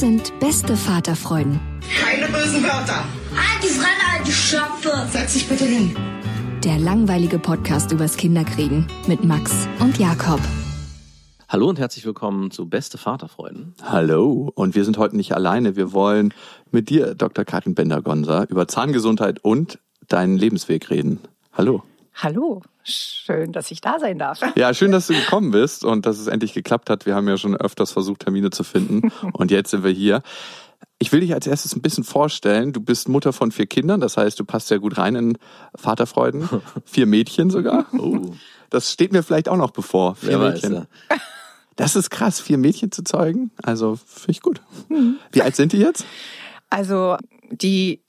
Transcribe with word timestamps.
Das 0.00 0.08
sind 0.08 0.40
beste 0.40 0.78
Vaterfreuden. 0.78 1.60
Keine 2.02 2.26
bösen 2.32 2.62
Wörter. 2.62 3.04
Halt 3.36 3.62
die 3.62 3.66
Fremde, 3.66 4.02
alte 4.16 4.32
Schöpfe. 4.32 5.06
Setz 5.10 5.34
dich 5.34 5.46
bitte 5.46 5.66
hin. 5.66 5.94
Der 6.64 6.78
langweilige 6.78 7.38
Podcast 7.38 7.92
übers 7.92 8.16
Kinderkriegen 8.16 8.86
mit 9.06 9.24
Max 9.24 9.68
und 9.78 9.98
Jakob. 9.98 10.40
Hallo 11.50 11.68
und 11.68 11.78
herzlich 11.78 12.06
willkommen 12.06 12.50
zu 12.50 12.66
Beste 12.66 12.96
Vaterfreuden. 12.96 13.74
Hallo 13.82 14.50
und 14.54 14.74
wir 14.74 14.86
sind 14.86 14.96
heute 14.96 15.18
nicht 15.18 15.34
alleine. 15.34 15.76
Wir 15.76 15.92
wollen 15.92 16.32
mit 16.70 16.88
dir, 16.88 17.14
Dr. 17.14 17.44
Karin 17.44 17.74
Bender-Gonza, 17.74 18.44
über 18.44 18.66
Zahngesundheit 18.68 19.44
und 19.44 19.80
deinen 20.08 20.38
Lebensweg 20.38 20.88
reden. 20.88 21.20
Hallo. 21.52 21.82
Hallo, 22.14 22.62
schön, 22.82 23.52
dass 23.52 23.70
ich 23.70 23.80
da 23.80 23.98
sein 23.98 24.18
darf. 24.18 24.40
Ja, 24.56 24.74
schön, 24.74 24.92
dass 24.92 25.06
du 25.06 25.14
gekommen 25.14 25.50
bist 25.52 25.84
und 25.84 26.06
dass 26.06 26.18
es 26.18 26.26
endlich 26.26 26.52
geklappt 26.52 26.90
hat. 26.90 27.06
Wir 27.06 27.14
haben 27.14 27.28
ja 27.28 27.36
schon 27.36 27.56
öfters 27.56 27.92
versucht, 27.92 28.22
Termine 28.22 28.50
zu 28.50 28.64
finden 28.64 29.10
und 29.32 29.50
jetzt 29.50 29.70
sind 29.70 29.84
wir 29.84 29.90
hier. 29.90 30.22
Ich 30.98 31.12
will 31.12 31.20
dich 31.20 31.32
als 31.32 31.46
erstes 31.46 31.74
ein 31.74 31.80
bisschen 31.80 32.04
vorstellen. 32.04 32.72
Du 32.72 32.80
bist 32.80 33.08
Mutter 33.08 33.32
von 33.32 33.52
vier 33.52 33.66
Kindern, 33.66 34.00
das 34.00 34.16
heißt, 34.16 34.38
du 34.38 34.44
passt 34.44 34.68
sehr 34.68 34.78
gut 34.78 34.98
rein 34.98 35.14
in 35.14 35.38
Vaterfreuden. 35.74 36.48
Vier 36.84 37.06
Mädchen 37.06 37.48
sogar. 37.48 37.86
Oh. 37.94 38.32
Das 38.68 38.92
steht 38.92 39.12
mir 39.12 39.22
vielleicht 39.22 39.48
auch 39.48 39.56
noch 39.56 39.70
bevor. 39.70 40.16
Vier 40.16 40.40
Wer 40.40 40.50
Mädchen. 40.50 40.74
Weiß, 40.74 40.86
ja. 41.10 41.16
Das 41.76 41.96
ist 41.96 42.10
krass, 42.10 42.40
vier 42.40 42.58
Mädchen 42.58 42.92
zu 42.92 43.02
zeugen. 43.04 43.52
Also 43.62 43.96
finde 44.04 44.32
ich 44.32 44.42
gut. 44.42 44.60
Mhm. 44.90 45.16
Wie 45.32 45.40
alt 45.40 45.56
sind 45.56 45.72
die 45.72 45.78
jetzt? 45.78 46.04
Also 46.68 47.16
die 47.50 48.02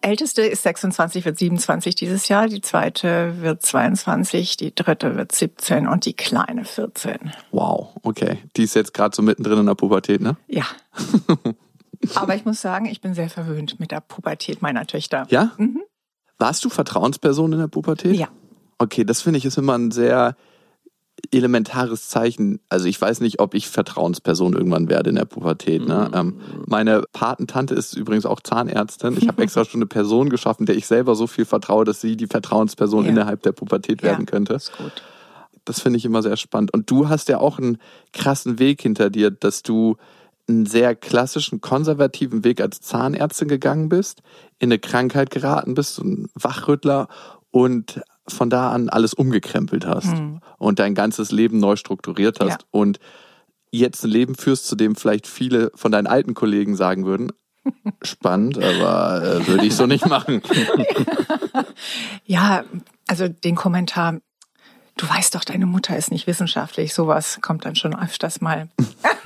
älteste 0.00 0.42
ist 0.42 0.62
26, 0.62 1.24
wird 1.24 1.38
27 1.38 1.94
dieses 1.94 2.28
Jahr, 2.28 2.48
die 2.48 2.60
zweite 2.60 3.40
wird 3.40 3.62
22, 3.62 4.56
die 4.56 4.74
dritte 4.74 5.16
wird 5.16 5.32
17 5.32 5.86
und 5.86 6.04
die 6.04 6.14
kleine 6.14 6.64
14. 6.64 7.32
Wow, 7.50 7.96
okay. 8.02 8.38
Die 8.56 8.64
ist 8.64 8.74
jetzt 8.74 8.94
gerade 8.94 9.14
so 9.14 9.22
mittendrin 9.22 9.58
in 9.58 9.66
der 9.66 9.74
Pubertät, 9.74 10.20
ne? 10.20 10.36
Ja. 10.46 10.64
Aber 12.14 12.34
ich 12.34 12.44
muss 12.44 12.60
sagen, 12.60 12.86
ich 12.86 13.00
bin 13.00 13.14
sehr 13.14 13.28
verwöhnt 13.28 13.78
mit 13.78 13.90
der 13.90 14.00
Pubertät 14.00 14.62
meiner 14.62 14.86
Töchter. 14.86 15.26
Ja? 15.28 15.52
Mhm. 15.58 15.82
Warst 16.38 16.64
du 16.64 16.70
Vertrauensperson 16.70 17.52
in 17.52 17.58
der 17.58 17.68
Pubertät? 17.68 18.16
Ja. 18.16 18.28
Okay, 18.78 19.04
das 19.04 19.20
finde 19.20 19.38
ich 19.38 19.44
ist 19.44 19.58
immer 19.58 19.76
ein 19.76 19.90
sehr 19.90 20.34
elementares 21.32 22.08
Zeichen. 22.08 22.60
Also 22.68 22.86
ich 22.86 23.00
weiß 23.00 23.20
nicht, 23.20 23.40
ob 23.40 23.54
ich 23.54 23.68
Vertrauensperson 23.68 24.54
irgendwann 24.54 24.88
werde 24.88 25.10
in 25.10 25.16
der 25.16 25.24
Pubertät. 25.24 25.86
Ne? 25.86 26.08
Mhm. 26.08 26.18
Ähm, 26.18 26.40
meine 26.66 27.04
Patentante 27.12 27.74
ist 27.74 27.96
übrigens 27.96 28.26
auch 28.26 28.40
Zahnärztin. 28.40 29.16
Ich 29.16 29.28
habe 29.28 29.42
extra 29.42 29.64
schon 29.64 29.78
eine 29.78 29.86
Person 29.86 30.28
geschaffen, 30.28 30.66
der 30.66 30.76
ich 30.76 30.86
selber 30.86 31.14
so 31.14 31.26
viel 31.26 31.44
vertraue, 31.44 31.84
dass 31.84 32.00
sie 32.00 32.16
die 32.16 32.26
Vertrauensperson 32.26 33.04
ja. 33.04 33.10
innerhalb 33.10 33.42
der 33.42 33.52
Pubertät 33.52 34.02
werden 34.02 34.26
könnte. 34.26 34.54
Das 34.54 34.64
ist 34.64 34.76
gut. 34.76 35.02
Das 35.64 35.80
finde 35.80 35.98
ich 35.98 36.04
immer 36.04 36.22
sehr 36.22 36.36
spannend. 36.36 36.72
Und 36.72 36.90
du 36.90 37.08
hast 37.08 37.28
ja 37.28 37.38
auch 37.38 37.58
einen 37.58 37.78
krassen 38.12 38.58
Weg 38.58 38.82
hinter 38.82 39.10
dir, 39.10 39.30
dass 39.30 39.62
du 39.62 39.96
einen 40.48 40.66
sehr 40.66 40.96
klassischen, 40.96 41.60
konservativen 41.60 42.42
Weg 42.44 42.60
als 42.60 42.80
Zahnärztin 42.80 43.46
gegangen 43.46 43.88
bist, 43.88 44.22
in 44.58 44.68
eine 44.68 44.78
Krankheit 44.78 45.30
geraten 45.30 45.74
bist, 45.74 45.98
ein 46.00 46.28
Wachrüttler 46.34 47.08
und 47.52 48.00
von 48.28 48.50
da 48.50 48.70
an 48.70 48.88
alles 48.88 49.14
umgekrempelt 49.14 49.86
hast 49.86 50.14
mhm. 50.14 50.40
und 50.58 50.78
dein 50.78 50.94
ganzes 50.94 51.30
Leben 51.30 51.58
neu 51.58 51.76
strukturiert 51.76 52.40
hast 52.40 52.62
ja. 52.62 52.66
und 52.70 52.98
jetzt 53.70 54.04
ein 54.04 54.10
Leben 54.10 54.34
führst, 54.34 54.66
zu 54.66 54.76
dem 54.76 54.96
vielleicht 54.96 55.26
viele 55.26 55.70
von 55.74 55.92
deinen 55.92 56.06
alten 56.06 56.34
Kollegen 56.34 56.76
sagen 56.76 57.06
würden, 57.06 57.32
spannend, 58.02 58.58
aber 58.58 59.22
äh, 59.22 59.46
würde 59.46 59.66
ich 59.66 59.74
so 59.74 59.86
nicht 59.86 60.06
machen. 60.06 60.42
ja, 62.24 62.64
also 63.06 63.28
den 63.28 63.54
Kommentar, 63.54 64.20
du 64.96 65.08
weißt 65.08 65.34
doch, 65.34 65.44
deine 65.44 65.66
Mutter 65.66 65.96
ist 65.96 66.10
nicht 66.10 66.26
wissenschaftlich, 66.26 66.94
sowas 66.94 67.38
kommt 67.40 67.64
dann 67.64 67.76
schon 67.76 67.98
öfters 67.98 68.40
mal, 68.40 68.68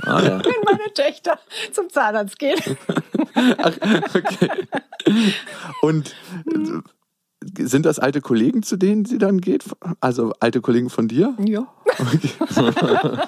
ah, 0.02 0.22
ja. 0.22 0.44
wenn 0.44 0.62
meine 0.64 0.92
Töchter 0.94 1.38
zum 1.72 1.88
Zahnarzt 1.90 2.38
gehen. 2.38 2.60
Ach, 3.34 3.72
okay. 4.14 4.50
Und 5.82 6.14
sind 7.58 7.86
das 7.86 7.98
alte 7.98 8.20
Kollegen, 8.20 8.62
zu 8.62 8.76
denen 8.76 9.04
sie 9.04 9.18
dann 9.18 9.40
geht? 9.40 9.64
Also 10.00 10.32
alte 10.40 10.60
Kollegen 10.60 10.90
von 10.90 11.08
dir? 11.08 11.34
Ja. 11.44 11.66
Okay. 11.98 12.30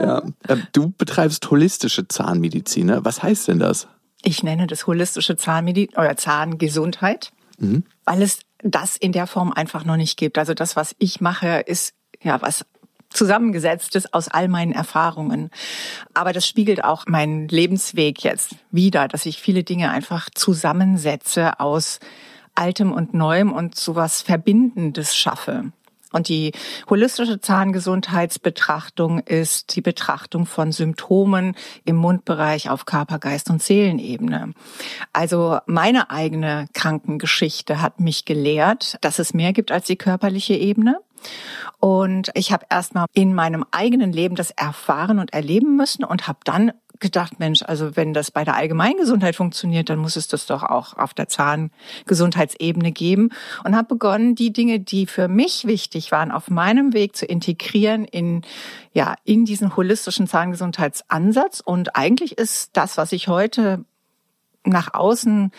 ja. 0.00 0.22
Ähm, 0.48 0.62
du 0.72 0.92
betreibst 0.96 1.50
holistische 1.50 2.08
Zahnmedizin. 2.08 2.86
Ne? 2.86 3.04
Was 3.04 3.22
heißt 3.22 3.48
denn 3.48 3.58
das? 3.58 3.88
Ich 4.22 4.42
nenne 4.42 4.66
das 4.66 4.86
holistische 4.86 5.36
Zahnmedizin 5.36 5.96
oder 5.96 6.16
Zahngesundheit, 6.16 7.32
mhm. 7.58 7.84
weil 8.04 8.22
es 8.22 8.40
das 8.62 8.96
in 8.96 9.12
der 9.12 9.26
Form 9.26 9.52
einfach 9.52 9.84
noch 9.84 9.96
nicht 9.96 10.16
gibt. 10.16 10.38
Also 10.38 10.54
das, 10.54 10.74
was 10.74 10.94
ich 10.98 11.20
mache, 11.20 11.60
ist 11.60 11.94
ja 12.22 12.42
was 12.42 12.64
zusammengesetztes 13.10 14.12
aus 14.12 14.28
all 14.28 14.48
meinen 14.48 14.72
Erfahrungen. 14.72 15.50
Aber 16.14 16.32
das 16.32 16.46
spiegelt 16.46 16.84
auch 16.84 17.06
meinen 17.06 17.48
Lebensweg 17.48 18.22
jetzt 18.22 18.56
wieder, 18.70 19.08
dass 19.08 19.26
ich 19.26 19.40
viele 19.40 19.64
Dinge 19.64 19.90
einfach 19.90 20.28
zusammensetze 20.34 21.60
aus 21.60 22.00
Altem 22.58 22.92
und 22.92 23.14
Neuem 23.14 23.52
und 23.52 23.76
sowas 23.76 24.22
Verbindendes 24.22 25.16
schaffe. 25.16 25.72
Und 26.10 26.28
die 26.28 26.52
holistische 26.88 27.40
Zahngesundheitsbetrachtung 27.40 29.18
ist 29.20 29.76
die 29.76 29.82
Betrachtung 29.82 30.46
von 30.46 30.72
Symptomen 30.72 31.54
im 31.84 31.96
Mundbereich 31.96 32.70
auf 32.70 32.86
Körper, 32.86 33.18
Geist 33.18 33.50
und 33.50 33.62
Seelenebene. 33.62 34.54
Also 35.12 35.58
meine 35.66 36.10
eigene 36.10 36.66
Krankengeschichte 36.72 37.82
hat 37.82 38.00
mich 38.00 38.24
gelehrt, 38.24 38.96
dass 39.02 39.18
es 39.18 39.34
mehr 39.34 39.52
gibt 39.52 39.70
als 39.70 39.86
die 39.86 39.96
körperliche 39.96 40.54
Ebene. 40.54 40.98
Und 41.78 42.30
ich 42.34 42.52
habe 42.52 42.66
erstmal 42.70 43.06
in 43.12 43.34
meinem 43.34 43.64
eigenen 43.70 44.12
Leben 44.12 44.34
das 44.34 44.50
erfahren 44.52 45.18
und 45.18 45.32
erleben 45.32 45.76
müssen 45.76 46.04
und 46.04 46.26
habe 46.26 46.38
dann 46.44 46.72
gedacht, 47.00 47.38
Mensch, 47.38 47.62
also 47.62 47.96
wenn 47.96 48.12
das 48.12 48.30
bei 48.30 48.44
der 48.44 48.54
Allgemeingesundheit 48.54 49.36
funktioniert, 49.36 49.90
dann 49.90 49.98
muss 49.98 50.16
es 50.16 50.28
das 50.28 50.46
doch 50.46 50.62
auch 50.62 50.96
auf 50.96 51.14
der 51.14 51.28
Zahngesundheitsebene 51.28 52.92
geben. 52.92 53.30
Und 53.64 53.76
habe 53.76 53.88
begonnen, 53.88 54.34
die 54.34 54.52
Dinge, 54.52 54.80
die 54.80 55.06
für 55.06 55.28
mich 55.28 55.66
wichtig 55.66 56.12
waren, 56.12 56.30
auf 56.30 56.50
meinem 56.50 56.92
Weg 56.92 57.16
zu 57.16 57.26
integrieren 57.26 58.04
in 58.04 58.42
ja, 58.92 59.14
in 59.24 59.44
diesen 59.44 59.76
holistischen 59.76 60.26
Zahngesundheitsansatz. 60.26 61.60
Und 61.60 61.94
eigentlich 61.94 62.36
ist 62.36 62.76
das, 62.76 62.96
was 62.96 63.12
ich 63.12 63.28
heute 63.28 63.84
nach 64.64 64.94
außen 64.94 65.52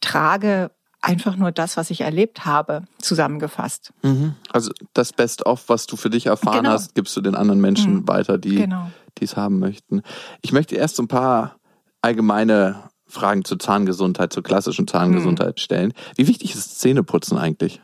trage, 0.00 0.70
einfach 1.06 1.36
nur 1.36 1.52
das, 1.52 1.76
was 1.76 1.90
ich 1.90 2.02
erlebt 2.02 2.44
habe, 2.44 2.82
zusammengefasst. 2.98 3.92
Mhm. 4.02 4.34
Also 4.52 4.70
das 4.92 5.12
Best-of, 5.12 5.68
was 5.68 5.86
du 5.86 5.96
für 5.96 6.10
dich 6.10 6.26
erfahren 6.26 6.64
genau. 6.64 6.70
hast, 6.70 6.94
gibst 6.94 7.16
du 7.16 7.20
den 7.20 7.34
anderen 7.34 7.60
Menschen 7.60 7.94
mhm. 7.94 8.08
weiter, 8.08 8.38
die 8.38 8.56
genau 8.56 8.88
es 9.24 9.36
haben 9.36 9.58
möchten. 9.58 10.02
Ich 10.42 10.52
möchte 10.52 10.76
erst 10.76 10.98
ein 11.00 11.08
paar 11.08 11.56
allgemeine 12.02 12.82
Fragen 13.06 13.44
zur 13.44 13.58
Zahngesundheit, 13.58 14.32
zur 14.32 14.42
klassischen 14.42 14.86
Zahngesundheit 14.86 15.56
hm. 15.56 15.62
stellen. 15.62 15.92
Wie 16.16 16.26
wichtig 16.26 16.54
ist 16.54 16.80
Zähneputzen 16.80 17.38
eigentlich? 17.38 17.80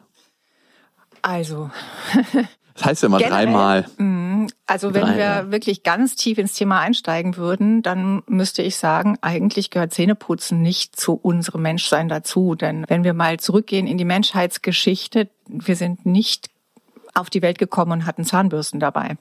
Also. 1.22 1.70
Das 2.74 2.84
heißt 2.84 3.02
ja 3.02 3.08
mal 3.08 3.18
generell, 3.18 3.46
dreimal. 3.46 3.86
Mhm. 3.98 4.48
Also 4.66 4.94
wenn 4.94 5.02
Drei, 5.02 5.16
wir 5.16 5.52
wirklich 5.52 5.82
ganz 5.82 6.16
tief 6.16 6.38
ins 6.38 6.54
Thema 6.54 6.80
einsteigen 6.80 7.36
würden, 7.36 7.82
dann 7.82 8.22
müsste 8.26 8.62
ich 8.62 8.76
sagen, 8.76 9.18
eigentlich 9.20 9.70
gehört 9.70 9.92
Zähneputzen 9.92 10.62
nicht 10.62 10.98
zu 10.98 11.14
unserem 11.14 11.62
Menschsein 11.62 12.08
dazu. 12.08 12.54
Denn 12.54 12.84
wenn 12.88 13.04
wir 13.04 13.14
mal 13.14 13.38
zurückgehen 13.38 13.86
in 13.86 13.98
die 13.98 14.04
Menschheitsgeschichte, 14.04 15.28
wir 15.46 15.76
sind 15.76 16.06
nicht 16.06 16.51
auf 17.14 17.28
die 17.28 17.42
Welt 17.42 17.58
gekommen 17.58 17.92
und 17.92 18.06
hatten 18.06 18.24
Zahnbürsten 18.24 18.80
dabei. 18.80 19.16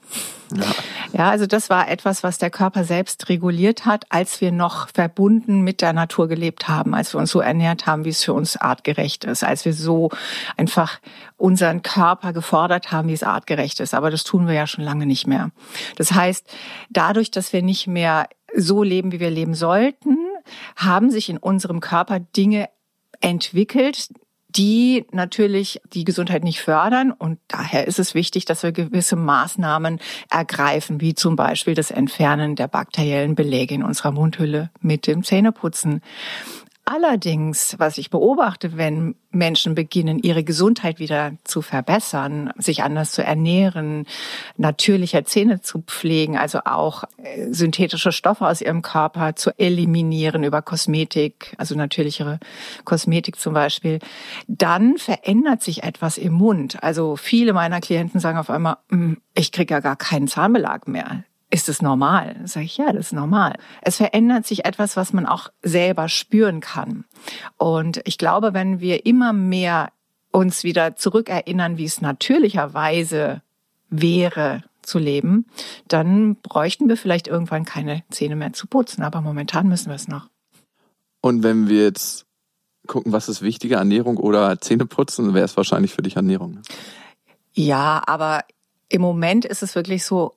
Ja. 0.54 0.64
ja, 1.12 1.30
also 1.30 1.46
das 1.46 1.68
war 1.68 1.90
etwas, 1.90 2.22
was 2.22 2.38
der 2.38 2.50
Körper 2.50 2.84
selbst 2.84 3.28
reguliert 3.28 3.84
hat, 3.84 4.04
als 4.08 4.40
wir 4.40 4.50
noch 4.50 4.88
verbunden 4.88 5.60
mit 5.60 5.82
der 5.82 5.92
Natur 5.92 6.28
gelebt 6.28 6.68
haben, 6.68 6.94
als 6.94 7.14
wir 7.14 7.20
uns 7.20 7.30
so 7.30 7.40
ernährt 7.40 7.86
haben, 7.86 8.04
wie 8.04 8.10
es 8.10 8.24
für 8.24 8.32
uns 8.32 8.56
artgerecht 8.56 9.24
ist, 9.24 9.44
als 9.44 9.64
wir 9.64 9.74
so 9.74 10.10
einfach 10.56 11.00
unseren 11.36 11.82
Körper 11.82 12.32
gefordert 12.32 12.92
haben, 12.92 13.08
wie 13.08 13.14
es 13.14 13.22
artgerecht 13.22 13.80
ist. 13.80 13.92
Aber 13.92 14.10
das 14.10 14.24
tun 14.24 14.46
wir 14.46 14.54
ja 14.54 14.66
schon 14.66 14.84
lange 14.84 15.04
nicht 15.04 15.26
mehr. 15.26 15.50
Das 15.96 16.12
heißt, 16.12 16.46
dadurch, 16.88 17.30
dass 17.30 17.52
wir 17.52 17.62
nicht 17.62 17.86
mehr 17.86 18.26
so 18.54 18.82
leben, 18.82 19.12
wie 19.12 19.20
wir 19.20 19.30
leben 19.30 19.54
sollten, 19.54 20.16
haben 20.76 21.10
sich 21.10 21.28
in 21.28 21.38
unserem 21.38 21.80
Körper 21.80 22.20
Dinge 22.20 22.68
entwickelt, 23.20 24.08
die 24.56 25.06
natürlich 25.12 25.80
die 25.92 26.04
Gesundheit 26.04 26.44
nicht 26.44 26.60
fördern. 26.60 27.12
Und 27.12 27.38
daher 27.48 27.86
ist 27.86 27.98
es 27.98 28.14
wichtig, 28.14 28.44
dass 28.44 28.62
wir 28.62 28.72
gewisse 28.72 29.16
Maßnahmen 29.16 30.00
ergreifen, 30.30 31.00
wie 31.00 31.14
zum 31.14 31.36
Beispiel 31.36 31.74
das 31.74 31.90
Entfernen 31.90 32.56
der 32.56 32.68
bakteriellen 32.68 33.34
Beläge 33.34 33.74
in 33.74 33.82
unserer 33.82 34.12
Mundhülle 34.12 34.70
mit 34.80 35.06
dem 35.06 35.24
Zähneputzen. 35.24 36.02
Allerdings, 36.84 37.76
was 37.78 37.96
ich 37.96 38.10
beobachte, 38.10 38.76
wenn 38.76 39.14
Menschen 39.30 39.76
beginnen, 39.76 40.18
ihre 40.18 40.42
Gesundheit 40.42 40.98
wieder 40.98 41.32
zu 41.44 41.62
verbessern, 41.62 42.52
sich 42.58 42.82
anders 42.82 43.12
zu 43.12 43.22
ernähren, 43.22 44.04
natürlicher 44.56 45.24
Zähne 45.24 45.60
zu 45.60 45.82
pflegen, 45.82 46.36
also 46.36 46.58
auch 46.64 47.04
äh, 47.18 47.52
synthetische 47.52 48.10
Stoffe 48.10 48.48
aus 48.48 48.60
ihrem 48.60 48.82
Körper 48.82 49.36
zu 49.36 49.56
eliminieren 49.58 50.42
über 50.42 50.60
Kosmetik, 50.60 51.54
also 51.56 51.76
natürlichere 51.76 52.40
Kosmetik 52.84 53.38
zum 53.38 53.54
Beispiel, 53.54 54.00
dann 54.48 54.98
verändert 54.98 55.62
sich 55.62 55.84
etwas 55.84 56.18
im 56.18 56.32
Mund. 56.32 56.82
Also 56.82 57.14
viele 57.14 57.52
meiner 57.52 57.80
Klienten 57.80 58.18
sagen 58.18 58.38
auf 58.38 58.50
einmal, 58.50 58.78
hm, 58.90 59.18
ich 59.34 59.52
kriege 59.52 59.72
ja 59.72 59.80
gar 59.80 59.96
keinen 59.96 60.26
Zahnbelag 60.26 60.88
mehr 60.88 61.22
ist 61.52 61.68
es 61.68 61.82
normal? 61.82 62.36
Sag 62.46 62.64
ich, 62.64 62.78
ja, 62.78 62.92
das 62.92 63.06
ist 63.06 63.12
normal. 63.12 63.52
Es 63.82 63.98
verändert 63.98 64.46
sich 64.46 64.64
etwas, 64.64 64.96
was 64.96 65.12
man 65.12 65.26
auch 65.26 65.50
selber 65.62 66.08
spüren 66.08 66.60
kann. 66.60 67.04
Und 67.58 68.00
ich 68.04 68.16
glaube, 68.16 68.54
wenn 68.54 68.80
wir 68.80 69.04
immer 69.04 69.34
mehr 69.34 69.92
uns 70.30 70.64
wieder 70.64 70.96
zurückerinnern, 70.96 71.76
wie 71.76 71.84
es 71.84 72.00
natürlicherweise 72.00 73.42
wäre 73.90 74.64
zu 74.80 74.98
leben, 74.98 75.44
dann 75.88 76.36
bräuchten 76.36 76.88
wir 76.88 76.96
vielleicht 76.96 77.28
irgendwann 77.28 77.66
keine 77.66 78.02
Zähne 78.10 78.34
mehr 78.34 78.54
zu 78.54 78.66
putzen. 78.66 79.02
Aber 79.02 79.20
momentan 79.20 79.68
müssen 79.68 79.88
wir 79.88 79.96
es 79.96 80.08
noch. 80.08 80.30
Und 81.20 81.42
wenn 81.42 81.68
wir 81.68 81.82
jetzt 81.82 82.24
gucken, 82.86 83.12
was 83.12 83.28
ist 83.28 83.42
wichtiger, 83.42 83.76
Ernährung 83.76 84.16
oder 84.16 84.58
Zähne 84.58 84.86
putzen, 84.86 85.34
wäre 85.34 85.44
es 85.44 85.56
wahrscheinlich 85.58 85.92
für 85.92 86.02
dich 86.02 86.16
Ernährung. 86.16 86.54
Ne? 86.54 86.62
Ja, 87.52 88.02
aber 88.06 88.44
im 88.88 89.02
Moment 89.02 89.44
ist 89.44 89.62
es 89.62 89.74
wirklich 89.74 90.06
so, 90.06 90.34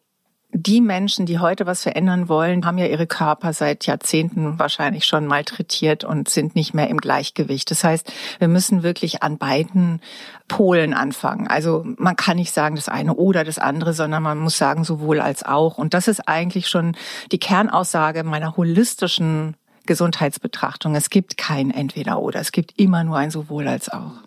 die 0.58 0.80
Menschen, 0.80 1.26
die 1.26 1.40
heute 1.40 1.66
was 1.66 1.84
verändern 1.84 2.30
wollen, 2.30 2.66
haben 2.66 2.78
ja 2.78 2.86
ihre 2.86 3.08
Körper 3.08 3.52
seit 3.52 3.86
Jahrzehnten 3.86 4.58
wahrscheinlich 4.58 5.04
schon 5.04 5.28
malträtiert 5.28 6.06
und 6.06 6.30
sind 6.30 6.56
nicht 6.56 6.74
mehr 6.74 6.90
im 6.90 6.98
Gleichgewicht. 6.98 7.70
Das 7.72 7.84
heißt, 7.84 8.10
wir 8.40 8.48
müssen 8.48 8.82
wirklich 8.82 9.22
an 9.22 9.38
beiden 9.38 10.00
Polen 10.48 10.94
anfangen. 10.94 11.48
Also 11.48 11.84
man 11.98 12.16
kann 12.16 12.38
nicht 12.38 12.54
sagen 12.54 12.78
das 12.78 12.88
eine 12.88 13.16
oder 13.16 13.44
das 13.44 13.60
andere, 13.60 13.94
sondern 13.94 14.24
man 14.24 14.38
muss 14.38 14.58
sagen 14.58 14.86
sowohl 14.86 15.20
als 15.20 15.44
auch. 15.44 15.78
Und 15.78 15.94
das 15.94 16.08
ist 16.08 16.26
eigentlich 16.26 16.70
schon 16.70 16.96
die 17.34 17.40
Kernaussage 17.40 18.24
meiner 18.24 18.56
holistischen 18.56 19.58
Gesundheitsbetrachtung. 19.86 20.96
Es 20.96 21.10
gibt 21.10 21.36
kein 21.36 21.70
Entweder 21.70 22.20
oder. 22.20 22.40
Es 22.40 22.54
gibt 22.54 22.80
immer 22.80 23.04
nur 23.04 23.18
ein 23.18 23.30
sowohl 23.30 23.68
als 23.68 23.90
auch. 23.90 24.25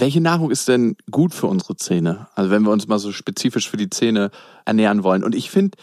Welche 0.00 0.20
Nahrung 0.20 0.50
ist 0.50 0.66
denn 0.68 0.96
gut 1.10 1.34
für 1.34 1.46
unsere 1.46 1.76
Zähne? 1.76 2.28
Also 2.34 2.50
wenn 2.50 2.62
wir 2.62 2.70
uns 2.70 2.88
mal 2.88 2.98
so 2.98 3.12
spezifisch 3.12 3.68
für 3.68 3.76
die 3.76 3.90
Zähne 3.90 4.30
ernähren 4.64 5.02
wollen. 5.02 5.22
Und 5.22 5.34
ich 5.34 5.50
finde, 5.50 5.76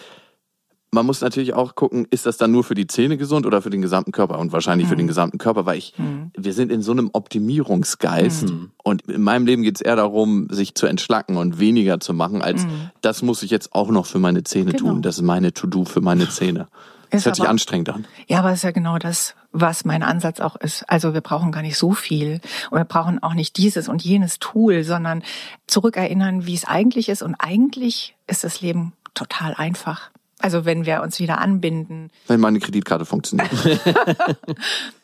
man 0.90 1.06
muss 1.06 1.22
natürlich 1.22 1.54
auch 1.54 1.76
gucken, 1.76 2.08
ist 2.10 2.26
das 2.26 2.38
dann 2.38 2.52
nur 2.52 2.64
für 2.64 2.74
die 2.74 2.88
Zähne 2.88 3.18
gesund 3.18 3.46
oder 3.46 3.62
für 3.62 3.70
den 3.70 3.82
gesamten 3.82 4.12
Körper? 4.12 4.40
Und 4.40 4.52
wahrscheinlich 4.54 4.88
mhm. 4.88 4.90
für 4.90 4.96
den 4.96 5.08
gesamten 5.08 5.38
Körper, 5.38 5.66
weil 5.66 5.78
ich, 5.78 5.94
mhm. 5.98 6.32
wir 6.36 6.54
sind 6.54 6.72
in 6.72 6.82
so 6.82 6.92
einem 6.92 7.10
Optimierungsgeist. 7.14 8.50
Mhm. 8.50 8.72
Und 8.84 9.04
in 9.04 9.22
meinem 9.22 9.46
Leben 9.46 9.64
geht 9.64 9.76
es 9.76 9.82
eher 9.82 9.98
darum, 9.98 10.48
sich 10.50 10.76
zu 10.76 10.88
entschlacken 10.88 11.38
und 11.38 11.60
weniger 11.60 12.00
zu 12.00 12.14
machen, 12.14 12.42
als 12.42 12.66
mhm. 12.66 12.90
das 13.02 13.22
muss 13.22 13.44
ich 13.44 13.52
jetzt 13.52 13.76
auch 13.76 13.90
noch 13.90 14.06
für 14.06 14.20
meine 14.20 14.44
Zähne 14.44 14.72
genau. 14.72 14.94
tun. 14.94 15.02
Das 15.02 15.18
ist 15.18 15.24
meine 15.24 15.54
To-Do 15.54 15.86
für 15.86 16.02
meine 16.02 16.30
Zähne. 16.30 16.70
Das 17.10 17.26
hört 17.26 17.36
aber, 17.36 17.44
sich 17.44 17.50
anstrengend 17.50 17.90
an. 17.90 18.06
Ja, 18.28 18.40
aber 18.40 18.50
es 18.52 18.58
ist 18.58 18.64
ja 18.64 18.72
genau 18.72 18.98
das, 18.98 19.36
was 19.52 19.86
mein 19.86 20.04
Ansatz 20.04 20.40
auch 20.40 20.56
ist. 20.56 20.84
Also 20.90 21.14
wir 21.14 21.22
brauchen 21.22 21.52
gar 21.52 21.62
nicht 21.62 21.78
so 21.78 21.94
viel 21.94 22.42
und 22.70 22.78
wir 22.78 22.86
brauchen 22.86 23.22
auch 23.24 23.34
nicht 23.34 23.58
dieses 23.58 23.88
und 23.88 24.04
jenes 24.04 24.40
Tool, 24.40 24.84
sondern 24.84 25.24
zurückerinnern, 25.68 26.46
wie 26.46 26.56
es 26.56 26.66
eigentlich 26.66 27.10
ist. 27.10 27.22
Und 27.22 27.36
eigentlich 27.36 28.16
ist 28.28 28.44
das 28.44 28.62
Leben 28.62 28.94
total 29.14 29.54
einfach. 29.56 30.12
Also 30.40 30.66
wenn 30.66 30.86
wir 30.86 31.02
uns 31.02 31.20
wieder 31.20 31.40
anbinden. 31.40 32.12
Wenn 32.28 32.40
meine 32.40 32.60
Kreditkarte 32.60 33.06
funktioniert. 33.06 33.50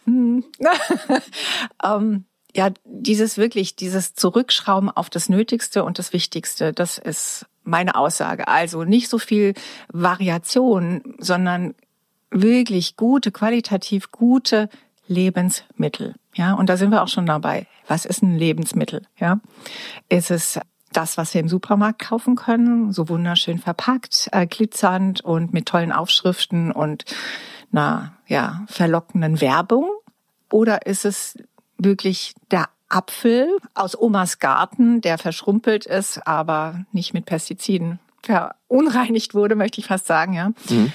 um, 0.05 0.43
ähm, 1.83 2.25
ja, 2.55 2.69
dieses 2.85 3.37
wirklich, 3.37 3.75
dieses 3.75 4.13
Zurückschrauben 4.13 4.89
auf 4.89 5.09
das 5.09 5.27
Nötigste 5.29 5.83
und 5.83 5.97
das 5.97 6.13
Wichtigste, 6.13 6.71
das 6.71 6.97
ist 6.97 7.47
meine 7.63 7.95
Aussage. 7.95 8.47
Also 8.47 8.83
nicht 8.83 9.09
so 9.09 9.17
viel 9.17 9.53
Variation, 9.91 11.15
sondern 11.17 11.73
wirklich 12.33 12.95
gute, 12.97 13.31
qualitativ 13.31 14.11
gute 14.11 14.69
Lebensmittel. 15.07 16.15
Ja, 16.35 16.53
und 16.53 16.67
da 16.69 16.77
sind 16.77 16.91
wir 16.91 17.03
auch 17.03 17.07
schon 17.07 17.25
dabei. 17.25 17.67
Was 17.87 18.05
ist 18.05 18.23
ein 18.23 18.37
Lebensmittel? 18.37 19.03
Ja, 19.19 19.39
ist 20.09 20.31
es 20.31 20.59
das, 20.91 21.17
was 21.17 21.33
wir 21.33 21.41
im 21.41 21.49
Supermarkt 21.49 21.99
kaufen 21.99 22.35
können, 22.35 22.91
so 22.91 23.09
wunderschön 23.09 23.59
verpackt, 23.59 24.29
äh, 24.31 24.45
glitzernd 24.45 25.21
und 25.21 25.53
mit 25.53 25.67
tollen 25.67 25.91
Aufschriften 25.91 26.71
und 26.71 27.05
einer 27.71 28.13
ja 28.27 28.63
verlockenden 28.67 29.41
Werbung? 29.41 29.89
Oder 30.51 30.85
ist 30.85 31.05
es 31.05 31.37
wirklich 31.77 32.33
der 32.51 32.69
Apfel 32.89 33.57
aus 33.73 33.99
Omas 33.99 34.39
Garten, 34.39 35.01
der 35.01 35.17
verschrumpelt 35.17 35.85
ist, 35.85 36.25
aber 36.27 36.85
nicht 36.91 37.13
mit 37.13 37.25
Pestiziden 37.25 37.99
verunreinigt 38.21 39.33
wurde, 39.33 39.55
möchte 39.55 39.81
ich 39.81 39.87
fast 39.87 40.05
sagen, 40.05 40.33
ja. 40.33 40.49
Mhm. 40.69 40.93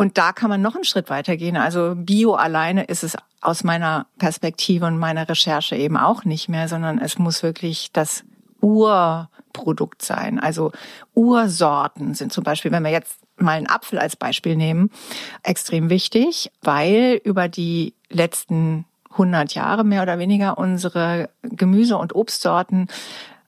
Und 0.00 0.16
da 0.16 0.32
kann 0.32 0.48
man 0.48 0.62
noch 0.62 0.76
einen 0.76 0.84
Schritt 0.84 1.10
weitergehen. 1.10 1.58
Also 1.58 1.92
Bio 1.94 2.32
alleine 2.32 2.84
ist 2.84 3.04
es 3.04 3.18
aus 3.42 3.64
meiner 3.64 4.06
Perspektive 4.16 4.86
und 4.86 4.96
meiner 4.96 5.28
Recherche 5.28 5.76
eben 5.76 5.98
auch 5.98 6.24
nicht 6.24 6.48
mehr, 6.48 6.68
sondern 6.68 6.98
es 6.98 7.18
muss 7.18 7.42
wirklich 7.42 7.92
das 7.92 8.24
Urprodukt 8.62 10.00
sein. 10.00 10.40
Also 10.40 10.72
Ursorten 11.14 12.14
sind 12.14 12.32
zum 12.32 12.44
Beispiel, 12.44 12.72
wenn 12.72 12.82
wir 12.82 12.90
jetzt 12.90 13.18
mal 13.36 13.58
einen 13.58 13.68
Apfel 13.68 13.98
als 13.98 14.16
Beispiel 14.16 14.56
nehmen, 14.56 14.90
extrem 15.42 15.90
wichtig, 15.90 16.50
weil 16.62 17.20
über 17.22 17.48
die 17.48 17.92
letzten 18.08 18.86
100 19.10 19.52
Jahre 19.52 19.84
mehr 19.84 20.00
oder 20.00 20.18
weniger 20.18 20.56
unsere 20.56 21.28
Gemüse- 21.42 21.98
und 21.98 22.14
Obstsorten 22.14 22.88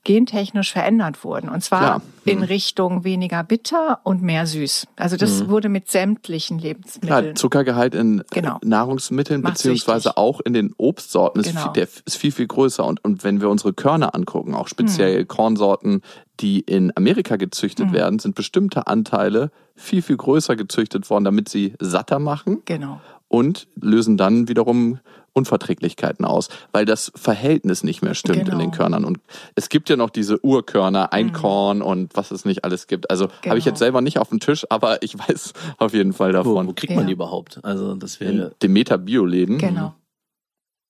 gentechnisch 0.05 0.73
verändert 0.73 1.23
wurden. 1.23 1.49
Und 1.49 1.63
zwar 1.63 1.81
Klar. 1.81 2.03
in 2.25 2.39
mhm. 2.39 2.45
Richtung 2.45 3.05
weniger 3.05 3.45
bitter 3.45 4.01
und 4.03 4.23
mehr 4.23 4.47
süß. 4.47 4.87
Also 4.97 5.17
das 5.17 5.43
mhm. 5.43 5.49
wurde 5.49 5.69
mit 5.69 5.91
sämtlichen 5.91 6.59
Lebensmitteln. 6.59 7.23
Klar, 7.23 7.35
Zuckergehalt 7.35 7.95
in 7.95 8.25
genau. 8.31 8.59
Nahrungsmitteln 8.65 9.43
beziehungsweise 9.43 10.05
süchtig. 10.05 10.17
auch 10.17 10.41
in 10.41 10.55
den 10.55 10.75
Obstsorten 10.77 11.43
genau. 11.43 11.57
ist, 11.57 11.63
viel, 11.63 11.73
der 11.73 11.89
ist 12.05 12.17
viel, 12.17 12.33
viel 12.33 12.47
größer. 12.49 12.85
Und, 12.85 13.05
und 13.05 13.23
wenn 13.23 13.41
wir 13.41 13.49
unsere 13.49 13.73
Körner 13.73 14.15
angucken, 14.15 14.55
auch 14.55 14.69
speziell 14.69 15.21
mhm. 15.21 15.29
Kornsorten, 15.29 16.03
die 16.41 16.61
in 16.61 16.93
Amerika 16.97 17.37
gezüchtet 17.37 17.89
mhm. 17.89 17.93
werden, 17.93 18.19
sind 18.19 18.35
bestimmte 18.35 18.89
Anteile 18.89 19.51
viel, 19.77 20.03
viel 20.03 20.17
größer 20.17 20.57
gezüchtet 20.57 21.09
worden, 21.11 21.25
damit 21.25 21.49
sie 21.49 21.75
satter 21.79 22.19
machen. 22.19 22.63
Genau. 22.65 23.01
Und 23.33 23.67
lösen 23.81 24.19
dann 24.19 24.47
wiederum 24.47 24.99
Unverträglichkeiten 25.33 26.27
aus, 26.27 26.51
weil 26.73 26.85
das 26.85 27.11
Verhältnis 27.15 27.83
nicht 27.83 28.03
mehr 28.03 28.15
stimmt 28.15 28.41
genau. 28.41 28.53
in 28.53 28.59
den 28.59 28.71
genau. 28.71 28.77
Körnern. 28.77 29.05
Und 29.07 29.21
es 29.55 29.71
gibt 29.71 29.89
ja 29.89 29.97
noch 29.97 30.11
diese 30.11 30.45
Urkörner, 30.45 31.15
Einkorn 31.15 31.79
mhm. 31.79 31.85
und 31.85 32.17
was 32.17 32.31
es 32.31 32.45
nicht 32.45 32.65
alles 32.65 32.87
gibt. 32.89 33.11
Also 33.11 33.29
genau. 33.29 33.51
habe 33.51 33.59
ich 33.59 33.65
jetzt 33.65 33.79
selber 33.79 34.03
nicht 34.03 34.19
auf 34.19 34.29
dem 34.29 34.41
Tisch, 34.41 34.67
aber 34.69 35.03
ich 35.03 35.19
weiß 35.19 35.55
auf 35.79 35.95
jeden 35.95 36.13
Fall 36.13 36.33
davon. 36.33 36.67
Wo, 36.67 36.71
wo 36.71 36.75
kriegt 36.75 36.91
ja. 36.91 36.97
man 36.99 37.07
die 37.07 37.15
überhaupt? 37.15 37.65
Also 37.65 37.95
das 37.95 38.21
wäre 38.21 38.53
Demeter 38.63 38.99
Bioläden. 38.99 39.57
Genau. 39.57 39.95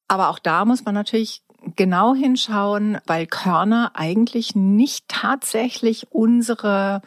Aber 0.09 0.29
auch 0.29 0.41
da 0.41 0.65
muss 0.65 0.85
man 0.85 0.95
natürlich 0.95 1.43
genau 1.77 2.15
hinschauen, 2.15 2.99
weil 3.07 3.27
Körner 3.27 3.93
eigentlich 3.95 4.57
nicht 4.57 5.07
tatsächlich 5.07 6.09
unsere 6.11 7.03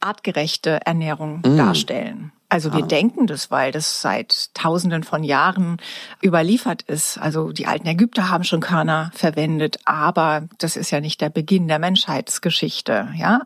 artgerechte 0.00 0.86
Ernährung 0.86 1.42
mm. 1.44 1.56
darstellen. 1.56 2.32
Also 2.48 2.72
wir 2.72 2.84
ah. 2.84 2.86
denken 2.86 3.26
das, 3.26 3.50
weil 3.50 3.72
das 3.72 4.00
seit 4.00 4.54
Tausenden 4.54 5.04
von 5.04 5.22
Jahren 5.22 5.76
überliefert 6.22 6.82
ist. 6.82 7.18
Also 7.18 7.52
die 7.52 7.66
alten 7.66 7.86
Ägypter 7.86 8.30
haben 8.30 8.44
schon 8.44 8.60
Körner 8.60 9.10
verwendet, 9.14 9.78
aber 9.84 10.48
das 10.58 10.76
ist 10.76 10.90
ja 10.90 11.00
nicht 11.00 11.20
der 11.20 11.28
Beginn 11.28 11.68
der 11.68 11.78
Menschheitsgeschichte, 11.78 13.08
ja. 13.16 13.42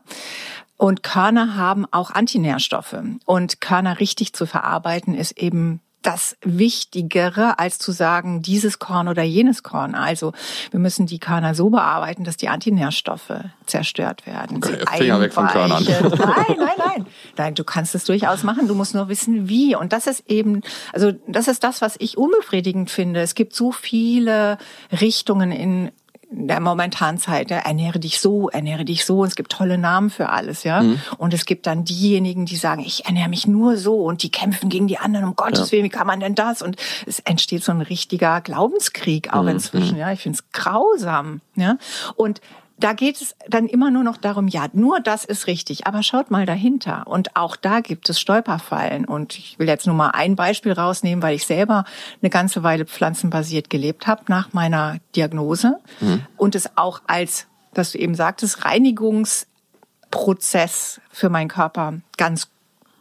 Und 0.77 1.03
Körner 1.03 1.55
haben 1.55 1.85
auch 1.91 2.11
Antinährstoffe. 2.11 2.95
Und 3.25 3.61
Körner 3.61 3.99
richtig 3.99 4.33
zu 4.33 4.45
verarbeiten 4.45 5.13
ist 5.13 5.37
eben 5.37 5.81
das 6.03 6.37
Wichtigere, 6.43 7.59
als 7.59 7.79
zu 7.79 7.91
sagen, 7.91 8.41
dieses 8.41 8.79
Korn 8.79 9.07
oder 9.07 9.23
jenes 9.23 9.63
Korn. 9.63 9.95
Also 9.95 10.33
wir 10.71 10.79
müssen 10.79 11.05
die 11.05 11.19
Körner 11.19 11.55
so 11.55 11.69
bearbeiten, 11.69 12.23
dass 12.23 12.37
die 12.37 12.49
Antinährstoffe 12.49 13.33
zerstört 13.65 14.27
werden. 14.27 14.57
Okay, 14.57 14.83
Finger 14.97 15.19
weg 15.19 15.33
von 15.33 15.47
Körnern. 15.47 15.83
Nein, 15.83 16.55
nein, 16.57 16.69
nein. 16.77 17.05
Nein, 17.37 17.55
du 17.55 17.63
kannst 17.63 17.95
es 17.95 18.05
durchaus 18.05 18.43
machen. 18.43 18.67
Du 18.67 18.75
musst 18.75 18.93
nur 18.93 19.07
wissen, 19.09 19.49
wie. 19.49 19.75
Und 19.75 19.93
das 19.93 20.07
ist 20.07 20.29
eben, 20.29 20.61
also 20.91 21.11
das 21.27 21.47
ist 21.47 21.63
das, 21.63 21.81
was 21.81 21.95
ich 21.99 22.17
unbefriedigend 22.17 22.91
finde. 22.91 23.21
Es 23.21 23.35
gibt 23.35 23.53
so 23.55 23.71
viele 23.71 24.57
Richtungen 24.91 25.51
in 25.51 25.91
der 26.35 26.59
momentanen 26.59 27.19
Zeit, 27.19 27.51
ja, 27.51 27.57
ernähre 27.57 27.99
dich 27.99 28.19
so, 28.19 28.49
ernähre 28.49 28.85
dich 28.85 29.05
so. 29.05 29.23
Es 29.23 29.35
gibt 29.35 29.51
tolle 29.51 29.77
Namen 29.77 30.09
für 30.09 30.29
alles, 30.29 30.63
ja. 30.63 30.81
Mhm. 30.81 30.99
Und 31.17 31.33
es 31.33 31.45
gibt 31.45 31.67
dann 31.67 31.85
diejenigen, 31.85 32.45
die 32.45 32.55
sagen, 32.55 32.81
ich 32.81 33.05
ernähre 33.05 33.29
mich 33.29 33.47
nur 33.47 33.77
so 33.77 34.03
und 34.03 34.23
die 34.23 34.31
kämpfen 34.31 34.69
gegen 34.69 34.87
die 34.87 34.97
anderen, 34.97 35.25
um 35.25 35.35
Gottes 35.35 35.69
ja. 35.69 35.71
Willen, 35.73 35.85
wie 35.85 35.89
kann 35.89 36.07
man 36.07 36.19
denn 36.19 36.35
das? 36.35 36.61
Und 36.61 36.77
es 37.05 37.19
entsteht 37.19 37.63
so 37.63 37.71
ein 37.71 37.81
richtiger 37.81 38.41
Glaubenskrieg 38.41 39.33
auch 39.33 39.43
mhm. 39.43 39.49
inzwischen, 39.49 39.95
mhm. 39.95 40.01
ja. 40.01 40.11
Ich 40.11 40.21
finde 40.21 40.39
es 40.39 40.51
grausam, 40.51 41.41
ja. 41.55 41.77
Und 42.15 42.41
da 42.83 42.91
geht 42.91 43.21
es 43.21 43.33
dann 43.47 43.67
immer 43.67 43.91
nur 43.91 44.03
noch 44.03 44.17
darum, 44.17 44.49
ja, 44.49 44.67
nur 44.73 44.99
das 44.99 45.23
ist 45.23 45.47
richtig, 45.47 45.87
aber 45.87 46.03
schaut 46.03 46.31
mal 46.31 46.45
dahinter. 46.45 47.07
Und 47.07 47.37
auch 47.37 47.55
da 47.55 47.79
gibt 47.79 48.09
es 48.09 48.19
Stolperfallen. 48.19 49.05
Und 49.05 49.37
ich 49.37 49.57
will 49.57 49.69
jetzt 49.69 49.87
nur 49.87 49.95
mal 49.95 50.09
ein 50.09 50.35
Beispiel 50.35 50.73
rausnehmen, 50.73 51.23
weil 51.23 51.33
ich 51.33 51.45
selber 51.45 51.85
eine 52.21 52.29
ganze 52.29 52.61
Weile 52.61 52.85
pflanzenbasiert 52.85 53.69
gelebt 53.69 54.05
habe 54.05 54.23
nach 54.27 54.51
meiner 54.51 54.97
Diagnose 55.15 55.79
mhm. 56.01 56.25
und 56.35 56.55
es 56.55 56.75
auch 56.75 57.01
als, 57.07 57.47
was 57.73 57.93
du 57.93 57.99
eben 57.99 58.15
sagtest, 58.15 58.65
Reinigungsprozess 58.65 60.99
für 61.09 61.29
meinen 61.29 61.47
Körper 61.47 62.01
ganz 62.17 62.49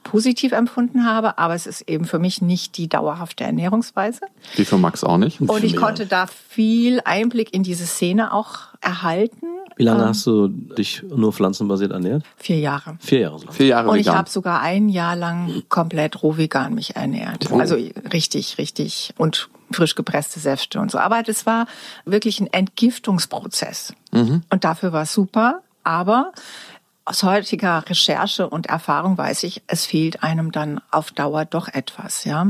positiv 0.03 0.53
empfunden 0.53 1.07
habe, 1.07 1.39
aber 1.39 1.55
es 1.55 1.67
ist 1.67 1.83
eben 1.89 2.05
für 2.05 2.19
mich 2.19 2.43
nicht 2.43 2.77
die 2.77 2.89
dauerhafte 2.89 3.45
Ernährungsweise. 3.45 4.21
Wie 4.57 4.65
für 4.65 4.79
Max 4.79 5.05
auch 5.05 5.19
nicht. 5.19 5.41
Und 5.41 5.65
ich 5.65 5.77
konnte 5.77 6.07
da 6.07 6.27
viel 6.27 7.01
Einblick 7.05 7.55
in 7.55 7.63
diese 7.63 7.87
Szene 7.87 8.33
auch 8.33 8.59
erhalten 8.81 9.47
wie 9.77 9.85
lange 9.85 10.03
ähm, 10.03 10.09
hast 10.09 10.27
du 10.27 10.49
dich 10.49 11.03
nur 11.03 11.33
pflanzenbasiert 11.33 11.93
ernährt? 11.93 12.25
Vier 12.37 12.59
Jahre. 12.59 12.97
Vier 13.01 13.21
Jahre. 13.21 13.39
So 13.39 13.51
Vier 13.51 13.67
Jahre 13.67 13.91
Und 13.91 13.99
ich 13.99 14.09
habe 14.09 14.29
sogar 14.29 14.61
ein 14.61 14.89
Jahr 14.89 15.17
lang 15.17 15.63
komplett 15.69 16.23
roh 16.23 16.37
vegan 16.37 16.75
mich 16.75 16.97
ernährt. 16.97 17.51
Oh. 17.51 17.59
Also 17.59 17.77
richtig, 18.13 18.59
richtig. 18.59 19.15
Und 19.17 19.49
frisch 19.71 19.95
gepresste 19.95 20.41
Säfte 20.41 20.81
und 20.81 20.91
so. 20.91 20.99
Aber 20.99 21.23
das 21.23 21.47
war 21.47 21.67
wirklich 22.05 22.41
ein 22.41 22.47
Entgiftungsprozess. 22.47 23.95
Mhm. 24.13 24.43
Und 24.51 24.65
dafür 24.65 24.93
war 24.93 25.03
es 25.03 25.13
super. 25.13 25.63
Aber 25.85 26.33
aus 27.05 27.23
heutiger 27.23 27.89
Recherche 27.89 28.49
und 28.49 28.67
Erfahrung 28.67 29.19
weiß 29.19 29.43
ich, 29.45 29.63
es 29.67 29.87
fehlt 29.87 30.23
einem 30.23 30.53
dann 30.53 30.81
auf 30.91 31.11
Dauer 31.11 31.45
doch 31.45 31.69
etwas, 31.69 32.25
ja. 32.25 32.47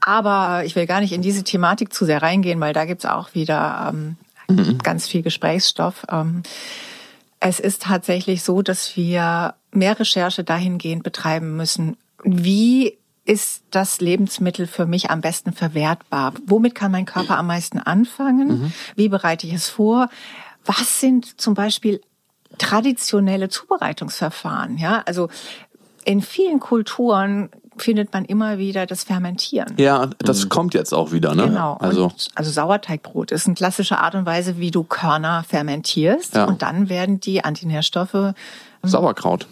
Aber 0.00 0.64
ich 0.64 0.74
will 0.74 0.86
gar 0.86 1.00
nicht 1.00 1.12
in 1.12 1.22
diese 1.22 1.44
Thematik 1.44 1.92
zu 1.92 2.04
sehr 2.04 2.22
reingehen, 2.22 2.60
weil 2.60 2.72
da 2.72 2.84
gibt's 2.84 3.06
auch 3.06 3.34
wieder 3.34 3.92
ähm, 3.92 4.16
mhm. 4.48 4.78
ganz 4.78 5.06
viel 5.06 5.22
Gesprächsstoff. 5.22 6.06
Ähm, 6.10 6.42
es 7.38 7.60
ist 7.60 7.82
tatsächlich 7.82 8.42
so, 8.42 8.62
dass 8.62 8.96
wir 8.96 9.54
mehr 9.72 9.98
Recherche 9.98 10.44
dahingehend 10.44 11.02
betreiben 11.02 11.56
müssen. 11.56 11.96
Wie 12.24 12.98
ist 13.24 13.62
das 13.70 14.00
Lebensmittel 14.00 14.66
für 14.66 14.86
mich 14.86 15.10
am 15.10 15.20
besten 15.20 15.52
verwertbar? 15.52 16.34
Womit 16.46 16.74
kann 16.74 16.92
mein 16.92 17.06
Körper 17.06 17.38
am 17.38 17.46
meisten 17.46 17.78
anfangen? 17.78 18.48
Mhm. 18.48 18.72
Wie 18.96 19.08
bereite 19.08 19.46
ich 19.46 19.54
es 19.54 19.68
vor? 19.68 20.08
Was 20.64 21.00
sind 21.00 21.40
zum 21.40 21.54
Beispiel 21.54 22.00
traditionelle 22.58 23.48
Zubereitungsverfahren? 23.48 24.78
Ja, 24.78 25.02
also 25.06 25.28
in 26.04 26.20
vielen 26.20 26.60
Kulturen 26.60 27.50
findet 27.76 28.12
man 28.12 28.24
immer 28.24 28.58
wieder 28.58 28.86
das 28.86 29.04
Fermentieren. 29.04 29.74
Ja, 29.78 30.10
das 30.18 30.44
mhm. 30.44 30.48
kommt 30.50 30.74
jetzt 30.74 30.92
auch 30.92 31.12
wieder, 31.12 31.34
ne? 31.34 31.44
Genau. 31.44 31.76
Also, 31.80 32.04
und, 32.04 32.28
also 32.34 32.50
Sauerteigbrot 32.50 33.30
ist 33.30 33.46
eine 33.46 33.54
klassische 33.54 33.98
Art 33.98 34.14
und 34.14 34.26
Weise, 34.26 34.58
wie 34.58 34.70
du 34.70 34.84
Körner 34.84 35.44
fermentierst 35.48 36.34
ja. 36.34 36.44
und 36.44 36.62
dann 36.62 36.88
werden 36.88 37.20
die 37.20 37.44
Antinährstoffe 37.44 38.34
Sauerkraut. 38.82 39.46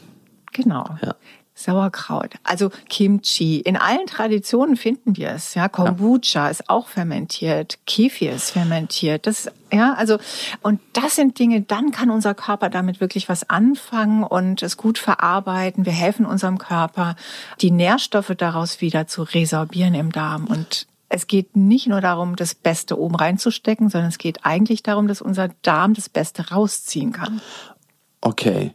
Genau. 0.52 0.84
Ja. 1.02 1.14
Sauerkraut, 1.62 2.34
also 2.42 2.70
Kimchi. 2.88 3.60
In 3.60 3.76
allen 3.76 4.06
Traditionen 4.06 4.76
finden 4.76 5.16
wir 5.16 5.30
es. 5.30 5.54
Ja, 5.54 5.68
Kombucha 5.68 6.48
ist 6.48 6.68
auch 6.68 6.88
fermentiert, 6.88 7.78
Kefir 7.86 8.32
ist 8.32 8.50
fermentiert. 8.50 9.26
Das, 9.26 9.50
ja, 9.72 9.94
also 9.94 10.18
und 10.62 10.80
das 10.92 11.16
sind 11.16 11.38
Dinge. 11.38 11.60
Dann 11.62 11.90
kann 11.90 12.10
unser 12.10 12.34
Körper 12.34 12.70
damit 12.70 13.00
wirklich 13.00 13.28
was 13.28 13.48
anfangen 13.48 14.24
und 14.24 14.62
es 14.62 14.76
gut 14.76 14.98
verarbeiten. 14.98 15.86
Wir 15.86 15.92
helfen 15.92 16.26
unserem 16.26 16.58
Körper, 16.58 17.16
die 17.60 17.70
Nährstoffe 17.70 18.34
daraus 18.36 18.80
wieder 18.80 19.06
zu 19.06 19.22
resorbieren 19.22 19.94
im 19.94 20.12
Darm 20.12 20.46
und 20.46 20.86
es 21.12 21.26
geht 21.26 21.56
nicht 21.56 21.88
nur 21.88 22.00
darum, 22.00 22.36
das 22.36 22.54
Beste 22.54 22.96
oben 22.96 23.16
reinzustecken, 23.16 23.90
sondern 23.90 24.10
es 24.10 24.18
geht 24.18 24.46
eigentlich 24.46 24.84
darum, 24.84 25.08
dass 25.08 25.20
unser 25.20 25.48
Darm 25.62 25.92
das 25.92 26.08
Beste 26.08 26.50
rausziehen 26.50 27.12
kann. 27.12 27.40
Okay. 28.20 28.72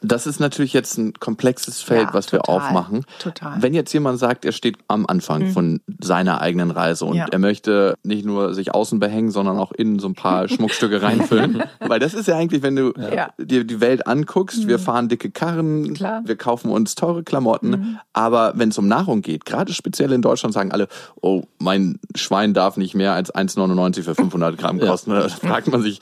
Das 0.00 0.26
ist 0.26 0.38
natürlich 0.38 0.72
jetzt 0.72 0.96
ein 0.96 1.12
komplexes 1.14 1.82
Feld, 1.82 2.08
ja, 2.08 2.14
was 2.14 2.26
total, 2.26 2.40
wir 2.40 2.48
aufmachen. 2.48 3.04
Total. 3.18 3.60
Wenn 3.60 3.74
jetzt 3.74 3.92
jemand 3.92 4.18
sagt, 4.18 4.44
er 4.44 4.52
steht 4.52 4.76
am 4.86 5.06
Anfang 5.06 5.42
mhm. 5.42 5.50
von 5.50 5.80
seiner 6.00 6.40
eigenen 6.40 6.70
Reise 6.70 7.04
und 7.04 7.16
ja. 7.16 7.26
er 7.30 7.38
möchte 7.38 7.94
nicht 8.04 8.24
nur 8.24 8.54
sich 8.54 8.74
außen 8.74 9.00
behängen, 9.00 9.30
sondern 9.30 9.58
auch 9.58 9.72
innen 9.72 9.98
so 9.98 10.08
ein 10.08 10.14
paar 10.14 10.48
Schmuckstücke 10.48 11.02
reinfüllen. 11.02 11.62
Weil 11.80 11.98
das 11.98 12.14
ist 12.14 12.28
ja 12.28 12.36
eigentlich, 12.36 12.62
wenn 12.62 12.76
du 12.76 12.92
ja. 12.96 13.30
dir 13.38 13.64
die 13.64 13.80
Welt 13.80 14.06
anguckst, 14.06 14.64
mhm. 14.64 14.68
wir 14.68 14.78
fahren 14.78 15.08
dicke 15.08 15.30
Karren, 15.30 15.94
Klar. 15.94 16.22
wir 16.24 16.36
kaufen 16.36 16.70
uns 16.70 16.94
teure 16.94 17.24
Klamotten, 17.24 17.70
mhm. 17.70 17.98
aber 18.12 18.52
wenn 18.54 18.68
es 18.68 18.78
um 18.78 18.86
Nahrung 18.86 19.22
geht, 19.22 19.44
gerade 19.44 19.72
speziell 19.72 20.12
in 20.12 20.22
Deutschland 20.22 20.54
sagen 20.54 20.70
alle, 20.70 20.86
oh, 21.20 21.42
mein 21.58 21.98
Schwein 22.14 22.54
darf 22.54 22.76
nicht 22.76 22.94
mehr 22.94 23.14
als 23.14 23.34
1,99 23.34 24.04
für 24.04 24.14
500 24.14 24.56
Gramm 24.56 24.78
kosten. 24.78 25.08
Da 25.18 25.28
fragt 25.28 25.66
man 25.68 25.82
sich, 25.82 26.00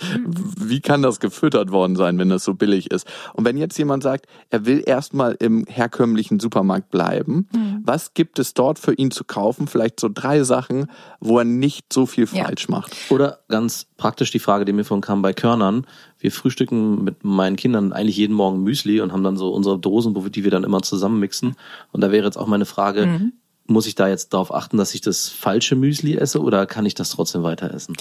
wie 0.60 0.80
kann 0.80 1.00
das 1.00 1.20
gefüttert 1.20 1.70
worden 1.70 1.96
sein, 1.96 2.18
wenn 2.18 2.28
das 2.28 2.44
so 2.44 2.54
billig 2.54 2.90
ist? 2.90 3.06
Und 3.32 3.44
wenn 3.46 3.56
jetzt 3.56 3.78
jemand 3.78 3.85
jemand 3.86 4.02
sagt, 4.02 4.26
er 4.50 4.66
will 4.66 4.82
erstmal 4.84 5.36
im 5.38 5.64
herkömmlichen 5.66 6.40
Supermarkt 6.40 6.90
bleiben, 6.90 7.48
mhm. 7.52 7.82
was 7.84 8.14
gibt 8.14 8.38
es 8.38 8.54
dort 8.54 8.78
für 8.78 8.92
ihn 8.94 9.10
zu 9.10 9.24
kaufen? 9.24 9.66
Vielleicht 9.68 10.00
so 10.00 10.08
drei 10.12 10.42
Sachen, 10.42 10.90
wo 11.20 11.38
er 11.38 11.44
nicht 11.44 11.92
so 11.92 12.06
viel 12.06 12.28
ja. 12.32 12.44
falsch 12.44 12.68
macht. 12.68 12.94
Oder 13.10 13.38
ganz 13.48 13.86
praktisch 13.96 14.30
die 14.30 14.38
Frage, 14.38 14.64
die 14.64 14.72
mir 14.72 14.84
von 14.84 15.00
kam 15.00 15.22
bei 15.22 15.32
Körnern. 15.32 15.86
Wir 16.18 16.32
frühstücken 16.32 17.04
mit 17.04 17.24
meinen 17.24 17.56
Kindern 17.56 17.92
eigentlich 17.92 18.16
jeden 18.16 18.34
Morgen 18.34 18.62
Müsli 18.62 19.00
und 19.00 19.12
haben 19.12 19.24
dann 19.24 19.36
so 19.36 19.50
unsere 19.52 19.78
Dosen, 19.78 20.14
die 20.32 20.44
wir 20.44 20.50
dann 20.50 20.64
immer 20.64 20.82
zusammenmixen. 20.82 21.56
Und 21.92 22.00
da 22.00 22.10
wäre 22.10 22.24
jetzt 22.24 22.36
auch 22.36 22.46
meine 22.46 22.66
Frage, 22.66 23.06
mhm. 23.06 23.32
muss 23.66 23.86
ich 23.86 23.94
da 23.94 24.08
jetzt 24.08 24.34
darauf 24.34 24.52
achten, 24.52 24.76
dass 24.76 24.94
ich 24.94 25.00
das 25.00 25.28
falsche 25.28 25.76
Müsli 25.76 26.16
esse 26.16 26.40
oder 26.40 26.66
kann 26.66 26.86
ich 26.86 26.94
das 26.94 27.10
trotzdem 27.10 27.42
weiter 27.42 27.72
essen? 27.72 27.96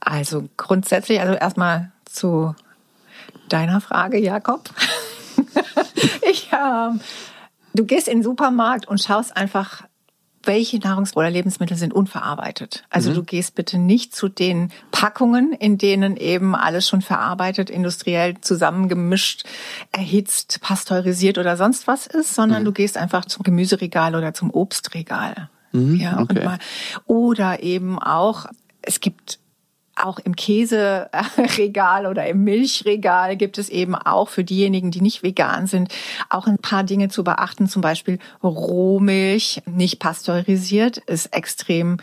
Also 0.00 0.48
grundsätzlich, 0.56 1.20
also 1.20 1.34
erstmal 1.34 1.92
zu 2.06 2.54
deiner 3.48 3.80
Frage, 3.80 4.18
Jakob. 4.18 4.70
ich, 6.30 6.50
ähm, 6.52 7.00
du 7.74 7.84
gehst 7.84 8.08
in 8.08 8.18
den 8.18 8.22
Supermarkt 8.22 8.88
und 8.88 9.00
schaust 9.00 9.36
einfach, 9.36 9.82
welche 10.42 10.78
Nahrungs- 10.78 11.14
oder 11.16 11.30
Lebensmittel 11.30 11.76
sind 11.76 11.92
unverarbeitet. 11.92 12.84
Also 12.88 13.10
mhm. 13.10 13.14
du 13.14 13.22
gehst 13.24 13.54
bitte 13.54 13.78
nicht 13.78 14.14
zu 14.14 14.28
den 14.28 14.70
Packungen, 14.90 15.52
in 15.52 15.76
denen 15.76 16.16
eben 16.16 16.54
alles 16.54 16.88
schon 16.88 17.02
verarbeitet, 17.02 17.68
industriell 17.68 18.40
zusammengemischt, 18.40 19.44
erhitzt, 19.92 20.60
pasteurisiert 20.62 21.36
oder 21.36 21.56
sonst 21.56 21.86
was 21.86 22.06
ist, 22.06 22.34
sondern 22.34 22.62
mhm. 22.62 22.66
du 22.66 22.72
gehst 22.72 22.96
einfach 22.96 23.26
zum 23.26 23.42
Gemüseregal 23.42 24.14
oder 24.14 24.32
zum 24.32 24.50
Obstregal. 24.50 25.50
Mhm, 25.72 25.96
ja, 25.96 26.18
okay. 26.18 26.44
mal, 26.44 26.58
oder 27.06 27.62
eben 27.62 27.98
auch, 27.98 28.46
es 28.82 29.00
gibt 29.00 29.38
auch 30.04 30.18
im 30.18 30.36
Käseregal 30.36 32.06
oder 32.06 32.26
im 32.26 32.44
Milchregal 32.44 33.36
gibt 33.36 33.58
es 33.58 33.68
eben 33.68 33.94
auch 33.94 34.28
für 34.28 34.44
diejenigen, 34.44 34.90
die 34.90 35.00
nicht 35.00 35.22
vegan 35.22 35.66
sind, 35.66 35.92
auch 36.28 36.46
ein 36.46 36.58
paar 36.58 36.84
Dinge 36.84 37.08
zu 37.08 37.24
beachten. 37.24 37.68
Zum 37.68 37.82
Beispiel 37.82 38.18
Rohmilch, 38.42 39.62
nicht 39.66 39.98
pasteurisiert, 39.98 40.98
ist 40.98 41.34
extrem 41.34 41.98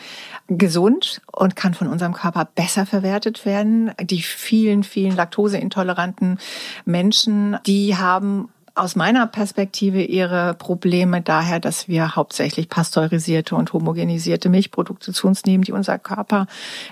gesund 0.48 1.22
und 1.32 1.56
kann 1.56 1.74
von 1.74 1.88
unserem 1.88 2.14
Körper 2.14 2.46
besser 2.56 2.86
verwertet 2.86 3.46
werden. 3.46 3.92
Die 4.02 4.22
vielen, 4.22 4.84
vielen 4.84 5.16
laktoseintoleranten 5.16 6.40
Menschen, 6.86 7.58
die 7.66 7.98
haben 7.98 8.50
aus 8.78 8.96
meiner 8.96 9.28
Perspektive 9.28 10.04
ihre 10.04 10.54
Probleme 10.54 11.22
daher, 11.22 11.60
dass 11.60 11.88
wir 11.88 12.16
hauptsächlich 12.16 12.70
pasteurisierte 12.70 13.56
und 13.56 13.74
homogenisierte 13.74 14.50
Milchprodukte 14.50 15.14
zu 15.14 15.28
uns 15.28 15.46
nehmen, 15.46 15.64
die 15.64 15.72
unser 15.72 15.98
Körper 15.98 16.48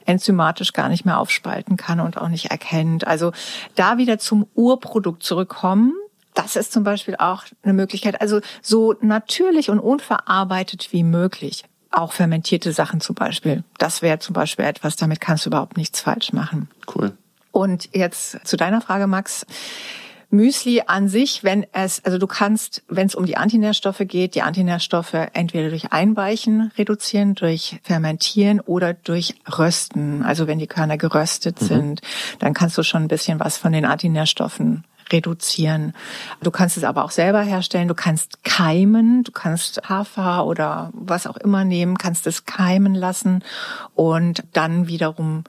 enzymatisch 0.06 0.74
gar 0.74 0.90
nicht 0.90 1.06
mehr 1.06 1.20
aufspalten 1.20 1.78
kann 1.78 2.00
und 2.00 2.18
auch 2.18 2.30
nicht 2.30 2.48
erkennt. 2.48 3.06
Also 3.08 3.32
da 3.76 3.98
wieder 3.98 4.18
zum 4.18 4.48
Urprodukt 4.56 5.24
zurückkommen. 5.24 5.94
Das 6.34 6.56
ist 6.56 6.74
zum 6.74 6.84
Beispiel 6.84 7.16
auch 7.16 7.44
eine 7.64 7.74
Möglichkeit. 7.74 8.20
Also 8.20 8.42
so 8.62 8.96
natürlich 9.02 9.70
und 9.70 9.80
unverarbeitet 9.80 10.92
wie 10.92 11.04
möglich. 11.04 11.64
Auch 11.92 12.12
fermentierte 12.12 12.74
Sachen 12.74 13.00
zum 13.00 13.16
Beispiel. 13.16 13.64
Das 13.78 14.02
wäre 14.02 14.20
zum 14.20 14.34
Beispiel 14.34 14.66
etwas, 14.66 14.98
damit 14.98 15.22
kannst 15.22 15.46
du 15.46 15.50
überhaupt 15.50 15.78
nichts 15.78 16.02
falsch 16.02 16.34
machen. 16.34 16.70
Cool. 16.94 17.14
Und 17.52 17.90
jetzt 17.94 18.46
zu 18.46 18.58
deiner 18.58 18.82
Frage, 18.82 19.08
Max 19.08 19.46
Müsli 20.30 20.82
an 20.88 21.08
sich, 21.08 21.44
wenn 21.44 21.66
es, 21.72 22.04
also 22.04 22.18
du 22.18 22.28
kannst, 22.28 22.84
wenn 22.88 23.08
es 23.08 23.16
um 23.16 23.26
die 23.26 23.38
Antinährstoffe 23.38 24.02
geht, 24.06 24.36
die 24.36 24.42
Antinährstoffe 24.42 25.14
entweder 25.34 25.70
durch 25.70 25.92
Einweichen 25.92 26.72
reduzieren, 26.78 27.36
durch 27.36 27.80
Fermentieren 27.84 28.60
oder 28.60 28.94
durch 28.94 29.36
Rösten. 29.58 30.24
Also 30.24 30.48
wenn 30.48 30.60
die 30.60 30.68
Körner 30.68 30.98
geröstet 30.98 31.62
Mhm. 31.62 31.66
sind, 31.66 32.02
dann 32.40 32.54
kannst 32.54 32.78
du 32.78 32.84
schon 32.84 33.04
ein 33.04 33.08
bisschen 33.08 33.40
was 33.40 33.58
von 33.58 33.72
den 33.72 33.86
Antinährstoffen 33.86 34.84
reduzieren. 35.12 35.94
Du 36.42 36.50
kannst 36.52 36.78
es 36.78 36.84
aber 36.84 37.06
auch 37.06 37.12
selber 37.12 37.42
herstellen. 37.42 37.88
Du 37.88 37.94
kannst 37.94 38.44
keimen, 38.44 39.24
du 39.24 39.32
kannst 39.32 39.88
Hafer 39.88 40.46
oder 40.46 40.90
was 40.94 41.28
auch 41.28 41.38
immer 41.38 41.64
nehmen, 41.64 41.98
kannst 41.98 42.26
es 42.28 42.46
keimen 42.46 42.96
lassen 42.96 43.44
und 43.94 44.44
dann 44.54 44.88
wiederum 44.88 45.44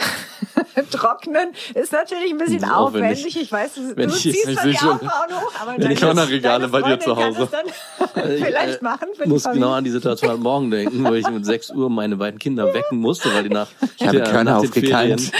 trocknen 0.90 1.48
ist 1.74 1.92
natürlich 1.92 2.30
ein 2.32 2.38
bisschen 2.38 2.60
Ja, 2.62 2.76
aufwendig. 2.76 3.18
aufwendig. 3.18 3.40
Ich 3.42 3.52
weiß, 3.52 3.74
du, 3.74 3.96
Wenn 3.96 4.08
du 4.08 4.14
ich- 4.14 4.22
ziehst 4.22 4.48
ich 4.48 4.56
dann 4.56 4.70
die 4.70 4.76
schon- 4.76 4.88
Augenbrauen 4.90 5.30
hoch, 5.30 5.52
aber 5.60 5.72
wenn 5.72 5.80
deine, 5.80 5.94
ich 5.94 6.00
Körnerregale 6.00 6.68
deine 6.68 6.68
bei 6.68 6.82
dir 6.82 7.00
zu 7.00 7.16
Hause. 7.16 7.48
dann 7.50 8.24
vielleicht 8.38 8.82
machen 8.82 9.08
für 9.16 9.24
Ich 9.24 9.28
muss 9.28 9.42
Familie. 9.42 9.62
genau 9.62 9.74
an 9.74 9.84
die 9.84 9.90
Situation 9.90 10.30
heute 10.30 10.40
Morgen 10.40 10.70
denken, 10.70 11.04
wo 11.04 11.12
ich 11.14 11.28
mit 11.28 11.44
6 11.44 11.70
Uhr 11.72 11.90
meine 11.90 12.16
beiden 12.16 12.38
Kinder 12.38 12.72
wecken 12.72 12.98
musste, 12.98 13.32
weil 13.34 13.44
die 13.44 13.50
nach, 13.50 13.68
Ich 13.98 14.06
habe 14.06 14.20
Körner 14.22 14.54
nach 14.54 14.60
den. 14.62 14.72
Ferien, 14.72 15.30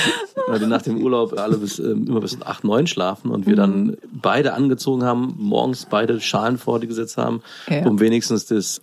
weil 0.46 0.58
die 0.58 0.66
nach 0.66 0.82
dem 0.82 1.02
Urlaub 1.02 1.38
alle 1.38 1.56
bis, 1.56 1.78
ähm, 1.78 2.06
immer 2.08 2.20
bis 2.20 2.40
8, 2.42 2.64
9 2.64 2.86
schlafen 2.86 3.30
und 3.30 3.46
wir 3.46 3.56
dann 3.56 3.70
Mhm. 3.86 3.96
beide 4.12 4.52
angezogen 4.54 5.04
haben, 5.04 5.34
morgens 5.38 5.86
beide 5.88 6.20
Schalen 6.20 6.58
vor 6.58 6.80
die 6.80 6.86
gesetzt 6.86 7.16
haben, 7.16 7.42
Ja. 7.68 7.86
um 7.86 7.98
wenigstens 8.00 8.46
das, 8.46 8.80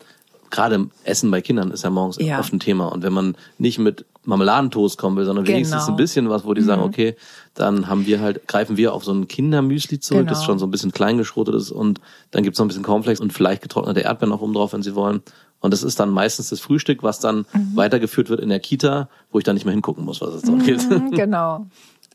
gerade 0.50 0.88
Essen 1.04 1.30
bei 1.30 1.42
Kindern 1.42 1.72
ist 1.72 1.84
ja 1.84 1.90
morgens 1.90 2.18
Ja. 2.20 2.40
oft 2.40 2.54
ein 2.54 2.60
Thema 2.60 2.88
und 2.88 3.04
wenn 3.04 3.14
man 3.14 3.36
nicht 3.58 3.80
mit 3.80 4.06
Marmeladentoast 4.28 4.98
kommen 4.98 5.16
will, 5.18 5.26
sondern 5.26 5.48
wenigstens 5.48 5.86
Genau. 5.86 5.94
ein 5.94 5.98
bisschen 5.98 6.30
was, 6.30 6.46
wo 6.46 6.54
die 6.54 6.62
sagen, 6.62 6.82
okay, 6.84 7.16
dann 7.54 7.88
haben 7.88 8.06
wir 8.06 8.20
halt, 8.20 8.48
greifen 8.48 8.78
wir 8.78 8.94
auf 8.94 9.04
so 9.04 9.12
ein 9.14 9.28
Kindermüsli 9.28 10.00
zurück, 10.00 10.28
das 10.28 10.40
Genau. 10.40 10.46
schon 10.48 10.60
so 10.60 10.66
ein 10.68 10.72
bisschen 10.72 10.92
kleingeschrotet 10.92 11.56
ist 11.56 11.72
und 11.72 12.02
dann 12.32 12.44
gibt's 12.44 12.60
noch 12.60 12.66
ein 12.66 12.68
bisschen 12.68 12.84
Cornflakes 12.84 13.20
und 13.22 13.34
vielleicht 13.34 13.62
getrocknete 13.62 14.02
Erdbeeren 14.02 14.34
auch 14.34 14.42
oben 14.42 14.54
drauf, 14.54 14.74
wenn 14.74 14.84
sie 14.84 14.96
wollen. 14.96 15.22
Und 15.60 15.72
das 15.74 15.82
ist 15.82 16.00
dann 16.00 16.12
meistens 16.12 16.50
das 16.50 16.60
Frühstück, 16.60 17.02
was 17.02 17.20
dann 17.20 17.46
weitergeführt 17.74 18.30
wird 18.30 18.42
in 18.42 18.50
der 18.50 18.60
Kita, 18.60 19.10
wo 19.32 19.40
ich 19.40 19.44
dann 19.44 19.56
nicht 19.56 19.66
mehr 19.66 19.74
hingucken 19.74 20.06
muss, 20.06 20.22
was 20.22 20.36
es 20.36 20.44
geht. 20.66 20.88
Mhm, 20.90 21.12
genau. 21.16 21.66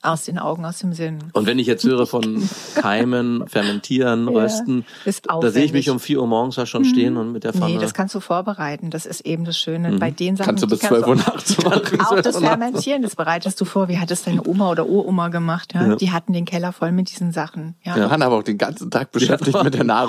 Aus 0.03 0.25
den 0.25 0.39
Augen, 0.39 0.65
aus 0.65 0.79
dem 0.81 0.93
Sinn. 0.93 1.19
Und 1.33 1.47
wenn 1.47 1.59
ich 1.61 1.67
jetzt 1.67 1.85
höre 1.85 2.07
von 2.07 2.49
Keimen, 2.75 3.47
Fermentieren, 3.47 4.27
Ja, 4.27 4.41
Rösten, 4.41 4.85
ist 5.05 5.27
da 5.29 5.51
sehe 5.51 5.65
ich 5.65 5.73
mich 5.73 5.91
um 5.91 6.01
4 6.01 6.21
Uhr 6.21 6.27
morgens 6.27 6.57
ja 6.57 6.67
schon 6.67 6.85
stehen 6.85 7.17
und 7.17 7.31
mit 7.33 7.45
der 7.45 7.53
Pfanne. 7.53 7.75
Nee, 7.75 7.79
das 7.81 7.95
kannst 7.95 8.15
du 8.15 8.21
vorbereiten. 8.21 8.91
Das 8.91 9.07
ist 9.07 9.21
eben 9.23 9.45
das 9.45 9.57
Schöne. 9.57 9.99
Bei 9.99 10.11
den 10.11 10.37
Sachen 10.37 10.47
Kannst 10.47 10.65
du 10.65 10.69
bis 10.69 10.81
12 10.81 11.07
Uhr 11.07 11.15
nachts 11.17 11.63
machen. 11.63 12.01
Auch 12.01 12.21
das 12.21 12.37
Fermentieren, 12.39 13.03
das 13.03 13.15
bereitest 13.17 13.61
du 13.61 13.65
vor. 13.65 13.89
Wie 13.89 13.99
hat 13.99 14.11
es 14.11 14.25
deine 14.25 14.47
Oma 14.47 14.71
oder 14.71 14.87
Uroma 14.87 15.29
gemacht? 15.29 15.73
Ja? 15.75 15.87
Ja. 15.87 15.97
Die 15.97 16.11
hatten 16.11 16.33
den 16.33 16.45
Keller 16.45 16.73
voll 16.73 16.91
mit 16.93 17.11
diesen 17.11 17.31
Sachen. 17.33 17.77
Ja. 17.85 17.95
Wir 17.95 18.11
waren 18.11 18.23
aber 18.23 18.37
auch 18.39 18.43
den 18.43 18.59
ganzen 18.59 18.91
Tag 18.91 19.13
beschäftigt 19.13 19.57
Ja. 19.57 19.63
mit 19.63 19.75
der 19.75 19.83
ja, 19.83 19.85
dann 19.85 19.89
wären 19.89 20.09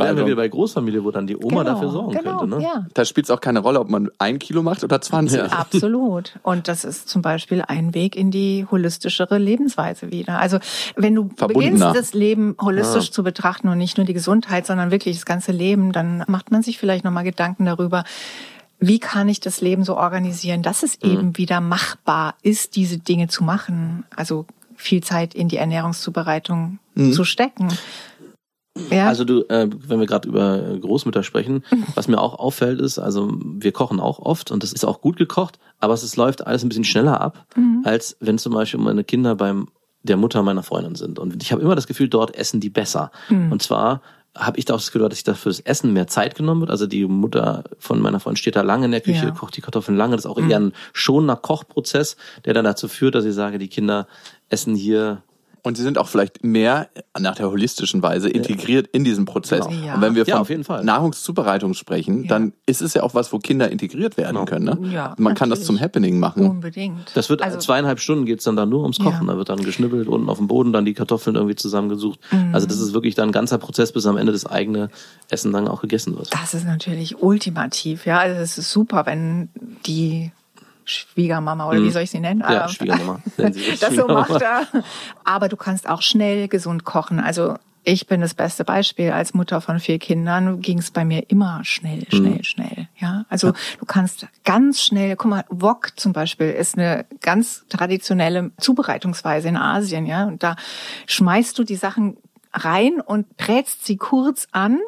Nahrungszubereitung. 0.00 0.26
wieder 0.26 0.36
bei 0.36 0.48
Großfamilie, 0.48 1.04
wo 1.04 1.10
dann 1.12 1.26
die 1.28 1.36
Oma 1.36 1.62
Genau, 1.62 1.64
dafür 1.64 1.90
sorgen 1.90 2.12
genau, 2.18 2.38
könnte. 2.40 2.56
Ne? 2.56 2.62
Ja. 2.64 2.86
da 2.94 3.04
spielt 3.04 3.26
es 3.26 3.30
auch 3.30 3.40
keine 3.40 3.60
Rolle, 3.60 3.78
ob 3.80 3.88
man 3.88 4.10
ein 4.18 4.38
Kilo 4.38 4.62
macht 4.62 4.82
oder 4.84 5.00
20. 5.00 5.42
Absolut. 5.52 6.38
Und 6.42 6.66
das 6.68 6.84
ist 6.84 7.08
zum 7.08 7.22
Beispiel 7.22 7.62
ein 7.66 7.94
Weg 7.94 8.16
in 8.16 8.30
die 8.30 8.66
holistischere 9.28 9.38
Lebensweise 9.38 10.10
wieder. 10.10 10.38
Also 10.38 10.58
wenn 10.96 11.14
du 11.14 11.24
beginnst, 11.28 11.82
das 11.82 12.14
Leben 12.14 12.56
holistisch 12.60 13.10
zu 13.10 13.22
betrachten 13.22 13.68
und 13.68 13.78
nicht 13.78 13.96
nur 13.96 14.06
die 14.06 14.14
Gesundheit, 14.14 14.66
sondern 14.66 14.90
wirklich 14.90 15.16
das 15.16 15.26
ganze 15.26 15.52
Leben, 15.52 15.92
dann 15.92 16.24
macht 16.26 16.50
man 16.50 16.62
sich 16.62 16.78
vielleicht 16.78 17.04
nochmal 17.04 17.24
Gedanken 17.24 17.64
darüber, 17.64 18.04
wie 18.80 19.00
kann 19.00 19.28
ich 19.28 19.40
das 19.40 19.60
Leben 19.60 19.84
so 19.84 19.96
organisieren, 19.96 20.62
dass 20.62 20.82
es 20.82 21.00
eben 21.02 21.36
wieder 21.36 21.60
machbar 21.60 22.34
ist, 22.42 22.76
diese 22.76 22.98
Dinge 22.98 23.26
zu 23.28 23.42
machen. 23.42 24.04
Also 24.14 24.46
viel 24.76 25.02
Zeit 25.02 25.34
in 25.34 25.48
die 25.48 25.56
Ernährungszubereitung 25.56 26.78
zu 27.12 27.24
stecken. 27.24 27.68
Ja. 28.90 29.08
Also 29.08 29.24
du, 29.24 29.40
äh, 29.48 29.68
wenn 29.86 30.00
wir 30.00 30.06
gerade 30.06 30.28
über 30.28 30.58
Großmütter 30.80 31.22
sprechen, 31.22 31.64
was 31.94 32.08
mir 32.08 32.20
auch 32.20 32.38
auffällt 32.38 32.80
ist, 32.80 32.98
also 32.98 33.30
wir 33.42 33.72
kochen 33.72 34.00
auch 34.00 34.18
oft 34.18 34.50
und 34.50 34.62
das 34.62 34.72
ist 34.72 34.84
auch 34.84 35.00
gut 35.00 35.16
gekocht, 35.16 35.58
aber 35.80 35.94
es 35.94 36.02
ist, 36.02 36.16
läuft 36.16 36.46
alles 36.46 36.62
ein 36.64 36.68
bisschen 36.68 36.84
schneller 36.84 37.20
ab, 37.20 37.46
als 37.84 38.16
wenn 38.20 38.38
zum 38.38 38.52
Beispiel 38.54 38.80
meine 38.80 39.04
Kinder 39.04 39.34
beim 39.34 39.68
der 40.02 40.16
Mutter 40.16 40.42
meiner 40.42 40.62
Freundin 40.62 40.94
sind. 40.94 41.18
Und 41.18 41.42
ich 41.42 41.50
habe 41.52 41.60
immer 41.60 41.74
das 41.74 41.86
Gefühl, 41.88 42.08
dort 42.08 42.34
essen 42.36 42.60
die 42.60 42.70
besser. 42.70 43.10
Und 43.50 43.60
zwar 43.62 44.00
habe 44.36 44.56
ich 44.58 44.64
da 44.64 44.74
auch 44.74 44.78
das 44.78 44.86
Gefühl, 44.92 45.08
dass 45.08 45.18
sich 45.18 45.24
dafür 45.24 45.50
das 45.50 45.58
Essen 45.60 45.92
mehr 45.92 46.06
Zeit 46.06 46.36
genommen 46.36 46.60
wird. 46.60 46.70
Also 46.70 46.86
die 46.86 47.04
Mutter 47.06 47.64
von 47.78 47.98
meiner 48.00 48.20
Freundin 48.20 48.36
steht 48.36 48.54
da 48.56 48.62
lange 48.62 48.84
in 48.84 48.92
der 48.92 49.00
Küche, 49.00 49.26
Ja. 49.26 49.30
kocht 49.32 49.56
die 49.56 49.60
Kartoffeln 49.60 49.98
lange. 49.98 50.14
Das 50.14 50.24
ist 50.24 50.30
auch 50.30 50.38
eher 50.38 50.60
ein 50.60 50.72
schonender 50.92 51.34
Kochprozess, 51.36 52.16
der 52.44 52.54
dann 52.54 52.64
dazu 52.64 52.86
führt, 52.86 53.16
dass 53.16 53.24
ich 53.24 53.34
sage, 53.34 53.58
die 53.58 53.68
Kinder 53.68 54.06
essen 54.48 54.76
hier 54.76 55.22
Und 55.68 55.76
sie 55.76 55.82
sind 55.82 55.98
auch 55.98 56.08
vielleicht 56.08 56.42
mehr 56.42 56.88
nach 57.18 57.34
der 57.34 57.50
holistischen 57.50 58.02
Weise 58.02 58.30
integriert 58.30 58.86
in 58.86 59.04
diesen 59.04 59.26
Prozess. 59.26 59.66
Genau. 59.68 59.84
Ja. 59.86 59.94
Und 59.96 60.00
wenn 60.00 60.14
wir 60.14 60.24
Ja, 60.24 60.36
von 60.36 60.40
auf 60.40 60.48
jeden 60.48 60.64
Fall. 60.64 60.82
Nahrungszubereitung 60.82 61.74
sprechen, 61.74 62.22
Ja. 62.22 62.28
dann 62.30 62.54
ist 62.64 62.80
es 62.80 62.94
ja 62.94 63.02
auch 63.02 63.12
was, 63.12 63.34
wo 63.34 63.38
Kinder 63.38 63.70
integriert 63.70 64.16
werden 64.16 64.36
Genau. 64.36 64.44
können. 64.46 64.64
Ne? 64.64 64.94
Ja, 64.94 65.14
Man 65.18 65.34
kann 65.34 65.50
das 65.50 65.58
natürlich. 65.58 65.66
zum 65.66 65.80
Happening 65.80 66.18
machen. 66.18 66.48
Unbedingt. 66.48 67.10
Das 67.12 67.28
wird 67.28 67.42
also, 67.42 67.58
zweieinhalb 67.58 68.00
Stunden 68.00 68.24
geht's 68.24 68.44
dann 68.44 68.56
da 68.56 68.64
nur 68.64 68.80
ums 68.80 68.98
Kochen. 68.98 69.26
Ja. 69.26 69.32
Da 69.34 69.36
wird 69.36 69.50
dann 69.50 69.62
geschnippelt, 69.62 70.08
unten 70.08 70.30
auf 70.30 70.38
dem 70.38 70.46
Boden 70.48 70.72
dann 70.72 70.86
die 70.86 70.94
Kartoffeln 70.94 71.36
irgendwie 71.36 71.56
zusammengesucht. 71.56 72.18
Mhm. 72.32 72.54
Also 72.54 72.66
das 72.66 72.80
ist 72.80 72.94
wirklich 72.94 73.14
dann 73.14 73.28
ein 73.28 73.32
ganzer 73.32 73.58
Prozess, 73.58 73.92
bis 73.92 74.06
am 74.06 74.16
Ende 74.16 74.32
das 74.32 74.46
eigene 74.46 74.88
Essen 75.28 75.52
dann 75.52 75.68
auch 75.68 75.82
gegessen 75.82 76.16
wird. 76.16 76.32
Das 76.32 76.54
ist 76.54 76.64
natürlich 76.64 77.22
ultimativ, 77.22 78.06
ja. 78.06 78.20
Also 78.20 78.40
es 78.40 78.56
ist 78.56 78.70
super, 78.70 79.04
wenn 79.04 79.50
die 79.84 80.32
Schwiegermama 80.88 81.68
oder 81.68 81.82
wie 81.82 81.90
soll 81.90 82.02
ich 82.02 82.10
sie 82.10 82.20
nennen? 82.20 82.40
Mhm. 82.40 82.52
Ja, 82.52 82.62
Ähm, 82.64 82.68
Schwiegermama. 82.68 83.20
Nennen 83.36 83.52
Sie 83.54 83.64
das 83.70 83.80
das 83.80 83.90
so 83.90 84.02
Schwiegermama. 84.02 84.26
macht. 84.28 84.40
Ja. 84.42 84.62
Aber 85.24 85.48
du 85.48 85.56
kannst 85.56 85.88
auch 85.88 86.02
schnell 86.02 86.48
gesund 86.48 86.84
kochen. 86.84 87.20
Also 87.20 87.54
ich 87.84 88.06
bin 88.06 88.20
das 88.20 88.34
beste 88.34 88.64
Beispiel. 88.64 89.12
Als 89.12 89.32
Mutter 89.34 89.60
von 89.62 89.80
vier 89.80 89.98
Kindern 89.98 90.60
ging 90.60 90.78
es 90.78 90.90
bei 90.90 91.04
mir 91.06 91.30
immer 91.30 91.60
schnell, 91.64 92.00
Mhm. 92.12 92.16
schnell, 92.16 92.44
schnell. 92.44 92.88
Ja, 92.98 93.24
also 93.30 93.52
du 93.78 93.86
kannst 93.86 94.26
ganz 94.44 94.82
schnell. 94.82 95.16
Guck 95.16 95.30
mal, 95.30 95.44
Wok 95.48 95.92
zum 95.96 96.12
Beispiel 96.12 96.50
ist 96.50 96.76
eine 96.76 97.06
ganz 97.22 97.64
traditionelle 97.70 98.50
Zubereitungsweise 98.58 99.48
in 99.48 99.56
Asien. 99.56 100.04
Ja, 100.06 100.24
und 100.26 100.42
da 100.42 100.56
schmeißt 101.06 101.58
du 101.58 101.64
die 101.64 101.76
Sachen 101.76 102.16
rein 102.52 103.00
und 103.00 103.36
brätst 103.36 103.84
sie 103.86 103.96
kurz 103.98 104.48
an. 104.52 104.80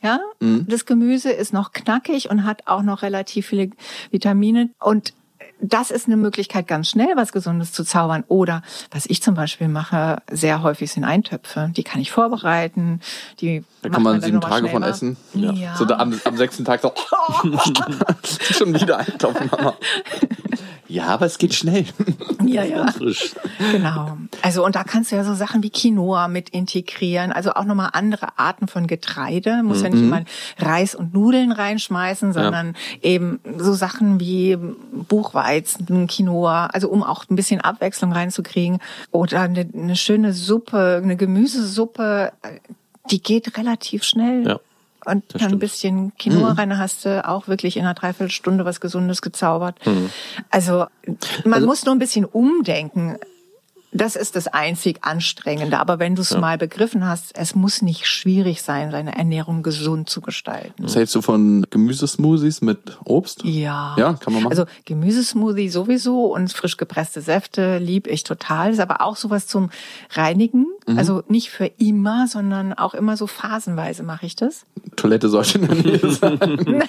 Ja, 0.00 0.20
das 0.40 0.86
Gemüse 0.86 1.30
ist 1.30 1.52
noch 1.52 1.72
knackig 1.72 2.30
und 2.30 2.44
hat 2.44 2.66
auch 2.66 2.82
noch 2.82 3.02
relativ 3.02 3.46
viele 3.48 3.70
Vitamine 4.10 4.70
und 4.80 5.12
das 5.60 5.90
ist 5.90 6.06
eine 6.06 6.16
Möglichkeit, 6.16 6.66
ganz 6.66 6.88
schnell 6.88 7.16
was 7.16 7.32
Gesundes 7.32 7.72
zu 7.72 7.84
zaubern. 7.84 8.24
Oder 8.28 8.62
was 8.90 9.06
ich 9.06 9.22
zum 9.22 9.34
Beispiel 9.34 9.68
mache, 9.68 10.22
sehr 10.30 10.62
häufig 10.62 10.92
sind 10.92 11.04
Eintöpfe. 11.04 11.70
Die 11.76 11.82
kann 11.82 12.00
ich 12.00 12.10
vorbereiten. 12.10 13.00
Die 13.40 13.64
Da 13.82 13.88
kann 13.88 14.02
man 14.02 14.14
dann 14.14 14.22
sieben 14.22 14.40
Tage 14.40 14.68
von 14.68 14.82
essen. 14.82 15.16
Ja. 15.34 15.76
So 15.76 15.84
da 15.84 15.96
am, 15.96 16.18
am 16.24 16.36
sechsten 16.36 16.64
Tag 16.64 16.80
so, 16.80 16.92
schon 18.50 18.74
wieder 18.74 18.98
eintauchen, 18.98 19.50
Mama. 19.50 19.74
Ja, 20.88 21.08
aber 21.08 21.26
es 21.26 21.36
geht 21.36 21.54
schnell. 21.54 21.84
ja, 22.46 22.64
ja. 22.64 22.90
Frisch. 22.90 23.34
Genau. 23.72 24.16
Also 24.40 24.64
und 24.64 24.74
da 24.74 24.84
kannst 24.84 25.12
du 25.12 25.16
ja 25.16 25.24
so 25.24 25.34
Sachen 25.34 25.62
wie 25.62 25.68
Quinoa 25.68 26.28
mit 26.28 26.48
integrieren, 26.48 27.30
also 27.30 27.52
auch 27.52 27.64
nochmal 27.64 27.90
andere 27.92 28.38
Arten 28.38 28.68
von 28.68 28.86
Getreide. 28.86 29.62
Muss 29.62 29.82
ja 29.82 29.90
nicht 29.90 30.02
immer 30.02 30.24
Reis 30.58 30.94
und 30.94 31.12
Nudeln 31.12 31.52
reinschmeißen, 31.52 32.32
sondern 32.32 32.74
eben 33.02 33.38
so 33.58 33.74
Sachen 33.74 34.18
wie 34.18 34.56
Buchweizen, 34.56 35.47
Quinoa, 36.06 36.66
also 36.66 36.88
um 36.88 37.02
auch 37.02 37.24
ein 37.30 37.36
bisschen 37.36 37.60
Abwechslung 37.60 38.12
reinzukriegen. 38.12 38.78
Oder 39.10 39.40
eine, 39.42 39.68
eine 39.72 39.96
schöne 39.96 40.32
Suppe, 40.32 41.00
eine 41.02 41.16
Gemüsesuppe, 41.16 42.32
die 43.10 43.22
geht 43.22 43.56
relativ 43.56 44.04
schnell. 44.04 44.46
Ja. 44.46 44.60
Und 45.04 45.24
dann 45.32 45.40
ein 45.40 45.46
stimmt. 45.48 45.60
bisschen 45.60 46.12
Quinoa 46.18 46.52
rein, 46.52 46.68
dann 46.70 46.78
hast 46.78 47.04
du 47.06 47.26
auch 47.26 47.48
wirklich 47.48 47.76
in 47.78 47.84
einer 47.84 47.94
Dreiviertelstunde 47.94 48.64
was 48.66 48.80
Gesundes 48.80 49.22
gezaubert. 49.22 49.76
Also 50.50 50.86
man 51.44 51.54
Also- 51.54 51.66
muss 51.66 51.84
nur 51.86 51.94
ein 51.94 51.98
bisschen 51.98 52.24
umdenken. 52.26 53.16
Das 53.90 54.16
ist 54.16 54.36
das 54.36 54.48
einzig 54.48 54.98
Anstrengende. 55.02 55.78
Aber 55.78 55.98
wenn 55.98 56.14
du 56.14 56.22
es 56.22 56.36
mal 56.36 56.58
begriffen 56.58 57.06
hast, 57.06 57.36
es 57.38 57.54
muss 57.54 57.80
nicht 57.80 58.06
schwierig 58.06 58.62
sein, 58.62 58.90
seine 58.90 59.16
Ernährung 59.16 59.62
gesund 59.62 60.10
zu 60.10 60.20
gestalten. 60.20 60.82
Was 60.82 60.94
hältst 60.94 61.14
du 61.14 61.22
von 61.22 61.66
Gemüsesmoothies 61.70 62.60
mit 62.60 62.98
Obst? 63.04 63.44
Ja. 63.44 63.94
Ja, 63.96 64.12
kann 64.14 64.34
man 64.34 64.42
machen. 64.42 64.52
Also 64.52 64.66
Gemüsesmoothie 64.84 65.70
sowieso 65.70 66.26
und 66.34 66.52
frisch 66.52 66.76
gepresste 66.76 67.22
Säfte 67.22 67.78
lieb 67.78 68.06
ich 68.06 68.24
total. 68.24 68.72
Ist 68.72 68.80
aber 68.80 69.00
auch 69.00 69.16
sowas 69.16 69.46
zum 69.46 69.70
Reinigen. 70.10 70.66
Mhm. 70.86 70.98
Also 70.98 71.22
nicht 71.28 71.50
für 71.50 71.66
immer, 71.78 72.26
sondern 72.28 72.74
auch 72.74 72.94
immer 72.94 73.16
so 73.16 73.26
phasenweise 73.26 74.02
mache 74.02 74.26
ich 74.26 74.36
das. 74.36 74.66
Toilette 74.96 75.28
sollte 75.30 75.58
in 75.58 75.66
der 75.66 75.76
Nähe 75.76 76.10
sein. 76.10 76.84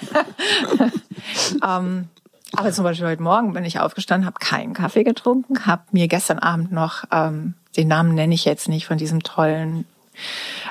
Ähm, 1.66 2.06
aber 2.56 2.72
zum 2.72 2.84
Beispiel 2.84 3.06
heute 3.06 3.22
Morgen 3.22 3.52
bin 3.52 3.64
ich 3.64 3.78
aufgestanden, 3.80 4.26
habe 4.26 4.38
keinen 4.38 4.72
Kaffee 4.74 5.04
getrunken, 5.04 5.66
habe 5.66 5.82
mir 5.92 6.08
gestern 6.08 6.38
Abend 6.38 6.72
noch, 6.72 7.04
ähm, 7.12 7.54
den 7.76 7.88
Namen 7.88 8.14
nenne 8.14 8.34
ich 8.34 8.44
jetzt 8.44 8.68
nicht, 8.68 8.86
von 8.86 8.98
diesem 8.98 9.22
tollen 9.22 9.84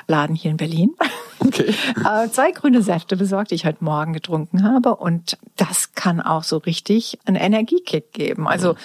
Laden 0.06 0.36
hier 0.36 0.50
in 0.50 0.56
Berlin, 0.56 0.90
Okay. 1.40 1.74
äh, 2.04 2.28
zwei 2.28 2.52
grüne 2.52 2.82
Säfte 2.82 3.16
besorgt, 3.16 3.50
die 3.50 3.54
ich 3.54 3.64
heute 3.64 3.82
Morgen 3.82 4.12
getrunken 4.12 4.62
habe. 4.62 4.96
Und 4.96 5.38
das 5.56 5.94
kann 5.94 6.20
auch 6.20 6.44
so 6.44 6.58
richtig 6.58 7.18
einen 7.24 7.36
Energiekick 7.36 8.12
geben. 8.12 8.46
Also 8.46 8.76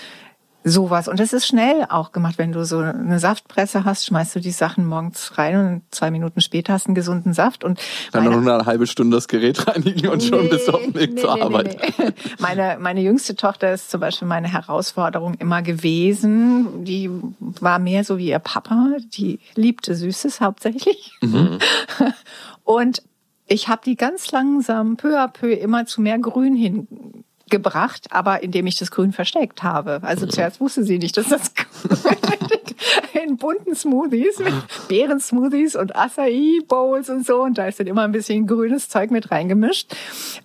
sowas. 0.66 1.08
Und 1.08 1.20
das 1.20 1.32
ist 1.32 1.46
schnell 1.46 1.86
auch 1.90 2.12
gemacht. 2.12 2.38
Wenn 2.38 2.52
du 2.52 2.66
so 2.66 2.80
eine 2.80 3.20
Saftpresse 3.20 3.86
hast, 3.86 4.06
schmeißt 4.06 4.36
du 4.36 4.40
die 4.40 4.52
Sachen 4.52 4.86
morgens 4.88 5.38
rein 5.38 5.56
und 5.56 5.82
zwei 5.92 6.10
Minuten 6.10 6.42
später 6.42 6.74
hast 6.74 6.86
du 6.86 6.90
einen 6.90 6.96
gesunden 6.96 7.34
Saft. 7.34 7.64
Und 7.64 7.80
Dann 8.12 8.26
noch 8.26 8.34
eine 8.34 8.66
halbe 8.66 8.88
Stunde 8.88 9.16
das 9.16 9.28
Gerät 9.28 9.68
reinigen 9.68 10.10
und 10.10 10.24
schon 10.24 10.50
bist 10.50 10.68
du 10.68 10.74
auf 10.74 10.82
dem 10.82 10.96
Weg 10.96 11.14
nee, 11.14 11.22
zur 11.22 11.36
nee, 11.36 11.42
Arbeit. 11.42 11.78
nee, 11.80 12.06
nee. 12.06 12.14
Meine, 12.40 12.78
meine 12.80 13.02
jüngste 13.02 13.36
Tochter 13.36 13.74
ist 13.74 13.92
zum 13.92 14.00
Beispiel 14.02 14.28
meine 14.28 14.52
Herausforderung 14.52 15.36
immer 15.36 15.62
gewesen. 15.62 16.84
Die 16.84 17.10
war 17.40 17.78
mehr 17.78 18.04
so 18.04 18.18
wie 18.18 18.30
ihr 18.30 18.40
Papa. 18.40 18.98
Die 19.14 19.40
liebte 19.54 19.96
Süßes 19.96 20.42
hauptsächlich. 20.42 21.12
Und 22.64 23.04
ich 23.48 23.68
habe 23.68 23.82
die 23.86 23.96
ganz 23.96 24.32
langsam 24.32 24.98
peu 24.98 25.20
à 25.20 25.28
peu 25.28 25.52
immer 25.54 25.86
zu 25.86 26.02
mehr 26.02 26.18
Grün 26.18 26.56
hingebracht, 27.50 28.08
aber 28.12 28.44
indem 28.44 28.68
ich 28.68 28.78
das 28.78 28.92
Grün 28.92 29.12
versteckt 29.12 29.64
habe. 29.64 30.00
Also 30.02 30.26
zuerst 30.26 30.60
wusste 30.60 30.84
sie 30.84 30.98
nicht, 30.98 31.18
dass 31.18 31.30
das 31.30 31.54
Grün 31.54 32.18
in 33.24 33.38
bunten 33.38 33.76
Smoothies, 33.76 34.40
mit 34.40 34.54
Beeren-Smoothies 34.88 35.76
und 35.76 35.96
Acai-Bowls 35.96 37.10
und 37.10 37.26
so. 37.26 37.44
Und 37.44 37.58
da 37.58 37.68
ist 37.68 37.80
dann 37.80 37.88
immer 37.88 38.04
ein 38.04 38.12
bisschen 38.12 38.48
grünes 38.48 38.90
Zeug 38.90 39.12
mit 39.12 39.32
reingemischt. 39.32 39.96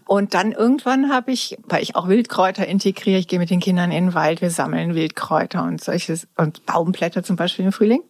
Und 0.07 0.35
dann 0.35 0.53
irgendwann 0.53 1.13
habe 1.13 1.33
ich, 1.33 1.59
weil 1.65 1.83
ich 1.83 1.97
auch 1.97 2.09
Wildkräuter 2.09 2.67
integriere, 2.67 3.19
ich 3.19 3.29
gehe 3.29 3.39
mit 3.39 3.51
den 3.51 3.61
Kindern 3.61 3.91
in 3.91 4.07
den 4.07 4.15
Wald, 4.15 4.41
wir 4.41 4.51
sammeln 4.51 4.95
Wildkräuter 4.95 5.63
und 5.63 5.83
solches 5.83 6.29
und 6.37 6.65
Baumblätter 6.67 7.23
zum 7.23 7.37
Beispiel 7.37 7.65
im 7.65 7.73
Frühling 7.73 8.03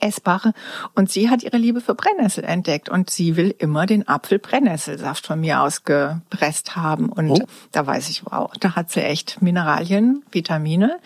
essbare. 0.00 0.52
Und 0.94 1.10
sie 1.10 1.30
hat 1.30 1.42
ihre 1.42 1.56
Liebe 1.56 1.80
für 1.80 1.94
Brennnessel 1.94 2.44
entdeckt 2.44 2.88
und 2.88 3.10
sie 3.10 3.36
will 3.36 3.54
immer 3.58 3.86
den 3.86 4.06
Apfel-Brennnesselsaft 4.08 5.26
von 5.26 5.40
mir 5.40 5.60
ausgepresst 5.62 6.76
haben. 6.76 7.08
Und 7.10 7.30
Oh. 7.30 7.38
da 7.72 7.86
weiß 7.86 8.08
ich, 8.08 8.24
wow, 8.26 8.50
da 8.60 8.76
hat 8.76 8.90
sie 8.90 9.02
echt 9.02 9.42
Mineralien, 9.42 10.22
Vitamine. 10.30 10.98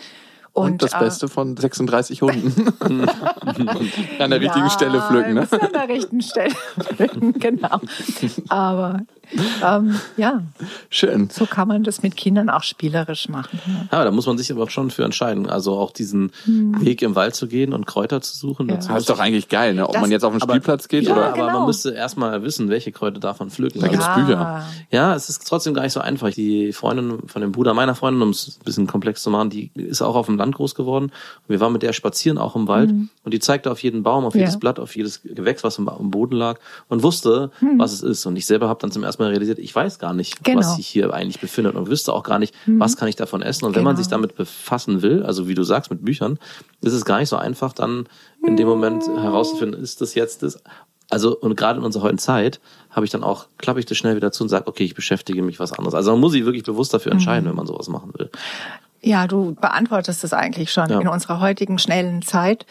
Und, 0.52 0.82
das 0.82 0.94
äh, 0.94 0.98
Beste 0.98 1.28
von 1.28 1.56
36 1.56 2.22
Hunden. 2.22 2.72
An 4.18 4.30
der 4.30 4.40
richtigen 4.40 4.68
Stelle 4.70 5.00
pflücken, 5.00 5.34
ne? 5.34 5.48
An 5.50 5.72
der 5.72 5.88
richtigen 5.88 6.22
Stelle 6.22 6.54
pflücken, 6.78 7.32
genau. 7.34 7.80
Aber 8.48 9.00
ähm, 9.64 9.94
ja, 10.16 10.42
Schön. 10.88 11.28
so 11.30 11.46
kann 11.46 11.68
man 11.68 11.84
das 11.84 12.02
mit 12.02 12.16
Kindern 12.16 12.50
auch 12.50 12.62
spielerisch 12.62 13.28
machen. 13.28 13.60
Ja. 13.90 13.98
Ja, 13.98 14.04
da 14.04 14.10
muss 14.10 14.26
man 14.26 14.38
sich 14.38 14.50
aber 14.52 14.62
auch 14.64 14.70
schon 14.70 14.90
für 14.90 15.04
entscheiden. 15.04 15.48
Also 15.48 15.76
auch 15.78 15.90
diesen 15.92 16.32
Weg 16.46 17.02
im 17.02 17.14
Wald 17.14 17.34
zu 17.34 17.46
gehen 17.46 17.72
und 17.72 17.86
Kräuter 17.86 18.20
zu 18.20 18.36
suchen. 18.36 18.68
Ja. 18.68 18.76
Das 18.76 18.88
ist 18.88 19.10
doch 19.10 19.18
eigentlich 19.18 19.48
geil, 19.48 19.74
ne? 19.74 19.86
Ob 19.86 19.92
Das- 19.92 20.00
man 20.02 20.10
jetzt 20.10 20.24
auf 20.24 20.32
den 20.32 20.42
Aber- 20.42 20.52
Spielplatz 20.54 20.88
geht 20.88 21.04
ja, 21.04 21.12
oder. 21.12 21.26
aber 21.28 21.32
genau. 21.34 21.58
man 21.58 21.66
müsste 21.66 21.90
erstmal 21.90 22.42
wissen, 22.42 22.68
welche 22.68 22.92
Kräuter 22.92 23.34
man 23.38 23.50
pflücken. 23.50 23.80
Da 23.80 23.88
gibt's 23.88 24.06
Also- 24.06 24.20
Bücher. 24.26 24.64
Ja, 24.90 25.14
es 25.14 25.28
ist 25.28 25.46
trotzdem 25.46 25.74
gar 25.74 25.82
nicht 25.82 25.92
so 25.92 26.00
einfach. 26.00 26.30
Die 26.30 26.72
Freundin 26.72 27.28
von 27.28 27.42
dem 27.42 27.52
Bruder 27.52 27.74
meiner 27.74 27.94
Freundin, 27.94 28.22
um 28.22 28.30
es 28.30 28.58
ein 28.60 28.64
bisschen 28.64 28.86
komplex 28.86 29.22
zu 29.22 29.30
machen, 29.30 29.50
die 29.50 29.70
ist 29.74 30.02
auch 30.02 30.14
auf 30.16 30.26
dem 30.26 30.36
Land 30.36 30.54
groß 30.56 30.74
geworden. 30.74 31.06
Und 31.06 31.48
wir 31.48 31.60
waren 31.60 31.72
mit 31.72 31.82
der 31.82 31.92
spazieren 31.92 32.38
auch 32.38 32.56
im 32.56 32.66
Wald 32.68 32.90
und 32.90 33.34
die 33.34 33.38
zeigte 33.40 33.70
auf 33.70 33.82
jeden 33.82 34.02
Baum, 34.02 34.24
auf 34.24 34.34
Ja. 34.34 34.40
jedes 34.40 34.58
Blatt, 34.58 34.78
auf 34.78 34.96
jedes 34.96 35.22
Gewächs, 35.22 35.62
was 35.64 35.78
im 35.78 35.88
am 35.88 36.10
Boden 36.10 36.36
lag 36.36 36.58
und 36.88 37.02
wusste, 37.02 37.50
was 37.76 37.92
es 37.92 38.02
ist. 38.02 38.24
Und 38.26 38.36
ich 38.36 38.46
selber 38.46 38.68
habe 38.68 38.78
dann 38.80 38.92
zum 38.92 39.02
ersten 39.02 39.19
Mal 39.20 39.28
realisiert, 39.30 39.58
ich 39.58 39.74
weiß 39.74 39.98
gar 39.98 40.12
nicht, 40.12 40.42
Genau. 40.44 40.58
was 40.60 40.76
sich 40.76 40.86
hier 40.86 41.12
eigentlich 41.14 41.40
befindet 41.40 41.74
und 41.76 41.88
wüsste 41.88 42.12
auch 42.12 42.22
gar 42.24 42.38
nicht, 42.38 42.54
was 42.66 42.96
kann 42.96 43.08
ich 43.08 43.16
davon 43.16 43.42
essen. 43.42 43.64
Und 43.66 43.76
wenn 43.76 43.84
man 43.84 43.94
Genau. 43.94 44.02
sich 44.02 44.10
damit 44.10 44.34
befassen 44.34 45.02
will, 45.02 45.22
also 45.22 45.46
wie 45.48 45.54
du 45.54 45.62
sagst, 45.62 45.90
mit 45.90 46.04
Büchern, 46.04 46.38
ist 46.80 46.92
es 46.92 47.04
gar 47.04 47.18
nicht 47.20 47.28
so 47.28 47.36
einfach, 47.36 47.72
dann 47.72 48.06
in 48.46 48.56
dem 48.56 48.66
Moment 48.68 49.04
herauszufinden, 49.06 49.80
ist 49.82 50.00
das 50.00 50.14
jetzt 50.14 50.42
das, 50.42 50.62
also 51.10 51.36
und 51.36 51.56
gerade 51.56 51.78
in 51.80 51.84
unserer 51.84 52.02
heutigen 52.04 52.18
Zeit 52.18 52.60
habe 52.90 53.04
ich 53.04 53.10
dann 53.12 53.22
auch, 53.24 53.46
klappe 53.58 53.80
ich 53.80 53.86
das 53.86 53.98
schnell 53.98 54.16
wieder 54.16 54.32
zu 54.32 54.44
und 54.44 54.48
sage, 54.48 54.66
okay, 54.66 54.84
ich 54.84 54.94
beschäftige 54.94 55.42
mich 55.42 55.58
was 55.60 55.72
anderes. 55.72 55.94
Also 55.94 56.12
man 56.12 56.20
muss 56.20 56.32
sich 56.32 56.44
wirklich 56.44 56.64
bewusst 56.64 56.94
dafür 56.94 57.12
entscheiden, 57.12 57.48
wenn 57.48 57.56
man 57.56 57.66
sowas 57.66 57.88
machen 57.88 58.12
will. 58.16 58.30
Ja, 59.02 59.26
du 59.26 59.54
beantwortest 59.54 60.24
es 60.24 60.32
eigentlich 60.32 60.70
schon 60.72 60.90
Ja. 60.90 61.00
in 61.00 61.08
unserer 61.08 61.40
heutigen 61.40 61.78
schnellen 61.78 62.20
Zeit. 62.22 62.66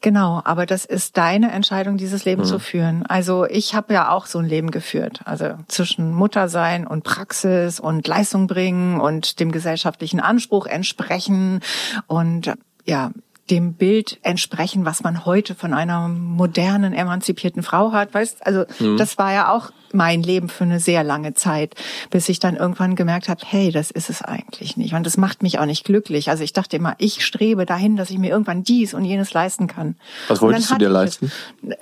Genau, 0.00 0.40
aber 0.44 0.64
das 0.64 0.84
ist 0.84 1.16
deine 1.16 1.50
Entscheidung, 1.50 1.96
dieses 1.96 2.24
Leben 2.24 2.44
zu 2.44 2.60
führen. 2.60 3.04
Also 3.06 3.46
ich 3.46 3.74
habe 3.74 3.94
ja 3.94 4.10
auch 4.10 4.26
so 4.26 4.38
ein 4.38 4.44
Leben 4.44 4.70
geführt. 4.70 5.20
Also 5.24 5.54
zwischen 5.66 6.12
Muttersein 6.12 6.86
und 6.86 7.02
Praxis 7.02 7.80
und 7.80 8.06
Leistung 8.06 8.46
bringen 8.46 9.00
und 9.00 9.40
dem 9.40 9.50
gesellschaftlichen 9.50 10.20
Anspruch 10.20 10.66
entsprechen 10.66 11.60
und 12.06 12.52
ja, 12.84 13.10
dem 13.50 13.74
Bild 13.74 14.18
entsprechen, 14.22 14.84
was 14.84 15.02
man 15.02 15.24
heute 15.24 15.54
von 15.54 15.74
einer 15.74 16.08
modernen, 16.08 16.92
emanzipierten 16.92 17.62
Frau 17.62 17.92
hat. 17.92 18.14
Weißt, 18.14 18.46
also 18.46 18.64
das 18.96 19.18
war 19.18 19.32
ja 19.32 19.52
auch 19.52 19.70
mein 19.94 20.22
Leben 20.22 20.48
für 20.48 20.64
eine 20.64 20.80
sehr 20.80 21.04
lange 21.04 21.34
Zeit, 21.34 21.74
bis 22.10 22.28
ich 22.28 22.38
dann 22.38 22.56
irgendwann 22.56 22.94
gemerkt 22.94 23.28
habe, 23.28 23.40
hey, 23.44 23.70
das 23.70 23.90
ist 23.90 24.10
es 24.10 24.22
eigentlich 24.22 24.76
nicht. 24.76 24.94
Und 24.94 25.04
das 25.04 25.16
macht 25.16 25.42
mich 25.42 25.58
auch 25.58 25.66
nicht 25.66 25.84
glücklich. 25.84 26.30
Also 26.30 26.44
ich 26.44 26.52
dachte 26.52 26.76
immer, 26.76 26.94
ich 26.98 27.24
strebe 27.24 27.66
dahin, 27.66 27.96
dass 27.96 28.10
ich 28.10 28.18
mir 28.18 28.30
irgendwann 28.30 28.64
dies 28.64 28.94
und 28.94 29.04
jenes 29.04 29.32
leisten 29.32 29.66
kann. 29.66 29.96
Was 30.28 30.40
wolltest 30.40 30.70
du 30.70 30.76
dir 30.76 30.88
leisten? 30.88 31.32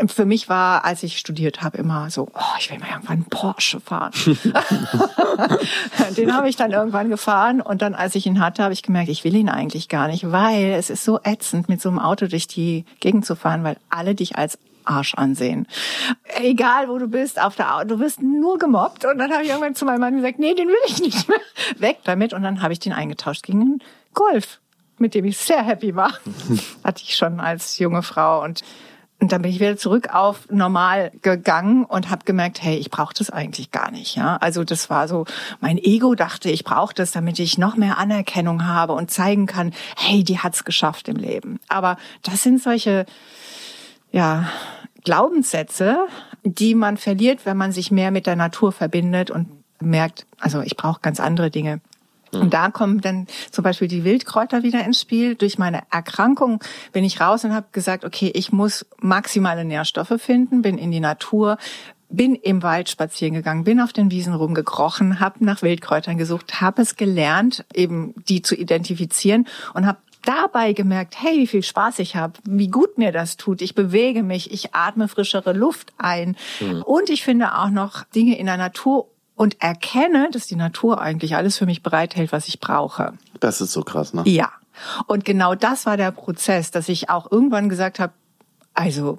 Für 0.07 0.25
mich 0.25 0.49
war, 0.49 0.85
als 0.85 1.03
ich 1.03 1.19
studiert 1.19 1.63
habe, 1.63 1.79
immer 1.79 2.11
so, 2.11 2.29
oh, 2.35 2.57
ich 2.59 2.71
will 2.71 2.79
mal 2.79 2.89
irgendwann 2.91 3.17
einen 3.17 3.25
Porsche 3.27 3.81
fahren. 3.81 4.13
Den 6.17 6.35
habe 6.35 6.49
ich 6.49 6.57
dann 6.57 6.73
irgendwann 6.73 7.09
gefahren 7.09 7.61
und 7.61 7.83
dann, 7.83 7.95
als 7.95 8.15
ich 8.15 8.27
ihn 8.27 8.41
hatte, 8.41 8.63
habe 8.63 8.73
ich 8.73 8.83
gemerkt, 8.83 9.09
ich 9.09 9.25
will 9.25 9.35
ihn 9.35 9.49
eigentlich 9.49 9.89
gar 9.89 10.09
nicht, 10.09 10.31
weil 10.31 10.73
es 10.73 10.91
ist 10.91 11.05
so 11.05 11.21
ätzend, 11.23 11.69
mit 11.69 11.81
so 11.81 11.89
einem 11.89 11.99
Auto 11.99 12.27
durch 12.27 12.47
die 12.47 12.85
Gegend 13.01 13.27
zu 13.27 13.37
fahren, 13.37 13.65
weil 13.65 13.77
alle 13.89 14.15
dich 14.15 14.37
als 14.37 14.59
Arsch 14.87 15.15
ansehen. 15.15 15.67
Egal, 16.41 16.89
wo 16.89 16.99
du 16.99 17.09
bist, 17.09 17.41
auf 17.41 17.57
der 17.57 17.85
du 17.85 17.99
wirst 17.99 18.23
nur 18.23 18.59
gemobbt. 18.59 19.05
Und 19.05 19.19
dann 19.19 19.33
habe 19.33 19.43
ich 19.43 19.49
irgendwann 19.49 19.75
zu 19.75 19.85
meinem 19.85 20.01
Mann 20.01 20.17
gesagt, 20.17 20.39
nee, 20.39 20.55
den 20.55 20.69
will 20.69 20.75
ich 20.87 21.01
nicht 21.01 21.29
mehr. 21.29 21.39
Weg 21.79 21.99
damit. 22.05 22.33
Und 22.33 22.43
dann 22.43 22.63
habe 22.63 22.73
ich 22.73 22.79
den 22.79 22.93
eingetauscht 22.93 23.43
gegen 23.43 23.61
einen 23.61 23.83
Golf, 24.15 24.61
mit 24.99 25.15
dem 25.15 25.25
ich 25.25 25.37
sehr 25.37 25.63
happy 25.63 25.95
war. 25.95 26.13
Hatte 26.85 27.03
ich 27.03 27.17
schon 27.17 27.41
als 27.41 27.79
junge 27.79 28.03
Frau. 28.03 28.43
Und 28.43 28.63
und 29.19 29.33
dann 29.33 29.41
bin 29.41 29.51
ich 29.51 29.61
wieder 29.61 29.79
zurück 29.79 30.15
auf 30.15 30.47
normal 30.51 31.11
gegangen 31.23 31.85
und 31.85 32.11
habe 32.11 32.27
gemerkt, 32.27 32.63
hey, 32.63 32.77
ich 32.77 32.91
brauche 32.91 33.15
das 33.15 33.31
eigentlich 33.31 33.71
gar 33.71 33.91
nicht. 33.91 34.15
Ja, 34.15 34.37
also 34.37 34.63
das 34.63 34.91
war 34.91 35.09
so, 35.09 35.25
mein 35.61 35.79
Ego 35.79 36.15
dachte, 36.15 36.51
ich 36.51 36.65
brauche 36.65 36.95
das, 36.95 37.13
damit 37.13 37.39
ich 37.39 37.57
noch 37.57 37.77
mehr 37.77 37.97
Anerkennung 37.97 38.67
habe 38.67 38.93
und 38.93 39.11
zeigen 39.11 39.47
kann, 39.47 39.73
hey, 39.97 40.23
die 40.23 40.39
hat's 40.39 40.65
geschafft 40.65 41.09
im 41.09 41.17
Leben. 41.17 41.61
Aber 41.69 41.97
das 42.23 42.43
sind 42.43 42.63
solche, 42.63 43.07
ja, 44.17 44.49
Glaubenssätze, 45.05 45.99
die 46.43 46.75
man 46.75 46.97
verliert, 46.97 47.45
wenn 47.45 47.59
man 47.59 47.71
sich 47.71 47.91
mehr 47.91 48.11
mit 48.11 48.27
der 48.27 48.35
Natur 48.35 48.73
verbindet 48.73 49.31
und 49.31 49.47
merkt, 49.79 50.27
also 50.41 50.63
ich 50.63 50.75
brauche 50.75 51.01
ganz 51.03 51.21
andere 51.21 51.51
Dinge. 51.51 51.83
Und 52.33 52.55
da 52.55 52.71
kommen 52.71 53.03
dann 53.03 53.27
zum 53.51 53.63
Beispiel 53.63 53.89
die 53.89 54.05
Wildkräuter 54.05 54.63
wieder 54.63 54.83
ins 54.85 55.03
Spiel. 55.03 55.35
Durch 55.35 55.59
meine 55.59 55.83
Erkrankung 55.91 56.65
bin 56.93 57.05
ich 57.05 57.21
raus 57.21 57.45
und 57.45 57.55
habe 57.55 57.67
gesagt, 57.73 58.07
okay, 58.07 58.31
ich 58.35 58.53
muss 58.53 58.87
maximale 59.01 59.67
Nährstoffe 59.67 60.15
finden, 60.19 60.63
bin 60.63 60.79
in 60.79 60.91
die 60.91 61.01
Natur, 61.01 61.59
bin 62.09 62.35
im 62.37 62.63
Wald 62.63 62.89
spazieren 62.89 63.35
gegangen, 63.35 63.65
bin 63.65 63.81
auf 63.81 63.93
den 63.93 64.11
Wiesen 64.11 64.33
rumgekrochen, 64.33 65.21
habe 65.21 65.45
nach 65.45 65.61
Wildkräutern 65.61 66.17
gesucht, 66.17 66.63
habe 66.63 66.83
es 66.83 66.97
gelernt, 66.97 67.67
eben 67.75 68.15
die 68.29 68.41
zu 68.41 68.55
identifizieren 68.55 69.47
und 69.75 69.87
habe 69.87 69.99
dabei 70.27 70.73
gemerkt, 70.73 71.21
hey, 71.21 71.39
wie 71.39 71.47
viel 71.47 71.63
Spaß 71.63 71.99
ich 72.01 72.17
habe, 72.17 72.35
wie 72.45 72.69
gut 72.69 72.99
mir 72.99 73.13
das 73.13 73.37
tut. 73.37 73.63
Ich 73.63 73.75
bewege 73.75 74.23
mich, 74.23 74.53
ich 74.53 74.75
atme 74.75 75.09
frischere 75.09 75.53
Luft 75.53 75.93
ein 75.99 76.37
und 76.85 77.11
ich 77.11 77.25
finde 77.25 77.57
auch 77.57 77.71
noch 77.71 78.05
Dinge 78.05 78.39
in 78.39 78.47
der 78.47 78.57
Natur 78.57 79.09
und 79.35 79.61
erkenne, 79.63 80.29
dass 80.33 80.47
die 80.47 80.57
Natur 80.57 81.01
eigentlich 81.01 81.37
alles 81.37 81.59
für 81.59 81.67
mich 81.67 81.83
bereithält, 81.83 82.33
was 82.33 82.49
ich 82.49 82.61
brauche. 82.61 83.15
Das 83.41 83.61
ist 83.61 83.73
so 83.73 83.83
krass, 83.83 84.15
ne? 84.15 84.23
Ja. 84.27 84.51
Und 85.07 85.25
genau 85.25 85.55
das 85.55 85.87
war 85.87 85.97
der 85.97 86.11
Prozess, 86.11 86.71
dass 86.71 86.89
ich 86.89 87.09
auch 87.09 87.31
irgendwann 87.31 87.69
gesagt 87.69 87.99
habe, 87.99 88.13
also 88.75 89.19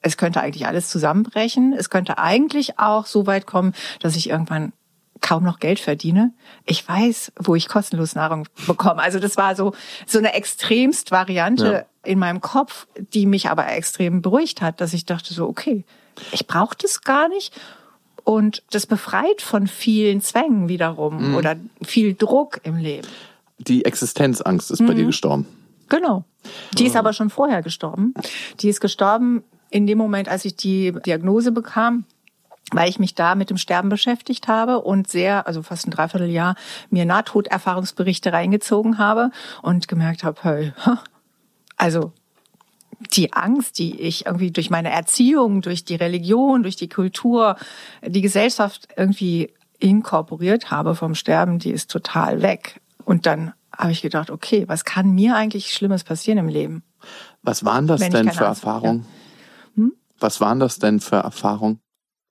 es 0.00 0.16
könnte 0.16 0.40
eigentlich 0.40 0.66
alles 0.66 0.88
zusammenbrechen. 0.88 1.72
Es 1.72 1.90
könnte 1.90 2.18
eigentlich 2.18 2.78
auch 2.78 3.06
so 3.06 3.26
weit 3.26 3.46
kommen, 3.46 3.74
dass 4.00 4.16
ich 4.16 4.30
irgendwann 4.30 4.72
kaum 5.20 5.44
noch 5.44 5.58
Geld 5.58 5.78
verdiene. 5.80 6.32
Ich 6.64 6.86
weiß, 6.86 7.32
wo 7.38 7.54
ich 7.54 7.68
kostenlos 7.68 8.14
Nahrung 8.14 8.46
bekomme. 8.66 9.02
Also 9.02 9.18
das 9.18 9.36
war 9.36 9.56
so 9.56 9.72
so 10.06 10.18
eine 10.18 10.34
extremst 10.34 11.10
Variante 11.10 11.86
in 12.04 12.18
meinem 12.18 12.40
Kopf, 12.40 12.86
die 13.14 13.26
mich 13.26 13.48
aber 13.48 13.68
extrem 13.68 14.22
beruhigt 14.22 14.60
hat, 14.62 14.80
dass 14.80 14.92
ich 14.92 15.06
dachte 15.06 15.34
so, 15.34 15.46
okay, 15.48 15.84
ich 16.32 16.46
brauche 16.46 16.76
das 16.80 17.02
gar 17.02 17.28
nicht. 17.28 17.52
Und 18.24 18.62
das 18.70 18.86
befreit 18.86 19.40
von 19.40 19.66
vielen 19.68 20.20
Zwängen 20.20 20.68
wiederum 20.68 21.36
oder 21.36 21.54
viel 21.82 22.14
Druck 22.14 22.60
im 22.64 22.76
Leben. 22.76 23.06
Die 23.58 23.84
Existenzangst 23.84 24.70
ist 24.70 24.80
bei 24.84 24.92
Mhm. 24.92 24.96
dir 24.96 25.04
gestorben. 25.06 25.46
Genau. 25.88 26.24
Die 26.76 26.86
ist 26.86 26.96
aber 26.96 27.12
schon 27.12 27.30
vorher 27.30 27.62
gestorben. 27.62 28.14
Die 28.60 28.68
ist 28.68 28.80
gestorben 28.80 29.44
in 29.70 29.86
dem 29.86 29.98
Moment, 29.98 30.28
als 30.28 30.44
ich 30.44 30.56
die 30.56 30.92
Diagnose 31.06 31.52
bekam, 31.52 32.04
weil 32.72 32.88
ich 32.88 32.98
mich 32.98 33.14
da 33.14 33.34
mit 33.34 33.50
dem 33.50 33.58
Sterben 33.58 33.88
beschäftigt 33.88 34.48
habe 34.48 34.80
und 34.80 35.08
sehr, 35.08 35.46
also 35.46 35.62
fast 35.62 35.86
ein 35.86 35.92
Dreivierteljahr, 35.92 36.56
mir 36.90 37.04
Nahtoderfahrungsberichte 37.04 38.32
reingezogen 38.32 38.98
habe 38.98 39.30
und 39.62 39.86
gemerkt 39.88 40.24
habe, 40.24 40.40
hey, 40.42 40.72
also 41.76 42.12
die 43.12 43.32
Angst, 43.32 43.78
die 43.78 44.00
ich 44.00 44.26
irgendwie 44.26 44.50
durch 44.50 44.70
meine 44.70 44.90
Erziehung, 44.90 45.60
durch 45.60 45.84
die 45.84 45.94
Religion, 45.94 46.62
durch 46.62 46.76
die 46.76 46.88
Kultur, 46.88 47.56
die 48.04 48.22
Gesellschaft 48.22 48.88
irgendwie 48.96 49.52
inkorporiert 49.78 50.70
habe 50.70 50.94
vom 50.94 51.14
Sterben, 51.14 51.58
die 51.58 51.70
ist 51.70 51.90
total 51.90 52.42
weg. 52.42 52.80
Und 53.04 53.26
dann 53.26 53.52
habe 53.76 53.92
ich 53.92 54.02
gedacht, 54.02 54.30
okay, 54.30 54.64
was 54.66 54.84
kann 54.84 55.10
mir 55.10 55.36
eigentlich 55.36 55.72
Schlimmes 55.72 56.02
passieren 56.04 56.38
im 56.38 56.48
Leben? 56.48 56.82
Was 57.42 57.64
waren 57.64 57.86
das 57.86 58.00
denn 58.00 58.30
für 58.30 58.44
Erfahrungen? 58.44 59.06
Was 60.18 60.40
waren 60.40 60.58
das 60.58 60.78
denn 60.78 61.00
für 61.00 61.16
Erfahrungen? 61.16 61.80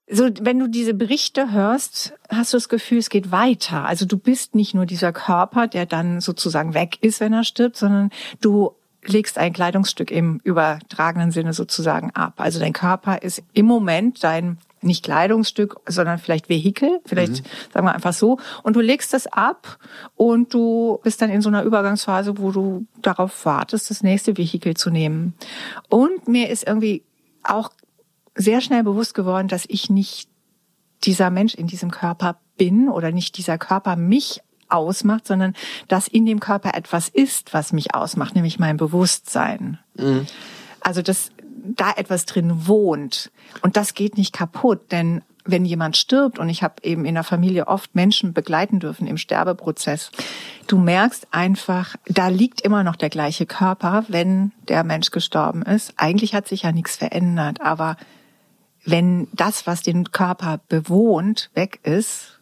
So, 0.08 0.28
wenn 0.40 0.58
du 0.60 0.68
diese 0.68 0.94
Berichte 0.94 1.50
hörst, 1.50 2.14
hast 2.28 2.52
du 2.52 2.56
das 2.56 2.68
Gefühl, 2.68 2.98
es 2.98 3.10
geht 3.10 3.32
weiter. 3.32 3.84
Also 3.84 4.06
du 4.06 4.16
bist 4.16 4.54
nicht 4.54 4.72
nur 4.72 4.86
dieser 4.86 5.12
Körper, 5.12 5.66
der 5.66 5.84
dann 5.84 6.20
sozusagen 6.20 6.74
weg 6.74 6.98
ist, 7.00 7.18
wenn 7.20 7.32
er 7.32 7.42
stirbt, 7.42 7.76
sondern 7.76 8.10
du 8.40 8.72
legst 9.04 9.36
ein 9.36 9.52
Kleidungsstück 9.52 10.10
im 10.10 10.40
übertragenen 10.44 11.32
Sinne 11.32 11.52
sozusagen 11.52 12.10
ab. 12.12 12.34
Also 12.36 12.60
dein 12.60 12.72
Körper 12.72 13.22
ist 13.22 13.42
im 13.52 13.66
Moment 13.66 14.22
dein 14.22 14.58
nicht 14.82 15.04
Kleidungsstück, 15.04 15.80
sondern 15.86 16.18
vielleicht 16.18 16.48
Vehikel, 16.48 17.00
vielleicht 17.04 17.42
sagen 17.72 17.86
wir 17.86 17.94
einfach 17.94 18.12
so. 18.12 18.38
Und 18.62 18.76
du 18.76 18.80
legst 18.80 19.12
das 19.12 19.26
ab 19.26 19.78
und 20.14 20.54
du 20.54 21.00
bist 21.02 21.20
dann 21.20 21.30
in 21.30 21.42
so 21.42 21.48
einer 21.48 21.64
Übergangsphase, 21.64 22.38
wo 22.38 22.52
du 22.52 22.86
darauf 23.02 23.44
wartest, 23.44 23.90
das 23.90 24.02
nächste 24.02 24.36
Vehikel 24.36 24.74
zu 24.74 24.90
nehmen. 24.90 25.34
Und 25.88 26.28
mir 26.28 26.50
ist 26.50 26.66
irgendwie 26.66 27.02
auch 27.42 27.70
sehr 28.36 28.60
schnell 28.60 28.84
bewusst 28.84 29.14
geworden, 29.14 29.48
dass 29.48 29.64
ich 29.66 29.90
nicht 29.90 30.28
dieser 31.04 31.30
Mensch 31.30 31.54
in 31.54 31.66
diesem 31.66 31.90
Körper 31.90 32.38
bin 32.56 32.88
oder 32.88 33.12
nicht 33.12 33.36
dieser 33.36 33.58
Körper 33.58 33.96
mich 33.96 34.40
ausmacht, 34.68 35.26
sondern 35.26 35.54
dass 35.88 36.08
in 36.08 36.26
dem 36.26 36.40
Körper 36.40 36.74
etwas 36.74 37.08
ist, 37.08 37.54
was 37.54 37.72
mich 37.72 37.94
ausmacht, 37.94 38.34
nämlich 38.34 38.58
mein 38.58 38.76
Bewusstsein. 38.76 39.78
Also 40.80 41.02
dass 41.02 41.30
da 41.64 41.92
etwas 41.96 42.26
drin 42.26 42.66
wohnt 42.66 43.30
und 43.62 43.76
das 43.76 43.94
geht 43.94 44.16
nicht 44.16 44.32
kaputt, 44.32 44.92
denn 44.92 45.22
wenn 45.48 45.64
jemand 45.64 45.96
stirbt 45.96 46.38
und 46.38 46.48
ich 46.48 46.62
habe 46.62 46.82
eben 46.82 47.04
in 47.04 47.14
der 47.14 47.22
Familie 47.22 47.68
oft 47.68 47.94
Menschen 47.94 48.32
begleiten 48.32 48.80
dürfen 48.80 49.06
im 49.06 49.16
Sterbeprozess, 49.16 50.10
du 50.66 50.78
merkst 50.78 51.28
einfach, 51.30 51.94
da 52.06 52.28
liegt 52.28 52.60
immer 52.60 52.82
noch 52.82 52.96
der 52.96 53.10
gleiche 53.10 53.46
Körper, 53.46 54.04
wenn 54.08 54.52
der 54.68 54.82
Mensch 54.82 55.12
gestorben 55.12 55.62
ist. 55.62 55.94
Eigentlich 55.96 56.34
hat 56.34 56.48
sich 56.48 56.62
ja 56.62 56.72
nichts 56.72 56.96
verändert, 56.96 57.60
aber 57.60 57.96
wenn 58.86 59.28
das, 59.32 59.66
was 59.66 59.82
den 59.82 60.12
Körper 60.12 60.60
bewohnt, 60.68 61.50
weg 61.54 61.80
ist, 61.82 62.40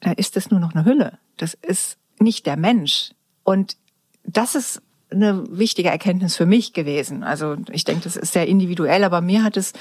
dann 0.00 0.12
ist 0.14 0.36
das 0.36 0.50
nur 0.50 0.60
noch 0.60 0.74
eine 0.74 0.84
Hülle. 0.84 1.18
Das 1.38 1.54
ist 1.54 1.96
nicht 2.20 2.46
der 2.46 2.56
Mensch. 2.56 3.10
Und 3.42 3.76
das 4.24 4.54
ist 4.54 4.82
eine 5.10 5.44
wichtige 5.50 5.88
Erkenntnis 5.88 6.36
für 6.36 6.46
mich 6.46 6.72
gewesen. 6.72 7.22
Also 7.22 7.56
ich 7.70 7.84
denke, 7.84 8.04
das 8.04 8.16
ist 8.16 8.32
sehr 8.32 8.46
individuell, 8.46 9.04
aber 9.04 9.20
mir 9.20 9.42
hat 9.42 9.56
es 9.56 9.72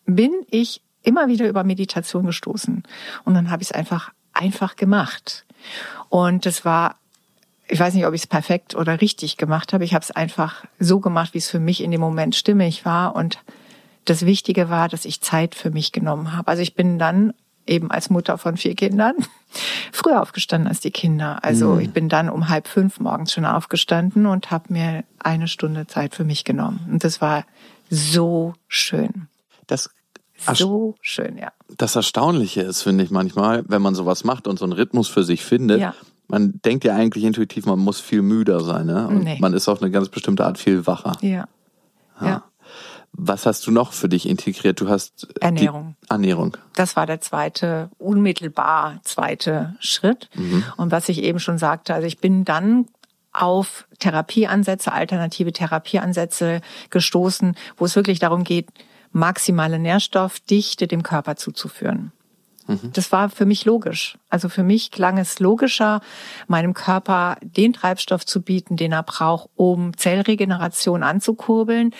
bin 0.05 0.31
ich 0.49 0.81
immer 1.03 1.27
wieder 1.27 1.47
über 1.47 1.63
Meditation 1.63 2.25
gestoßen. 2.25 2.83
Und 3.23 3.33
dann 3.33 3.49
habe 3.49 3.61
ich 3.61 3.69
es 3.69 3.71
einfach, 3.71 4.11
einfach 4.33 4.75
gemacht. 4.75 5.45
Und 6.09 6.45
das 6.45 6.65
war, 6.65 6.95
ich 7.67 7.79
weiß 7.79 7.93
nicht, 7.93 8.05
ob 8.05 8.13
ich 8.13 8.21
es 8.21 8.27
perfekt 8.27 8.75
oder 8.75 9.01
richtig 9.01 9.37
gemacht 9.37 9.73
habe. 9.73 9.83
Ich 9.83 9.93
habe 9.93 10.03
es 10.03 10.11
einfach 10.11 10.65
so 10.79 10.99
gemacht, 10.99 11.33
wie 11.33 11.39
es 11.39 11.49
für 11.49 11.59
mich 11.59 11.83
in 11.83 11.91
dem 11.91 12.01
Moment 12.01 12.35
stimmig 12.35 12.85
war. 12.85 13.15
Und 13.15 13.39
das 14.05 14.25
Wichtige 14.25 14.69
war, 14.69 14.89
dass 14.89 15.05
ich 15.05 15.21
Zeit 15.21 15.55
für 15.55 15.69
mich 15.69 15.91
genommen 15.91 16.35
habe. 16.35 16.49
Also 16.49 16.61
ich 16.61 16.75
bin 16.75 16.99
dann 16.99 17.33
eben 17.65 17.91
als 17.91 18.09
Mutter 18.09 18.37
von 18.37 18.57
vier 18.57 18.75
Kindern 18.75 19.15
früher 19.91 20.21
aufgestanden 20.21 20.67
als 20.67 20.79
die 20.79 20.91
Kinder. 20.91 21.43
Also 21.43 21.79
ich 21.79 21.91
bin 21.91 22.09
dann 22.09 22.29
um 22.29 22.49
halb 22.49 22.67
fünf 22.67 22.99
morgens 22.99 23.33
schon 23.33 23.45
aufgestanden 23.45 24.25
und 24.25 24.51
habe 24.51 24.71
mir 24.71 25.03
eine 25.19 25.47
Stunde 25.47 25.87
Zeit 25.87 26.15
für 26.15 26.23
mich 26.23 26.45
genommen. 26.45 26.87
Und 26.89 27.03
das 27.03 27.21
war 27.21 27.45
so 27.89 28.53
schön. 28.67 29.27
Das, 29.67 29.89
So 30.53 30.95
schön, 31.01 31.37
ja. 31.37 31.51
das 31.77 31.95
Erstaunliche 31.95 32.61
ist, 32.61 32.83
finde 32.83 33.03
ich 33.03 33.09
manchmal, 33.11 33.63
wenn 33.67 33.81
man 33.81 33.95
sowas 33.95 34.23
macht 34.23 34.47
und 34.47 34.59
so 34.59 34.65
einen 34.65 34.73
Rhythmus 34.73 35.07
für 35.07 35.23
sich 35.23 35.43
findet, 35.43 35.79
Ja. 35.81 35.93
man 36.27 36.59
denkt 36.63 36.83
ja 36.83 36.95
eigentlich 36.95 37.23
intuitiv, 37.23 37.65
man 37.65 37.79
muss 37.79 37.99
viel 37.99 38.21
müder 38.21 38.59
sein, 38.61 38.85
ne? 38.85 39.07
Und 39.07 39.23
Nee. 39.23 39.37
man 39.41 39.53
ist 39.53 39.67
auf 39.67 39.81
eine 39.81 39.89
ganz 39.91 40.09
bestimmte 40.09 40.45
Art 40.45 40.57
viel 40.59 40.85
wacher. 40.85 41.13
Ja. 41.21 41.47
Ja. 42.21 42.43
Was 43.19 43.45
hast 43.47 43.65
du 43.65 43.71
noch 43.71 43.93
für 43.93 44.09
dich 44.09 44.29
integriert? 44.29 44.79
Du 44.79 44.89
hast 44.89 45.27
äh, 45.41 45.45
Ernährung. 45.45 45.95
Ernährung. 46.07 46.55
Das 46.75 46.95
war 46.95 47.07
der 47.07 47.19
zweite, 47.19 47.89
unmittelbar 47.97 48.99
zweite 49.03 49.75
Schritt. 49.79 50.29
Und 50.77 50.91
was 50.91 51.09
ich 51.09 51.23
eben 51.23 51.39
schon 51.39 51.57
sagte, 51.57 51.95
also 51.95 52.05
ich 52.05 52.19
bin 52.19 52.45
dann 52.45 52.85
auf 53.37 53.87
Therapieansätze, 53.99 54.91
alternative 54.91 55.53
Therapieansätze 55.53 56.61
gestoßen, 56.89 57.55
wo 57.77 57.85
es 57.85 57.95
wirklich 57.95 58.19
darum 58.19 58.43
geht, 58.43 58.69
maximale 59.11 59.79
Nährstoffdichte 59.79 60.87
dem 60.87 61.03
Körper 61.03 61.35
zuzuführen. 61.35 62.11
Das 62.93 63.13
war 63.13 63.29
für 63.29 63.45
mich 63.45 63.63
logisch. 63.63 64.17
Also 64.29 64.49
für 64.49 64.63
mich 64.63 64.91
klang 64.91 65.17
es 65.17 65.39
logischer, 65.39 66.01
meinem 66.47 66.73
Körper 66.73 67.37
den 67.41 67.71
Treibstoff 67.71 68.25
zu 68.25 68.41
bieten, 68.41 68.75
den 68.75 68.91
er 68.91 69.03
braucht, 69.03 69.49
um 69.55 69.95
Zellregeneration 69.95 71.01
anzukurbeln, 71.01 71.93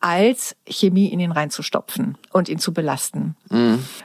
als 0.00 0.56
Chemie 0.66 1.08
in 1.08 1.20
ihn 1.20 1.32
reinzustopfen 1.32 2.16
und 2.32 2.48
ihn 2.48 2.58
zu 2.58 2.72
belasten. 2.72 3.36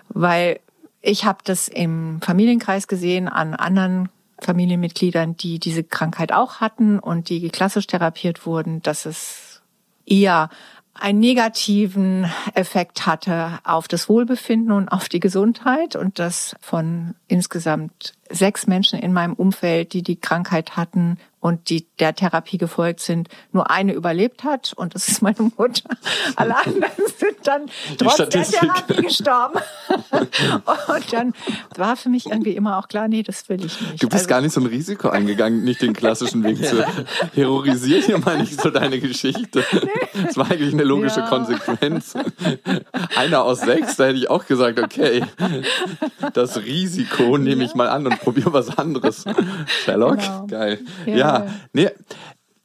Weil 0.09 0.59
ich 1.01 1.23
habe 1.23 1.39
das 1.45 1.69
im 1.69 2.19
Familienkreis 2.21 2.89
gesehen 2.89 3.29
an 3.29 3.53
anderen 3.53 4.09
Familienmitgliedern, 4.41 5.35
die 5.35 5.59
diese 5.59 5.83
Krankheit 5.83 6.31
auch 6.31 6.61
hatten 6.61 6.99
und 6.99 7.29
die 7.29 7.49
klassisch 7.49 7.87
therapiert 7.87 8.45
wurden, 8.45 8.81
dass 8.81 9.05
es 9.05 9.61
eher 10.05 10.49
einen 10.93 11.19
negativen 11.19 12.29
Effekt 12.55 13.05
hatte 13.05 13.59
auf 13.63 13.87
das 13.87 14.09
Wohlbefinden 14.09 14.71
und 14.71 14.89
auf 14.89 15.07
die 15.07 15.19
Gesundheit 15.19 15.95
und 15.95 16.19
dass 16.19 16.55
von 16.59 17.15
insgesamt 17.27 18.13
sechs 18.29 18.67
Menschen 18.67 18.99
in 18.99 19.13
meinem 19.13 19.33
Umfeld, 19.33 19.93
die 19.93 20.03
die 20.03 20.19
Krankheit 20.19 20.75
hatten, 20.75 21.17
und 21.41 21.69
die 21.69 21.87
der 21.99 22.13
Therapie 22.13 22.57
gefolgt 22.57 22.99
sind, 22.99 23.29
nur 23.51 23.71
eine 23.71 23.93
überlebt 23.93 24.43
hat 24.43 24.73
und 24.75 24.95
das 24.95 25.07
ist 25.07 25.21
meine 25.21 25.51
Mutter. 25.57 25.89
Alle 26.35 26.57
anderen 26.57 26.91
sind 27.17 27.37
dann 27.43 27.65
trotz 27.97 28.17
der 28.17 28.29
Therapie 28.29 29.01
gestorben. 29.01 29.59
und 30.11 31.13
dann 31.13 31.33
war 31.75 31.95
für 31.95 32.09
mich 32.09 32.27
irgendwie 32.27 32.55
immer 32.55 32.77
auch 32.77 32.87
klar, 32.87 33.07
nee, 33.07 33.23
das 33.23 33.47
will 33.47 33.63
ich 33.63 33.79
nicht. 33.79 34.03
Du 34.03 34.07
bist 34.07 34.21
also, 34.21 34.27
gar 34.27 34.41
nicht 34.41 34.53
so 34.53 34.61
ein 34.61 34.67
Risiko 34.67 35.09
eingegangen, 35.09 35.63
nicht 35.63 35.81
den 35.81 35.93
klassischen 35.93 36.43
Weg 36.43 36.65
zu 36.65 36.85
heroisieren 37.33 38.03
hier 38.03 38.17
mal 38.17 38.37
nicht 38.37 38.59
so 38.59 38.69
deine 38.69 38.99
Geschichte. 38.99 39.63
Nee. 39.71 40.23
Das 40.25 40.37
war 40.37 40.51
eigentlich 40.51 40.73
eine 40.73 40.83
logische 40.83 41.21
ja. 41.21 41.27
Konsequenz. 41.27 42.13
Einer 43.15 43.43
aus 43.43 43.61
sechs, 43.61 43.95
da 43.95 44.05
hätte 44.05 44.17
ich 44.17 44.29
auch 44.29 44.45
gesagt, 44.45 44.79
okay, 44.79 45.23
das 46.33 46.57
Risiko 46.57 47.37
nehme 47.37 47.63
ich 47.63 47.75
mal 47.75 47.87
an 47.87 48.07
und 48.07 48.19
probiere 48.19 48.51
was 48.51 48.77
anderes. 48.77 49.23
Sherlock, 49.67 50.17
genau. 50.17 50.47
geil. 50.47 50.79
ja. 51.05 51.15
ja 51.15 51.28
ja, 51.33 51.47
nee, 51.73 51.89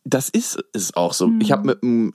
das 0.04 0.28
ist 0.28 0.62
es 0.72 0.94
auch 0.96 1.14
so. 1.14 1.28
Mhm. 1.28 1.40
Ich 1.40 1.50
habe 1.50 1.66
mit 1.66 1.82
einem 1.82 2.12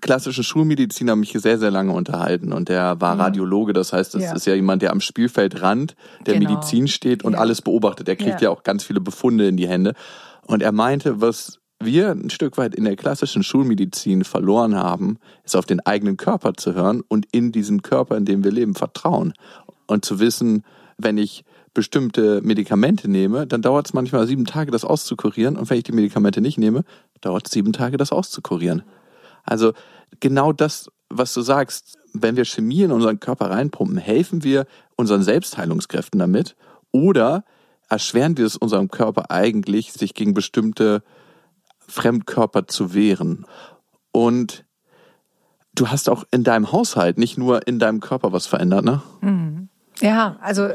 klassischen 0.00 0.42
Schulmediziner 0.42 1.14
mich 1.14 1.32
sehr, 1.32 1.58
sehr 1.58 1.70
lange 1.70 1.92
unterhalten 1.92 2.52
und 2.52 2.68
der 2.68 3.00
war 3.00 3.14
mhm. 3.14 3.20
Radiologe. 3.20 3.72
Das 3.72 3.92
heißt, 3.92 4.14
das 4.14 4.22
ja. 4.22 4.34
ist 4.34 4.46
ja 4.46 4.54
jemand, 4.54 4.82
der 4.82 4.90
am 4.90 5.00
Spielfeldrand 5.00 5.94
der 6.26 6.38
genau. 6.38 6.50
Medizin 6.50 6.88
steht 6.88 7.22
und 7.24 7.34
ja. 7.34 7.38
alles 7.38 7.62
beobachtet. 7.62 8.08
Er 8.08 8.16
kriegt 8.16 8.40
ja. 8.40 8.48
ja 8.48 8.50
auch 8.50 8.64
ganz 8.64 8.82
viele 8.82 9.00
Befunde 9.00 9.46
in 9.46 9.56
die 9.56 9.68
Hände. 9.68 9.94
Und 10.42 10.62
er 10.62 10.72
meinte, 10.72 11.20
was 11.20 11.60
wir 11.78 12.10
ein 12.10 12.30
Stück 12.30 12.58
weit 12.58 12.74
in 12.74 12.84
der 12.84 12.96
klassischen 12.96 13.42
Schulmedizin 13.42 14.24
verloren 14.24 14.74
haben, 14.74 15.18
ist 15.44 15.56
auf 15.56 15.66
den 15.66 15.80
eigenen 15.80 16.16
Körper 16.16 16.54
zu 16.54 16.74
hören 16.74 17.02
und 17.06 17.26
in 17.32 17.52
diesem 17.52 17.82
Körper, 17.82 18.16
in 18.16 18.24
dem 18.24 18.42
wir 18.42 18.50
leben, 18.50 18.74
vertrauen. 18.74 19.32
Und 19.86 20.04
zu 20.04 20.18
wissen, 20.18 20.64
wenn 20.98 21.18
ich 21.18 21.44
bestimmte 21.74 22.40
Medikamente 22.42 23.10
nehme, 23.10 23.46
dann 23.46 23.62
dauert 23.62 23.86
es 23.86 23.94
manchmal 23.94 24.26
sieben 24.26 24.44
Tage, 24.44 24.70
das 24.70 24.84
auszukurieren. 24.84 25.56
Und 25.56 25.70
wenn 25.70 25.78
ich 25.78 25.84
die 25.84 25.92
Medikamente 25.92 26.40
nicht 26.40 26.58
nehme, 26.58 26.84
dauert 27.20 27.46
es 27.46 27.52
sieben 27.52 27.72
Tage, 27.72 27.96
das 27.96 28.12
auszukurieren. 28.12 28.82
Also 29.44 29.72
genau 30.20 30.52
das, 30.52 30.90
was 31.08 31.32
du 31.34 31.40
sagst, 31.40 31.98
wenn 32.12 32.36
wir 32.36 32.44
Chemie 32.44 32.82
in 32.82 32.92
unseren 32.92 33.20
Körper 33.20 33.50
reinpumpen, 33.50 33.96
helfen 33.96 34.44
wir 34.44 34.66
unseren 34.96 35.22
Selbstheilungskräften 35.22 36.18
damit 36.18 36.56
oder 36.90 37.44
erschweren 37.88 38.36
wir 38.36 38.46
es 38.46 38.56
unserem 38.56 38.88
Körper 38.88 39.30
eigentlich, 39.30 39.92
sich 39.92 40.14
gegen 40.14 40.34
bestimmte 40.34 41.02
Fremdkörper 41.88 42.66
zu 42.66 42.94
wehren. 42.94 43.46
Und 44.12 44.64
du 45.74 45.88
hast 45.88 46.08
auch 46.08 46.24
in 46.30 46.44
deinem 46.44 46.72
Haushalt, 46.72 47.18
nicht 47.18 47.38
nur 47.38 47.66
in 47.66 47.78
deinem 47.78 48.00
Körper 48.00 48.32
was 48.32 48.46
verändert, 48.46 48.84
ne? 48.84 49.02
Mhm. 49.20 49.68
Ja, 50.00 50.36
also 50.40 50.68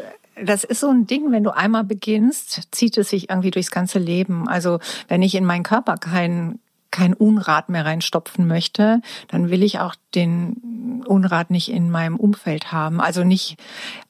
das 0.43 0.63
ist 0.63 0.82
so 0.82 0.89
ein 0.89 1.08
Ding, 1.08 1.32
wenn 1.32 1.43
du 1.43 1.52
einmal 1.52 1.84
beginnst, 1.84 2.69
zieht 2.71 2.97
es 2.97 3.10
sich 3.10 3.30
irgendwie 3.30 3.52
durchs 3.52 3.71
ganze 3.71 4.00
Leben. 4.00 4.47
Also 4.47 4.80
wenn 5.08 5.21
ich 5.21 5.36
in 5.36 5.45
meinen 5.45 5.63
Körper 5.63 5.97
kein 5.97 6.60
kein 6.89 7.13
Unrat 7.13 7.69
mehr 7.69 7.86
reinstopfen 7.86 8.47
möchte, 8.47 9.02
dann 9.28 9.50
will 9.50 9.62
ich 9.62 9.80
auch 9.80 9.93
den 10.15 11.04
Unrat 11.06 11.52
nicht 11.52 11.69
in 11.69 11.91
meinem 11.91 12.15
Umfeld 12.15 12.71
haben. 12.71 13.02
Also 13.02 13.23
nicht 13.23 13.58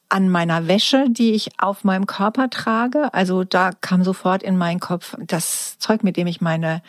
an 0.08 0.28
meiner 0.30 0.68
Wäsche, 0.68 1.06
die 1.10 1.32
ich 1.32 1.50
auf 1.58 1.84
meinem 1.84 2.06
Körper 2.06 2.48
trage. 2.48 3.12
Also 3.12 3.44
da 3.44 3.72
kam 3.72 4.04
sofort 4.04 4.42
in 4.42 4.56
meinen 4.56 4.80
Kopf 4.80 5.16
das 5.20 5.78
Zeug, 5.78 6.02
mit 6.02 6.16
dem 6.16 6.26
ich 6.26 6.40
meine 6.40 6.82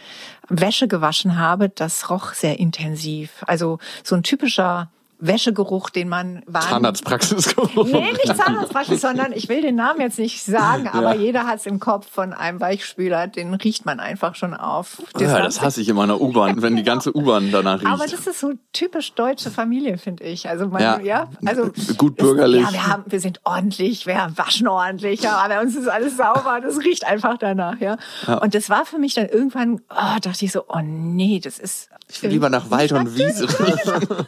Wäsche 0.47 0.87
gewaschen 0.87 1.37
habe, 1.37 1.69
das 1.69 2.09
roch 2.09 2.33
sehr 2.33 2.59
intensiv. 2.59 3.43
Also 3.45 3.79
so 4.03 4.15
ein 4.15 4.23
typischer 4.23 4.89
Wäschegeruch, 5.19 5.89
den 5.89 6.07
man 6.07 6.43
war. 6.45 6.61
Zahnarztpraxisgeruch. 6.61 7.85
Nee, 7.85 8.11
nicht 8.13 8.37
Zahnarztpraxis, 8.37 9.01
sondern 9.01 9.33
ich 9.33 9.49
will 9.49 9.61
den 9.61 9.75
Namen 9.75 9.99
jetzt 9.99 10.17
nicht 10.17 10.43
sagen, 10.43 10.87
aber 10.87 11.15
ja. 11.15 11.21
jeder 11.21 11.45
hat 11.45 11.59
es 11.59 11.65
im 11.65 11.79
Kopf 11.79 12.09
von 12.09 12.33
einem 12.33 12.61
Weichspüler, 12.61 13.27
den 13.27 13.53
riecht 13.53 13.85
man 13.85 13.99
einfach 13.99 14.35
schon 14.35 14.53
auf. 14.53 15.01
Das, 15.13 15.21
ja, 15.23 15.41
das 15.41 15.61
hasse 15.61 15.81
ich 15.81 15.89
in 15.89 15.97
meiner 15.97 16.21
U-Bahn, 16.21 16.61
wenn 16.61 16.77
die 16.77 16.83
ganze 16.83 17.15
U-Bahn 17.15 17.51
danach 17.51 17.81
riecht. 17.81 17.91
Aber 17.91 18.05
das 18.05 18.27
ist 18.27 18.39
so 18.39 18.53
typisch 18.71 19.13
deutsche 19.13 19.51
Familie, 19.51 19.97
finde 19.97 20.23
ich. 20.23 20.47
Also 20.47 20.67
man, 20.67 20.81
ja. 20.81 20.99
ja, 21.01 21.29
also 21.45 21.69
gut 21.97 22.15
bürgerlich. 22.15 22.61
Ist, 22.61 22.67
ja, 22.67 22.73
wir 22.73 22.87
haben, 22.87 23.03
wir 23.07 23.19
sind 23.19 23.41
ordentlich, 23.43 24.07
wir 24.07 24.31
waschen 24.35 24.67
ordentlich, 24.67 25.21
ja, 25.21 25.45
bei 25.49 25.61
uns 25.61 25.75
ist 25.75 25.89
alles 25.89 26.15
sauber, 26.15 26.61
das 26.61 26.79
riecht 26.79 27.05
einfach 27.05 27.37
danach, 27.37 27.79
ja. 27.81 27.97
ja. 28.25 28.37
Und 28.37 28.55
das 28.55 28.69
war 28.69 28.85
für 28.85 28.99
mich 28.99 29.15
dann 29.15 29.27
irgendwann, 29.27 29.81
oh, 29.89 30.19
dachte 30.21 30.45
ich 30.45 30.51
so, 30.51 30.63
oh 30.69 30.79
nee, 30.81 31.41
das 31.43 31.59
ist. 31.59 31.89
Ich 32.11 32.23
will 32.23 32.31
lieber 32.31 32.49
nach 32.49 32.71
Wald 32.71 32.91
und 32.91 33.15
Wiese. 33.15 33.47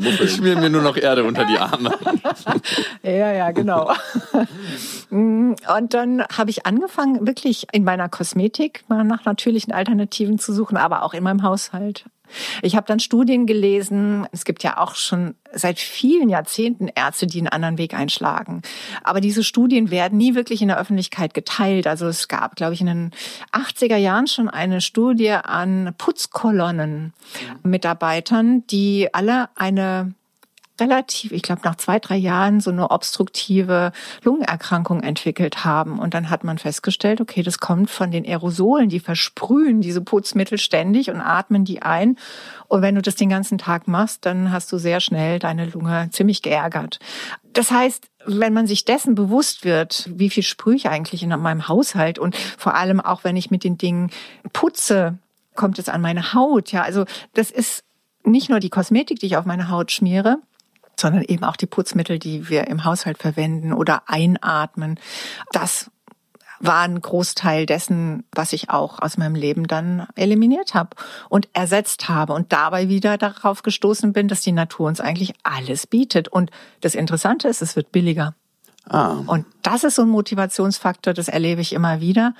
Ich 0.00 0.34
schmier 0.34 0.56
mir 0.56 0.70
nur 0.70 0.82
noch 0.82 0.96
Erde 0.96 1.24
unter 1.24 1.44
die 1.44 1.58
Arme. 1.58 1.96
ja, 3.02 3.32
ja, 3.32 3.50
genau. 3.50 3.92
Und 5.10 5.94
dann 5.94 6.22
habe 6.22 6.50
ich 6.50 6.66
angefangen, 6.66 7.26
wirklich 7.26 7.66
in 7.72 7.84
meiner 7.84 8.08
Kosmetik 8.08 8.84
mal 8.88 9.04
nach 9.04 9.24
natürlichen 9.24 9.72
Alternativen 9.72 10.38
zu 10.38 10.52
suchen, 10.52 10.76
aber 10.76 11.02
auch 11.02 11.14
in 11.14 11.22
meinem 11.22 11.42
Haushalt. 11.42 12.04
Ich 12.62 12.76
habe 12.76 12.86
dann 12.86 13.00
Studien 13.00 13.46
gelesen. 13.46 14.26
Es 14.32 14.44
gibt 14.44 14.62
ja 14.62 14.78
auch 14.78 14.94
schon 14.94 15.34
seit 15.52 15.78
vielen 15.78 16.28
Jahrzehnten 16.28 16.88
Ärzte, 16.88 17.26
die 17.26 17.38
einen 17.38 17.48
anderen 17.48 17.78
Weg 17.78 17.94
einschlagen. 17.94 18.62
Aber 19.02 19.20
diese 19.20 19.42
Studien 19.42 19.90
werden 19.90 20.18
nie 20.18 20.34
wirklich 20.34 20.62
in 20.62 20.68
der 20.68 20.78
Öffentlichkeit 20.78 21.34
geteilt. 21.34 21.86
Also 21.86 22.06
es 22.06 22.28
gab, 22.28 22.56
glaube 22.56 22.74
ich, 22.74 22.80
in 22.80 22.86
den 22.86 23.10
80er 23.52 23.96
Jahren 23.96 24.26
schon 24.26 24.48
eine 24.48 24.80
Studie 24.80 25.30
an 25.30 25.94
Putzkolonnen 25.98 27.12
Mitarbeitern, 27.62 28.66
die 28.68 29.08
alle 29.12 29.48
eine 29.56 30.14
relativ, 30.80 31.32
ich 31.32 31.42
glaube, 31.42 31.62
nach 31.64 31.76
zwei, 31.76 31.98
drei 31.98 32.16
Jahren 32.16 32.60
so 32.60 32.70
eine 32.70 32.90
obstruktive 32.90 33.92
Lungenerkrankung 34.22 35.02
entwickelt 35.02 35.64
haben. 35.64 35.98
Und 35.98 36.14
dann 36.14 36.30
hat 36.30 36.44
man 36.44 36.58
festgestellt, 36.58 37.20
okay, 37.20 37.42
das 37.42 37.58
kommt 37.58 37.90
von 37.90 38.10
den 38.10 38.24
Aerosolen, 38.24 38.88
die 38.88 39.00
versprühen 39.00 39.80
diese 39.80 40.00
Putzmittel 40.00 40.58
ständig 40.58 41.10
und 41.10 41.20
atmen 41.20 41.64
die 41.64 41.82
ein. 41.82 42.16
Und 42.68 42.82
wenn 42.82 42.94
du 42.94 43.02
das 43.02 43.16
den 43.16 43.28
ganzen 43.28 43.58
Tag 43.58 43.88
machst, 43.88 44.26
dann 44.26 44.50
hast 44.50 44.72
du 44.72 44.78
sehr 44.78 45.00
schnell 45.00 45.38
deine 45.38 45.66
Lunge 45.66 46.08
ziemlich 46.10 46.42
geärgert. 46.42 46.98
Das 47.52 47.70
heißt, 47.70 48.08
wenn 48.26 48.52
man 48.52 48.66
sich 48.66 48.84
dessen 48.84 49.14
bewusst 49.14 49.64
wird, 49.64 50.08
wie 50.14 50.30
viel 50.30 50.42
sprühe 50.42 50.76
ich 50.76 50.88
eigentlich 50.88 51.22
in 51.22 51.30
meinem 51.30 51.68
Haushalt 51.68 52.18
und 52.18 52.36
vor 52.36 52.74
allem 52.74 53.00
auch, 53.00 53.24
wenn 53.24 53.36
ich 53.36 53.50
mit 53.50 53.64
den 53.64 53.78
Dingen 53.78 54.10
putze, 54.52 55.18
kommt 55.54 55.78
es 55.78 55.88
an 55.88 56.00
meine 56.00 56.32
Haut. 56.32 56.72
Ja, 56.72 56.82
also 56.82 57.04
das 57.34 57.50
ist 57.50 57.84
nicht 58.24 58.50
nur 58.50 58.60
die 58.60 58.70
Kosmetik, 58.70 59.18
die 59.18 59.26
ich 59.26 59.36
auf 59.36 59.46
meine 59.46 59.68
Haut 59.68 59.90
schmiere, 59.90 60.38
sondern 61.00 61.22
eben 61.22 61.44
auch 61.44 61.56
die 61.56 61.66
Putzmittel, 61.66 62.18
die 62.18 62.48
wir 62.48 62.66
im 62.68 62.84
Haushalt 62.84 63.18
verwenden 63.18 63.72
oder 63.72 64.02
einatmen. 64.06 64.98
Das 65.52 65.90
war 66.60 66.82
ein 66.82 67.00
Großteil 67.00 67.64
dessen, 67.64 68.24
was 68.32 68.52
ich 68.52 68.68
auch 68.68 69.00
aus 69.00 69.16
meinem 69.16 69.34
Leben 69.34 69.66
dann 69.66 70.06
eliminiert 70.14 70.74
habe 70.74 70.90
und 71.30 71.48
ersetzt 71.54 72.08
habe 72.08 72.34
und 72.34 72.52
dabei 72.52 72.88
wieder 72.88 73.16
darauf 73.16 73.62
gestoßen 73.62 74.12
bin, 74.12 74.28
dass 74.28 74.42
die 74.42 74.52
Natur 74.52 74.86
uns 74.86 75.00
eigentlich 75.00 75.32
alles 75.42 75.86
bietet. 75.86 76.28
Und 76.28 76.50
das 76.82 76.94
Interessante 76.94 77.48
ist, 77.48 77.62
es 77.62 77.76
wird 77.76 77.92
billiger. 77.92 78.34
Ah. 78.84 79.22
Und 79.26 79.46
das 79.62 79.84
ist 79.84 79.96
so 79.96 80.02
ein 80.02 80.08
Motivationsfaktor, 80.08 81.14
das 81.14 81.28
erlebe 81.28 81.62
ich 81.62 81.72
immer 81.72 82.00
wieder 82.00 82.34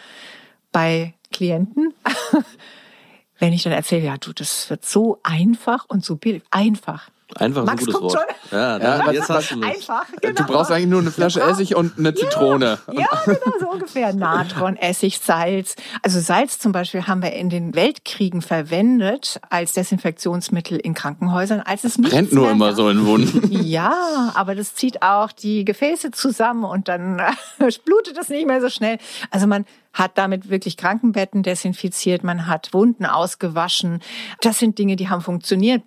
bei 0.71 1.15
Klienten. 1.33 1.95
Wenn 3.39 3.55
ich 3.55 3.63
dann 3.63 3.73
erzähle, 3.73 4.05
ja, 4.05 4.19
du, 4.19 4.35
das 4.35 4.69
wird 4.69 4.85
so 4.85 5.19
einfach 5.23 5.87
und 5.89 6.05
so 6.05 6.17
billig. 6.17 6.43
Einfach. 6.51 7.09
Einfach 7.37 7.65
Max 7.65 7.83
ein 7.83 7.93
gutes 7.93 8.03
Wort. 8.03 8.13
Schon. 8.13 8.59
Ja, 8.59 8.79
ja 8.79 9.13
jetzt 9.13 9.29
hast 9.29 9.51
du 9.51 9.63
Einfach, 9.63 10.07
genau. 10.21 10.35
Du 10.35 10.45
brauchst 10.45 10.71
eigentlich 10.71 10.87
nur 10.87 11.01
eine 11.01 11.11
Flasche 11.11 11.41
Essig 11.41 11.77
und 11.77 11.99
eine 11.99 12.15
Zitrone. 12.15 12.79
Ja, 12.93 13.01
ja 13.01 13.09
genau 13.25 13.59
so 13.59 13.71
ungefähr. 13.71 14.13
Natron, 14.13 14.77
Essig, 14.77 15.21
Salz. 15.21 15.77
Also 16.03 16.21
Salz 16.21 16.59
zum 16.59 16.73
Beispiel 16.73 17.07
haben 17.07 17.23
wir 17.23 17.33
in 17.33 17.51
den 17.51 17.75
Weltkriegen 17.75 18.43
verwendet 18.43 19.41
als 19.49 19.73
Desinfektionsmittel 19.73 20.79
in 20.79 20.95
Krankenhäusern, 20.95 21.61
als 21.61 21.85
es 21.85 21.99
nicht 21.99 22.11
brennt 22.11 22.33
nur 22.33 22.51
immer 22.51 22.75
so 22.75 22.89
in 22.89 23.07
Wunden. 23.07 23.49
Ja, 23.71 24.33
aber 24.35 24.55
das 24.55 24.75
zieht 24.75 25.03
auch 25.03 25.31
die 25.33 25.65
Gefäße 25.65 26.11
zusammen 26.11 26.65
und 26.65 26.89
dann 26.89 27.21
blutet 27.85 28.19
es 28.19 28.29
nicht 28.29 28.47
mehr 28.47 28.61
so 28.61 28.69
schnell. 28.69 28.99
Also 29.31 29.47
man 29.47 29.65
hat 29.93 30.13
damit 30.17 30.51
wirklich 30.51 30.77
Krankenbetten 30.77 31.43
desinfiziert, 31.43 32.25
man 32.25 32.47
hat 32.47 32.73
Wunden 32.73 33.07
ausgewaschen. 33.07 34.01
Das 34.41 34.59
sind 34.59 34.79
Dinge, 34.79 34.97
die 34.97 35.09
haben 35.09 35.21
funktioniert. 35.21 35.83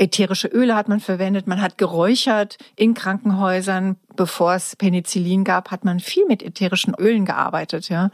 Ätherische 0.00 0.48
Öle 0.48 0.76
hat 0.76 0.88
man 0.88 0.98
verwendet, 0.98 1.46
man 1.46 1.60
hat 1.60 1.76
geräuchert 1.76 2.56
in 2.74 2.94
Krankenhäusern. 2.94 3.96
Bevor 4.16 4.54
es 4.54 4.74
Penicillin 4.76 5.44
gab, 5.44 5.70
hat 5.70 5.84
man 5.84 6.00
viel 6.00 6.24
mit 6.26 6.42
ätherischen 6.42 6.94
Ölen 6.94 7.26
gearbeitet, 7.26 7.90
ja. 7.90 8.10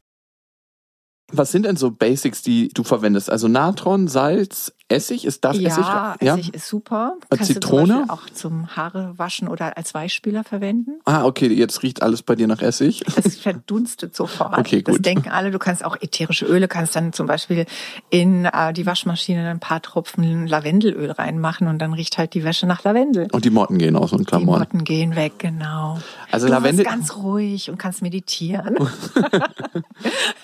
Was 1.33 1.53
sind 1.53 1.64
denn 1.64 1.77
so 1.77 1.90
Basics, 1.90 2.42
die 2.42 2.68
du 2.68 2.83
verwendest? 2.85 3.31
Also 3.31 3.49
Natron, 3.49 4.09
Salz, 4.09 4.72
Essig? 4.88 5.25
Ist 5.25 5.44
darf 5.44 5.57
ja, 5.57 6.14
Essig? 6.20 6.29
Essig 6.29 6.55
ist 6.55 6.68
super. 6.68 7.16
Äh, 7.31 7.37
Kannst 7.37 7.53
Zitrone? 7.53 7.87
du 7.94 8.01
zum 8.03 8.11
auch 8.11 8.31
zum 8.31 8.77
Haare 8.77 9.14
waschen 9.16 9.49
oder 9.49 9.77
als 9.77 9.94
Weichspüler 9.94 10.44
verwenden. 10.44 11.01
Ah, 11.05 11.25
okay, 11.25 11.49
jetzt 11.49 11.83
riecht 11.83 12.03
alles 12.03 12.22
bei 12.22 12.37
dir 12.37 12.46
nach 12.46 12.62
Essig. 12.62 13.03
Das 13.16 13.37
verdunstet 13.37 14.14
sofort. 14.14 14.57
Okay, 14.59 14.83
Das 14.83 14.96
gut. 14.96 15.07
denken 15.07 15.29
alle. 15.31 15.51
Du 15.51 15.59
kannst 15.59 15.85
auch 15.85 15.96
ätherische 16.01 16.46
Öle, 16.46 16.68
kannst 16.68 16.94
dann 16.94 17.12
zum 17.12 17.27
Beispiel 17.27 17.66
in 18.11 18.44
äh, 18.44 18.72
die 18.72 18.87
Waschmaschine 18.87 19.49
ein 19.51 19.59
paar 19.61 19.83
Tropfen 19.83 20.46
Lavendelöl 20.46 21.11
reinmachen 21.11 21.66
und 21.66 21.79
dann 21.81 21.92
riecht 21.92 22.18
halt 22.18 22.35
die 22.35 22.44
Wäsche 22.44 22.66
nach 22.66 22.85
Lavendel. 22.85 23.27
Und 23.33 23.44
die 23.44 23.51
Motten 23.51 23.79
gehen 23.79 23.96
aus 23.96 24.12
und 24.12 24.20
Die 24.20 24.25
Klamotten. 24.27 24.61
Motten 24.61 24.85
gehen 24.85 25.16
weg, 25.16 25.33
genau. 25.38 25.99
Also 26.30 26.47
du 26.47 26.53
Lavendel- 26.53 26.84
wirst 26.84 26.89
ganz 26.91 27.16
ruhig 27.16 27.70
und 27.70 27.78
kannst 27.78 28.03
meditieren. 28.03 28.76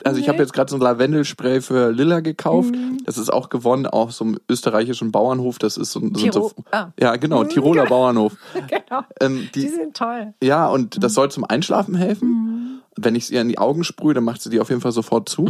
Also 0.05 0.19
ich 0.21 0.29
habe 0.29 0.39
jetzt 0.39 0.53
gerade 0.53 0.71
so 0.71 0.77
ein 0.77 0.83
Lavendelspray 0.83 1.61
für 1.61 1.91
Lilla 1.93 2.21
gekauft. 2.21 2.75
Mhm. 2.75 2.99
Das 3.05 3.19
ist 3.19 3.33
auch 3.33 3.49
gewonnen 3.51 3.87
auf 3.87 4.13
so 4.13 4.25
einem 4.33 4.41
österreichischen 4.49 5.13
Bauernhof. 5.13 5.59
Das 5.59 5.77
ist 5.77 5.93
so, 5.93 6.01
ein- 6.01 6.15
sind 6.15 6.33
so 6.35 6.53
ah. 6.71 6.89
ja 6.99 7.17
genau 7.17 7.45
Tiroler 7.45 7.87
Bauernhof. 7.89 8.37
genau. 8.69 9.03
Ähm, 9.21 9.49
Die 9.55 9.61
die, 9.63 9.69
sind 9.69 9.97
toll. 9.97 10.35
ja 10.43 10.67
und 10.69 11.03
das 11.03 11.15
soll 11.15 11.31
zum 11.31 11.45
Einschlafen 11.45 11.95
helfen. 11.95 12.29
Mhm. 12.29 12.79
Wenn 12.97 13.15
ich 13.15 13.25
es 13.25 13.31
ihr 13.31 13.41
in 13.41 13.49
die 13.49 13.57
Augen 13.59 13.85
sprühe, 13.85 14.13
dann 14.13 14.25
macht 14.25 14.43
sie 14.43 14.51
die 14.51 14.61
auf 14.61 14.69
jeden 14.69 14.83
Fall 14.83 14.93
sofort 14.93 15.27
zu. 15.29 15.49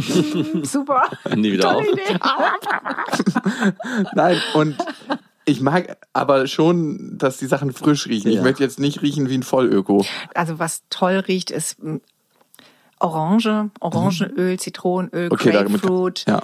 Super. 0.63 1.03
Nie 1.35 1.51
wieder 1.51 1.75
auf. 1.75 1.83
Idee. 1.83 2.17
Nein 4.15 4.37
und 4.53 4.77
ich 5.45 5.59
mag 5.59 5.97
aber 6.13 6.47
schon, 6.47 7.17
dass 7.17 7.37
die 7.37 7.47
Sachen 7.47 7.73
frisch 7.73 8.07
riechen. 8.07 8.29
Ich 8.29 8.35
Ja. 8.37 8.43
möchte 8.43 8.63
jetzt 8.63 8.79
nicht 8.79 9.01
riechen 9.01 9.29
wie 9.29 9.37
ein 9.37 9.43
Vollöko. 9.43 10.05
Also 10.33 10.57
was 10.59 10.83
toll 10.89 11.15
riecht, 11.27 11.51
ist 11.51 11.77
Orange, 12.99 13.69
Orangenöl, 13.81 14.57
Zitronenöl, 14.57 15.25
Mhm. 15.27 15.31
Okay, 15.33 15.51
damit- 15.51 15.81
Grapefruit. 15.81 16.23
ja. 16.27 16.41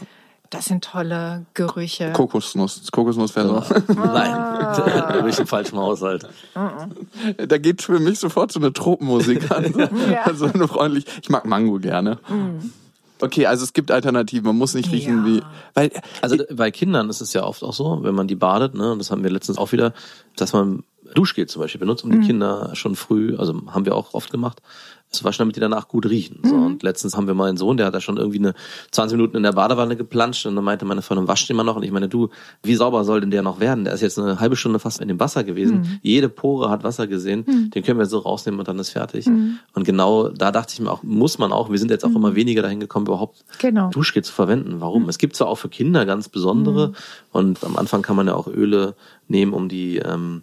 Das 0.51 0.65
sind 0.65 0.83
tolle 0.83 1.45
Gerüche. 1.53 2.11
Kokosnuss. 2.13 2.91
Kokosnuss 2.91 3.35
wäre 3.35 3.47
so. 3.63 3.93
Nein, 3.93 4.31
da 4.31 5.17
bin 5.21 5.29
ich 5.29 5.37
im 5.39 5.45
falschen 5.45 5.77
Haushalt. 5.77 6.27
Da 6.55 7.57
geht 7.59 7.83
für 7.83 7.99
mich 7.99 8.17
sofort 8.19 8.51
so 8.51 8.59
eine 8.59 8.73
Tropenmusik 8.73 9.51
an. 9.51 9.73
Ja. 10.11 10.33
so 10.33 10.45
eine 10.47 10.67
freundlich. 10.67 11.05
Ich 11.21 11.29
mag 11.29 11.45
Mango 11.45 11.77
gerne. 11.79 12.17
Okay, 13.21 13.45
also 13.45 13.63
es 13.63 13.73
gibt 13.73 13.91
Alternativen. 13.91 14.45
Man 14.47 14.57
muss 14.57 14.73
nicht 14.73 14.91
riechen 14.91 15.19
Ja. 15.19 15.25
wie. 15.25 15.43
Weil 15.75 15.91
Also 16.21 16.37
bei 16.51 16.71
Kindern 16.71 17.09
ist 17.09 17.21
es 17.21 17.33
ja 17.33 17.43
oft 17.43 17.63
auch 17.63 17.73
so, 17.73 17.99
wenn 18.03 18.15
man 18.15 18.27
die 18.27 18.35
badet, 18.35 18.73
ne, 18.73 18.91
und 18.93 18.99
das 18.99 19.11
haben 19.11 19.23
wir 19.23 19.29
letztens 19.29 19.57
auch 19.59 19.71
wieder, 19.71 19.93
dass 20.35 20.53
man 20.53 20.83
Duschgel 21.15 21.47
zum 21.47 21.61
Beispiel 21.61 21.79
benutzt, 21.79 22.03
um 22.03 22.11
die 22.11 22.25
Kinder 22.25 22.71
schon 22.73 22.95
früh, 22.95 23.35
also 23.37 23.53
haben 23.71 23.85
wir 23.85 23.95
auch 23.95 24.13
oft 24.13 24.31
gemacht, 24.31 24.61
zu 25.09 25.23
waschen, 25.23 25.39
damit 25.43 25.55
die 25.55 25.59
danach 25.59 25.87
gut 25.87 26.05
riechen. 26.07 26.39
So, 26.43 26.55
und 26.55 26.83
letztens 26.83 27.17
haben 27.17 27.27
wir 27.27 27.33
mal 27.33 27.49
einen 27.49 27.57
Sohn, 27.57 27.77
der 27.77 27.87
hat 27.87 27.95
da 27.95 28.01
schon 28.01 28.17
irgendwie 28.17 28.37
eine 28.39 28.53
20 28.91 29.17
Minuten 29.17 29.37
in 29.37 29.43
der 29.43 29.53
Badewanne 29.53 29.95
geplanscht 29.95 30.45
und 30.45 30.55
dann 30.55 30.63
meinte 30.63 30.85
meine 30.85 31.01
Freundin, 31.01 31.27
wasch 31.27 31.47
den 31.47 31.55
mal 31.57 31.63
noch. 31.63 31.75
Und 31.75 31.83
ich 31.83 31.91
meine, 31.91 32.07
du, 32.09 32.29
wie 32.63 32.75
sauber 32.75 33.03
soll 33.03 33.21
denn 33.21 33.31
der 33.31 33.41
noch 33.41 33.59
werden? 33.59 33.85
Der 33.85 33.93
ist 33.93 34.01
jetzt 34.01 34.19
eine 34.19 34.39
halbe 34.39 34.55
Stunde 34.55 34.79
fast 34.79 35.01
in 35.01 35.07
dem 35.07 35.19
Wasser 35.19 35.43
gewesen. 35.43 35.99
Jede 36.03 36.29
Pore 36.29 36.69
hat 36.69 36.83
Wasser 36.83 37.07
gesehen. 37.07 37.71
Den 37.73 37.83
können 37.83 37.97
wir 37.99 38.05
so 38.05 38.19
rausnehmen 38.19 38.59
und 38.59 38.67
dann 38.67 38.77
ist 38.79 38.91
fertig. 38.91 39.25
Und 39.27 39.83
genau 39.83 40.29
da 40.29 40.51
dachte 40.51 40.73
ich 40.73 40.79
mir 40.79 40.91
auch, 40.91 41.01
muss 41.03 41.39
man 41.39 41.51
auch, 41.51 41.71
wir 41.71 41.79
sind 41.79 41.89
jetzt 41.91 42.05
auch 42.05 42.13
immer 42.15 42.35
weniger 42.35 42.61
dahin 42.61 42.79
gekommen, 42.79 43.05
überhaupt 43.07 43.43
Genau. 43.59 43.89
Duschgel 43.89 44.23
zu 44.23 44.31
verwenden. 44.33 44.75
Warum? 44.79 45.09
Es 45.09 45.17
gibt 45.17 45.35
zwar 45.35 45.47
auch 45.47 45.55
für 45.57 45.69
Kinder 45.69 46.05
ganz 46.05 46.29
besondere 46.29 46.93
und 47.31 47.63
am 47.63 47.77
Anfang 47.77 48.01
kann 48.01 48.15
man 48.15 48.27
ja 48.27 48.35
auch 48.35 48.47
Öle 48.47 48.95
nehmen, 49.27 49.53
um 49.53 49.69
die, 49.69 49.97
ähm, 49.97 50.41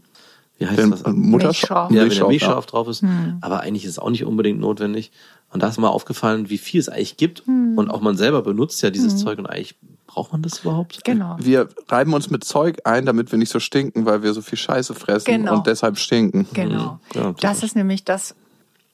wie 0.58 0.66
heißt 0.66 0.78
den 0.78 0.90
das? 0.90 1.02
Milchschaum. 1.04 1.30
Mutterschaum. 1.30 1.94
Ja, 1.94 2.02
wenn 2.02 2.10
der 2.10 2.26
Milchschaum 2.28 2.60
drauf 2.66 2.88
ist. 2.88 3.04
Aber 3.40 3.60
eigentlich 3.60 3.84
ist 3.84 3.92
es 3.92 3.98
auch 3.98 4.10
nicht 4.10 4.24
unbedingt 4.24 4.58
notwendig. 4.60 5.12
Und 5.52 5.62
da 5.62 5.68
ist 5.68 5.78
mir 5.78 5.90
aufgefallen, 5.90 6.50
wie 6.50 6.58
viel 6.58 6.80
es 6.80 6.88
eigentlich 6.88 7.16
gibt. 7.16 7.42
Und 7.46 7.90
auch 7.90 8.00
man 8.00 8.16
selber 8.16 8.42
benutzt 8.42 8.82
ja 8.82 8.90
dieses 8.90 9.16
Zeug 9.16 9.38
und 9.38 9.46
eigentlich 9.46 9.76
braucht 10.06 10.32
man 10.32 10.40
das 10.42 10.60
überhaupt? 10.60 11.04
Genau. 11.04 11.36
Wir 11.38 11.68
reiben 11.88 12.14
uns 12.14 12.30
mit 12.30 12.42
Zeug 12.44 12.78
ein, 12.84 13.04
damit 13.04 13.32
wir 13.32 13.38
nicht 13.38 13.50
so 13.52 13.60
stinken, 13.60 14.06
weil 14.06 14.22
wir 14.22 14.32
so 14.32 14.40
viel 14.40 14.56
Scheiße 14.58 14.94
fressen 14.94 15.26
Genau. 15.26 15.54
und 15.56 15.66
deshalb 15.66 15.98
stinken. 15.98 16.46
Genau. 16.54 17.00
Ja, 17.14 17.34
das 17.40 17.62
ist 17.62 17.76
nämlich 17.76 18.04
das, 18.04 18.34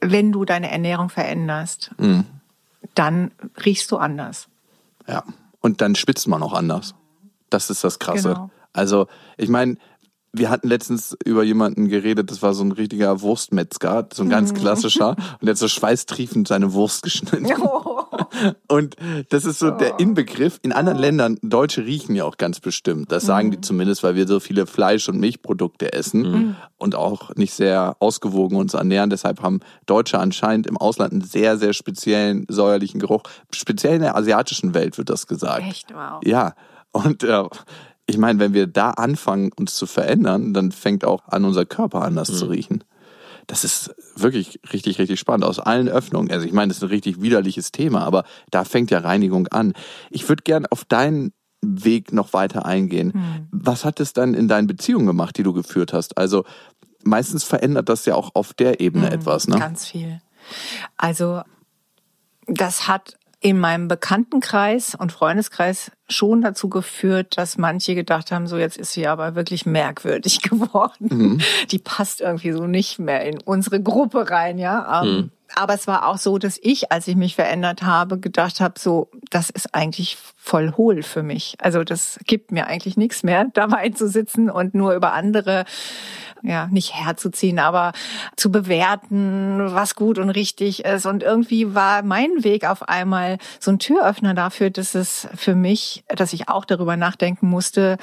wenn 0.01 0.33
du 0.33 0.45
deine 0.45 0.71
Ernährung 0.71 1.11
veränderst, 1.11 1.93
Mhm. 1.99 2.25
dann 2.95 3.31
riechst 3.65 3.91
du 3.93 3.99
anders. 3.99 4.49
Ja. 5.07 5.23
Und 5.61 5.81
dann 5.81 5.95
schwitzt 5.95 6.27
man 6.27 6.43
auch 6.43 6.55
anders. 6.55 6.95
Das 7.51 7.71
ist 7.71 7.85
das 7.85 7.99
Krasse. 8.01 8.31
Genau. 8.31 8.51
Also, 8.73 9.07
ich 9.37 9.49
meine, 9.49 9.77
wir 10.33 10.49
hatten 10.51 10.69
letztens 10.69 11.17
über 11.25 11.43
jemanden 11.43 11.89
geredet, 11.89 12.31
das 12.31 12.41
war 12.43 12.55
so 12.55 12.65
ein 12.65 12.73
richtiger 12.73 13.21
Wurstmetzger, 13.21 14.09
so 14.13 14.23
ein 14.23 14.27
Mhm. 14.27 14.31
ganz 14.31 14.55
klassischer, 14.55 15.11
und 15.41 15.43
der 15.43 15.51
hat 15.51 15.59
so 15.59 15.69
schweißtriefend 15.69 16.49
seine 16.49 16.73
Wurst 16.73 17.03
geschnitten. 17.03 17.47
Und 18.69 18.97
das 19.29 19.45
ist 19.45 19.59
so 19.59 19.71
der 19.71 19.99
Inbegriff. 20.01 20.59
In 20.63 20.73
anderen 20.73 20.99
Ländern, 20.99 21.39
Deutsche 21.43 21.85
riechen 21.85 22.15
ja 22.15 22.25
auch 22.25 22.37
ganz 22.39 22.61
bestimmt. 22.61 23.13
Das 23.13 23.25
sagen 23.25 23.51
die 23.51 23.61
zumindest, 23.61 24.03
weil 24.03 24.15
wir 24.15 24.27
so 24.27 24.41
viele 24.41 24.67
Fleisch- 24.67 25.09
und 25.09 25.19
Milchprodukte 25.19 25.93
essen 25.93 26.57
und 26.79 26.95
auch 26.95 27.35
nicht 27.37 27.53
sehr 27.55 27.97
ausgewogen 28.01 28.57
uns 28.57 28.75
ernähren. 28.75 29.11
Deshalb 29.11 29.43
haben 29.43 29.61
Deutsche 29.87 30.19
anscheinend 30.19 30.67
im 30.67 30.77
Ausland 30.77 31.13
einen 31.13 31.23
sehr, 31.23 31.59
sehr 31.59 31.73
speziellen 31.73 32.47
säuerlichen 32.49 33.01
Geruch. 33.01 33.23
Speziell 33.55 33.97
in 33.97 34.03
der 34.03 34.17
asiatischen 34.17 34.75
Welt 34.75 34.99
wird 34.99 35.11
das 35.11 35.27
gesagt. 35.27 35.63
Echt, 35.69 35.93
wow. 35.95 36.21
Ja. 36.25 36.55
Und 36.93 37.23
äh, 37.23 37.45
ich 38.07 38.19
meine, 38.19 38.39
wenn 38.39 38.55
wir 38.55 38.67
da 38.67 38.91
anfangen, 38.91 39.53
uns 39.53 39.75
zu 39.75 39.87
verändern, 39.87 40.53
dann 40.55 40.73
fängt 40.73 41.05
auch 41.05 41.29
an, 41.29 41.45
unser 41.45 41.65
Körper 41.65 42.03
anders 42.03 42.37
zu 42.37 42.47
riechen. 42.47 42.85
Das 43.47 43.65
ist 43.65 43.95
wirklich 44.17 44.61
richtig, 44.73 44.99
richtig 44.99 45.19
spannend. 45.19 45.45
Aus 45.45 45.59
allen 45.59 45.89
Öffnungen. 45.89 46.31
Also 46.31 46.47
ich 46.47 46.53
meine, 46.53 46.69
das 46.69 46.79
ist 46.79 46.85
ein 46.85 46.91
richtig 46.91 47.23
widerliches 47.23 47.73
Thema, 47.73 48.05
aber 48.05 48.25
da 48.51 48.65
fängt 48.65 48.91
ja 48.91 48.99
Reinigung 48.99 49.49
an. 49.49 49.73
Ich 50.11 50.29
würde 50.29 50.43
gern 50.43 50.67
auf 50.67 50.85
deinen 50.85 51.33
Weg 51.61 52.13
noch 52.13 52.33
weiter 52.33 52.67
eingehen. 52.67 53.49
Was 53.53 53.85
hat 53.85 54.01
es 54.01 54.13
dann 54.13 54.35
in 54.35 54.49
deinen 54.49 54.67
Beziehungen 54.67 55.07
gemacht, 55.07 55.39
die 55.39 55.43
du 55.43 55.53
geführt 55.53 55.93
hast? 55.93 56.19
Also 56.19 56.45
meistens 57.05 57.45
verändert 57.45 57.89
das 57.89 58.05
ja 58.05 58.15
auch 58.15 58.31
auf 58.35 58.53
der 58.55 58.81
Ebene 58.81 59.11
etwas, 59.11 59.49
ne? 59.49 59.59
Ganz 59.59 59.87
viel. 59.87 60.21
Also 60.97 61.43
das 62.47 62.89
hat 62.89 63.17
in 63.43 63.59
meinem 63.59 63.89
Bekanntenkreis 63.89 64.95
und 64.95 65.11
Freundeskreis 65.11 65.91
schon 66.09 66.43
dazu 66.43 66.69
geführt, 66.69 67.37
dass 67.37 67.59
manche 67.59 67.97
gedacht 67.97 68.31
haben, 68.31 68.47
so 68.47 68.57
jetzt 68.57 68.77
ist 68.77 68.93
sie 68.93 69.09
aber 69.09 69.35
wirklich 69.35 69.67
merkwürdig 69.67 70.43
geworden. 70.49 71.43
Die 71.71 71.79
passt 71.79 72.21
irgendwie 72.21 72.53
so 72.53 72.67
nicht 72.67 73.01
mehr 73.01 73.25
in 73.25 73.41
unsere 73.41 73.83
Gruppe 73.83 74.31
rein, 74.31 74.59
ja. 74.59 75.03
Ähm, 75.03 75.31
Aber 75.55 75.75
es 75.75 75.87
war 75.87 76.07
auch 76.07 76.19
so, 76.19 76.39
dass 76.39 76.59
ich, 76.63 76.93
als 76.93 77.09
ich 77.09 77.17
mich 77.17 77.35
verändert 77.35 77.83
habe, 77.83 78.19
gedacht 78.19 78.61
habe, 78.61 78.79
so, 78.79 79.11
das 79.31 79.51
ist 79.51 79.75
eigentlich 79.75 80.17
voll 80.37 80.73
hohl 80.77 81.03
für 81.03 81.23
mich. 81.23 81.57
Also 81.61 81.85
das 81.85 82.19
gibt 82.27 82.53
mir 82.53 82.67
eigentlich 82.67 82.97
nichts 82.97 83.23
mehr, 83.23 83.47
dabei 83.55 83.91
zu 83.91 84.09
sitzen 84.09 84.51
und 84.51 84.75
nur 84.75 84.95
über 84.95 85.13
andere 85.13 85.65
ja, 86.43 86.67
nicht 86.67 86.95
herzuziehen, 86.95 87.59
aber 87.59 87.93
zu 88.37 88.51
bewerten, 88.51 89.73
was 89.73 89.95
gut 89.95 90.19
und 90.19 90.31
richtig 90.31 90.85
ist. 90.85 91.07
Und 91.07 91.23
irgendwie 91.23 91.75
war 91.75 92.03
mein 92.03 92.43
Weg 92.43 92.69
auf 92.69 92.89
einmal 92.89 93.39
so 93.61 93.71
ein 93.71 93.79
Türöffner 93.79 94.35
dafür, 94.35 94.71
dass 94.71 94.95
es 94.95 95.29
für 95.37 95.55
mich, 95.55 96.05
dass 96.09 96.33
ich 96.33 96.49
auch 96.49 96.65
darüber 96.65 96.97
nachdenken 96.97 97.49
musste, 97.49 97.97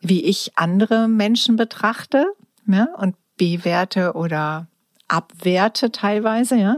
wie 0.00 0.24
ich 0.24 0.52
andere 0.54 1.08
Menschen 1.08 1.56
betrachte, 1.56 2.26
ja, 2.66 2.88
und 2.96 3.16
bewerte 3.36 4.12
oder 4.12 4.68
abwerte 5.08 5.92
teilweise, 5.92 6.56
ja. 6.56 6.76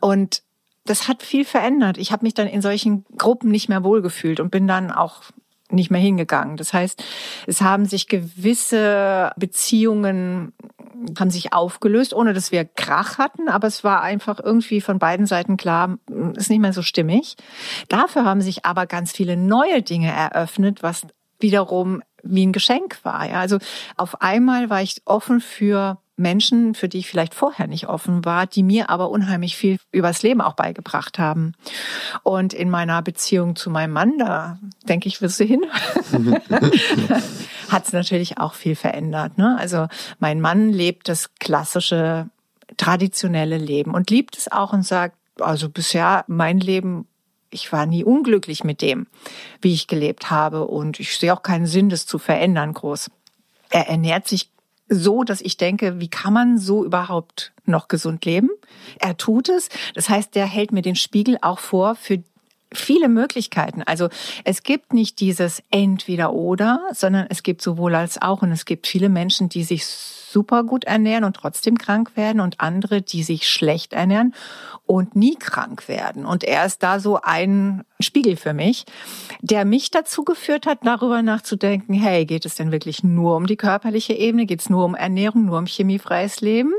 Und 0.00 0.42
das 0.84 1.08
hat 1.08 1.22
viel 1.22 1.44
verändert. 1.44 1.98
Ich 1.98 2.12
habe 2.12 2.24
mich 2.24 2.34
dann 2.34 2.46
in 2.46 2.62
solchen 2.62 3.04
Gruppen 3.16 3.50
nicht 3.50 3.68
mehr 3.68 3.84
wohlgefühlt 3.84 4.40
und 4.40 4.50
bin 4.50 4.66
dann 4.66 4.90
auch 4.90 5.22
nicht 5.70 5.90
mehr 5.90 6.00
hingegangen. 6.00 6.56
Das 6.56 6.72
heißt, 6.72 7.04
es 7.46 7.60
haben 7.60 7.84
sich 7.84 8.08
gewisse 8.08 9.32
Beziehungen 9.36 10.52
haben 11.18 11.30
sich 11.30 11.52
aufgelöst, 11.52 12.12
ohne 12.12 12.32
dass 12.32 12.50
wir 12.50 12.64
Krach 12.64 13.18
hatten, 13.18 13.48
aber 13.48 13.68
es 13.68 13.84
war 13.84 14.02
einfach 14.02 14.40
irgendwie 14.42 14.80
von 14.80 14.98
beiden 14.98 15.26
Seiten 15.26 15.56
klar, 15.56 15.98
ist 16.34 16.50
nicht 16.50 16.58
mehr 16.58 16.72
so 16.72 16.82
stimmig. 16.82 17.36
Dafür 17.88 18.24
haben 18.24 18.40
sich 18.40 18.64
aber 18.64 18.86
ganz 18.86 19.12
viele 19.12 19.36
neue 19.36 19.82
Dinge 19.82 20.10
eröffnet, 20.10 20.82
was 20.82 21.06
wiederum 21.38 22.02
wie 22.22 22.44
ein 22.44 22.52
Geschenk 22.52 22.98
war. 23.04 23.28
Ja, 23.28 23.40
also 23.40 23.58
auf 23.96 24.20
einmal 24.22 24.70
war 24.70 24.82
ich 24.82 25.02
offen 25.04 25.40
für 25.40 25.98
Menschen, 26.18 26.74
für 26.74 26.88
die 26.88 26.98
ich 26.98 27.08
vielleicht 27.08 27.34
vorher 27.34 27.66
nicht 27.66 27.88
offen 27.88 28.24
war, 28.24 28.46
die 28.46 28.62
mir 28.62 28.90
aber 28.90 29.10
unheimlich 29.10 29.56
viel 29.56 29.78
übers 29.92 30.22
Leben 30.22 30.40
auch 30.40 30.54
beigebracht 30.54 31.18
haben. 31.18 31.52
Und 32.22 32.52
in 32.52 32.70
meiner 32.70 33.02
Beziehung 33.02 33.56
zu 33.56 33.70
meinem 33.70 33.92
Mann, 33.92 34.18
da 34.18 34.58
denke 34.88 35.08
ich, 35.08 35.22
wirst 35.22 35.40
du 35.40 35.44
hin, 35.44 35.64
hat 37.68 37.86
es 37.86 37.92
natürlich 37.92 38.38
auch 38.38 38.54
viel 38.54 38.76
verändert. 38.76 39.38
Ne? 39.38 39.56
Also 39.58 39.86
mein 40.18 40.40
Mann 40.40 40.72
lebt 40.72 41.08
das 41.08 41.34
klassische, 41.36 42.28
traditionelle 42.76 43.58
Leben 43.58 43.94
und 43.94 44.10
liebt 44.10 44.36
es 44.36 44.50
auch 44.50 44.72
und 44.72 44.82
sagt, 44.82 45.16
also 45.40 45.68
bisher 45.68 46.24
mein 46.26 46.58
Leben 46.58 47.06
ich 47.50 47.72
war 47.72 47.86
nie 47.86 48.04
unglücklich 48.04 48.62
mit 48.62 48.82
dem, 48.82 49.06
wie 49.62 49.72
ich 49.72 49.86
gelebt 49.86 50.30
habe 50.30 50.66
und 50.66 51.00
ich 51.00 51.16
sehe 51.16 51.32
auch 51.32 51.42
keinen 51.42 51.64
Sinn, 51.64 51.88
das 51.88 52.04
zu 52.04 52.18
verändern 52.18 52.74
groß. 52.74 53.10
Er 53.70 53.88
ernährt 53.88 54.28
sich 54.28 54.50
so, 54.88 55.24
dass 55.24 55.40
ich 55.40 55.56
denke, 55.56 56.00
wie 56.00 56.08
kann 56.08 56.32
man 56.32 56.58
so 56.58 56.84
überhaupt 56.84 57.52
noch 57.64 57.88
gesund 57.88 58.24
leben? 58.24 58.50
Er 58.98 59.16
tut 59.16 59.48
es. 59.48 59.68
Das 59.94 60.08
heißt, 60.08 60.34
der 60.34 60.46
hält 60.46 60.72
mir 60.72 60.82
den 60.82 60.96
Spiegel 60.96 61.38
auch 61.42 61.58
vor 61.58 61.94
für 61.94 62.22
viele 62.72 63.08
Möglichkeiten. 63.08 63.82
Also 63.82 64.08
es 64.44 64.62
gibt 64.62 64.92
nicht 64.92 65.20
dieses 65.20 65.62
entweder 65.70 66.32
oder, 66.32 66.82
sondern 66.92 67.26
es 67.30 67.42
gibt 67.42 67.62
sowohl 67.62 67.94
als 67.94 68.20
auch 68.20 68.42
und 68.42 68.52
es 68.52 68.64
gibt 68.64 68.86
viele 68.86 69.08
Menschen, 69.08 69.48
die 69.48 69.64
sich 69.64 69.86
super 70.30 70.64
gut 70.64 70.84
ernähren 70.84 71.24
und 71.24 71.36
trotzdem 71.36 71.78
krank 71.78 72.12
werden 72.14 72.40
und 72.40 72.60
andere, 72.60 73.02
die 73.02 73.22
sich 73.22 73.48
schlecht 73.48 73.92
ernähren 73.92 74.34
und 74.84 75.16
nie 75.16 75.36
krank 75.36 75.88
werden. 75.88 76.26
Und 76.26 76.44
er 76.44 76.66
ist 76.66 76.82
da 76.82 77.00
so 77.00 77.20
ein 77.22 77.84
Spiegel 78.00 78.36
für 78.36 78.52
mich, 78.52 78.84
der 79.40 79.64
mich 79.64 79.90
dazu 79.90 80.24
geführt 80.24 80.66
hat, 80.66 80.80
darüber 80.82 81.22
nachzudenken, 81.22 81.94
hey, 81.94 82.26
geht 82.26 82.44
es 82.44 82.54
denn 82.54 82.72
wirklich 82.72 83.02
nur 83.02 83.36
um 83.36 83.46
die 83.46 83.56
körperliche 83.56 84.12
Ebene? 84.12 84.46
Geht 84.46 84.60
es 84.60 84.70
nur 84.70 84.84
um 84.84 84.94
Ernährung, 84.94 85.46
nur 85.46 85.58
um 85.58 85.66
chemiefreies 85.66 86.40
Leben 86.40 86.72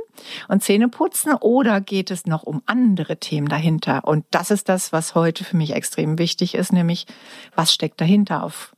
und 0.48 0.64
Zähneputzen 0.64 1.34
oder 1.34 1.82
geht 1.82 2.12
es 2.12 2.26
noch 2.26 2.44
um 2.44 2.62
andere 2.66 3.18
Themen 3.18 3.48
dahinter? 3.48 4.04
Und 4.06 4.26
das 4.32 4.52
ist 4.52 4.70
das, 4.70 4.94
was 4.94 5.16
heute 5.16 5.44
für 5.44 5.58
mich 5.58 5.74
extrem 5.74 6.18
wichtig 6.18 6.56
ist, 6.56 6.72
nämlich 6.72 7.06
was 7.56 7.74
steckt 7.74 8.00
dahinter 8.00 8.44
auf 8.44 8.76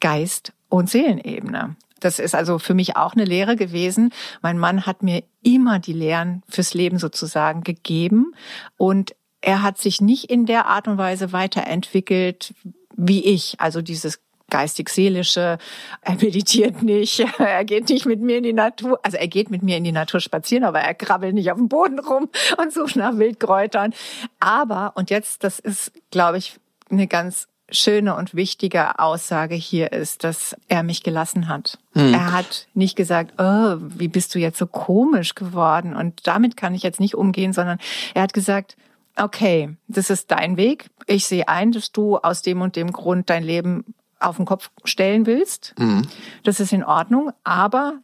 Geist 0.00 0.52
und 0.72 0.88
Seelenebene. 0.88 1.76
Das 2.00 2.18
ist 2.18 2.34
also 2.34 2.58
für 2.58 2.74
mich 2.74 2.96
auch 2.96 3.12
eine 3.12 3.24
Lehre 3.24 3.56
gewesen. 3.56 4.10
Mein 4.40 4.58
Mann 4.58 4.86
hat 4.86 5.02
mir 5.02 5.22
immer 5.42 5.78
die 5.78 5.92
Lehren 5.92 6.42
fürs 6.48 6.74
Leben 6.74 6.98
sozusagen 6.98 7.62
gegeben 7.62 8.34
und 8.76 9.14
er 9.42 9.62
hat 9.62 9.78
sich 9.78 10.00
nicht 10.00 10.30
in 10.30 10.46
der 10.46 10.66
Art 10.66 10.88
und 10.88 10.98
Weise 10.98 11.32
weiterentwickelt 11.32 12.54
wie 12.96 13.24
ich. 13.24 13.60
Also 13.60 13.82
dieses 13.82 14.20
geistig-seelische, 14.50 15.58
er 16.00 16.14
meditiert 16.14 16.82
nicht, 16.82 17.20
er 17.38 17.64
geht 17.64 17.88
nicht 17.88 18.06
mit 18.06 18.20
mir 18.20 18.38
in 18.38 18.42
die 18.42 18.52
Natur, 18.52 18.98
also 19.02 19.16
er 19.16 19.28
geht 19.28 19.50
mit 19.50 19.62
mir 19.62 19.76
in 19.76 19.84
die 19.84 19.92
Natur 19.92 20.20
spazieren, 20.20 20.64
aber 20.64 20.80
er 20.80 20.94
krabbelt 20.94 21.34
nicht 21.34 21.50
auf 21.50 21.58
dem 21.58 21.68
Boden 21.68 21.98
rum 21.98 22.28
und 22.58 22.72
sucht 22.72 22.96
nach 22.96 23.16
Wildkräutern. 23.18 23.94
Aber, 24.40 24.92
und 24.94 25.10
jetzt, 25.10 25.44
das 25.44 25.58
ist, 25.58 25.92
glaube 26.10 26.38
ich, 26.38 26.58
eine 26.90 27.06
ganz 27.06 27.48
schöne 27.72 28.14
und 28.14 28.34
wichtige 28.34 28.98
Aussage 28.98 29.54
hier 29.54 29.92
ist, 29.92 30.24
dass 30.24 30.56
er 30.68 30.82
mich 30.82 31.02
gelassen 31.02 31.48
hat. 31.48 31.78
Hm. 31.94 32.14
Er 32.14 32.32
hat 32.32 32.68
nicht 32.74 32.96
gesagt, 32.96 33.34
oh, 33.38 33.76
wie 33.78 34.08
bist 34.08 34.34
du 34.34 34.38
jetzt 34.38 34.58
so 34.58 34.66
komisch 34.66 35.34
geworden 35.34 35.96
und 35.96 36.26
damit 36.26 36.56
kann 36.56 36.74
ich 36.74 36.82
jetzt 36.82 37.00
nicht 37.00 37.14
umgehen, 37.14 37.52
sondern 37.52 37.78
er 38.14 38.22
hat 38.22 38.32
gesagt, 38.32 38.76
okay, 39.16 39.76
das 39.88 40.10
ist 40.10 40.30
dein 40.30 40.56
Weg. 40.56 40.90
Ich 41.06 41.26
sehe 41.26 41.48
ein, 41.48 41.72
dass 41.72 41.92
du 41.92 42.18
aus 42.18 42.42
dem 42.42 42.60
und 42.60 42.76
dem 42.76 42.92
Grund 42.92 43.30
dein 43.30 43.42
Leben 43.42 43.94
auf 44.20 44.36
den 44.36 44.46
Kopf 44.46 44.70
stellen 44.84 45.26
willst. 45.26 45.74
Mhm. 45.78 46.06
Das 46.44 46.60
ist 46.60 46.72
in 46.72 46.84
Ordnung, 46.84 47.32
aber 47.44 47.98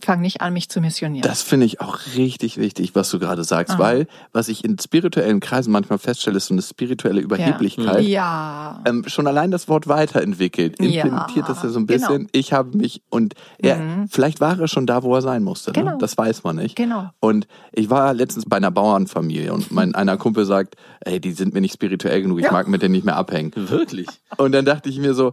fang 0.00 0.20
nicht 0.20 0.40
an, 0.40 0.52
mich 0.52 0.68
zu 0.68 0.80
missionieren. 0.80 1.28
Das 1.28 1.42
finde 1.42 1.66
ich 1.66 1.80
auch 1.80 1.98
richtig 2.16 2.56
wichtig, 2.56 2.94
was 2.94 3.10
du 3.10 3.18
gerade 3.18 3.42
sagst, 3.42 3.74
Aha. 3.74 3.78
weil 3.80 4.06
was 4.32 4.48
ich 4.48 4.64
in 4.64 4.78
spirituellen 4.78 5.40
Kreisen 5.40 5.72
manchmal 5.72 5.98
feststelle, 5.98 6.36
ist 6.36 6.46
so 6.46 6.54
eine 6.54 6.62
spirituelle 6.62 7.20
Überheblichkeit. 7.20 8.02
Ja. 8.04 8.80
Ähm, 8.86 9.04
schon 9.08 9.26
allein 9.26 9.50
das 9.50 9.68
Wort 9.68 9.88
weiterentwickelt, 9.88 10.78
implementiert 10.78 11.48
ja. 11.48 11.54
das 11.54 11.62
ja 11.62 11.68
so 11.70 11.80
ein 11.80 11.86
bisschen. 11.86 12.18
Genau. 12.18 12.30
Ich 12.32 12.52
habe 12.52 12.76
mich 12.76 13.02
und 13.10 13.34
er, 13.58 13.76
mhm. 13.76 14.08
vielleicht 14.08 14.40
war 14.40 14.58
er 14.58 14.68
schon 14.68 14.86
da, 14.86 15.02
wo 15.02 15.14
er 15.14 15.22
sein 15.22 15.42
musste. 15.42 15.70
Ne? 15.70 15.80
Genau. 15.80 15.92
Ne? 15.92 15.98
Das 15.98 16.16
weiß 16.16 16.44
man 16.44 16.56
nicht. 16.56 16.76
Genau. 16.76 17.10
Und 17.18 17.48
ich 17.72 17.90
war 17.90 18.14
letztens 18.14 18.44
bei 18.46 18.56
einer 18.56 18.70
Bauernfamilie 18.70 19.52
und 19.52 19.72
mein 19.72 19.94
einer 19.94 20.16
Kumpel 20.16 20.44
sagt, 20.44 20.76
ey, 21.00 21.20
die 21.20 21.32
sind 21.32 21.54
mir 21.54 21.60
nicht 21.60 21.74
spirituell 21.74 22.22
genug, 22.22 22.38
ich 22.38 22.44
ja. 22.44 22.52
mag 22.52 22.68
mit 22.68 22.82
denen 22.82 22.92
nicht 22.92 23.04
mehr 23.04 23.16
abhängen. 23.16 23.52
Wirklich? 23.56 24.06
Und 24.36 24.52
dann 24.52 24.64
dachte 24.64 24.88
ich 24.88 24.98
mir 24.98 25.14
so, 25.14 25.32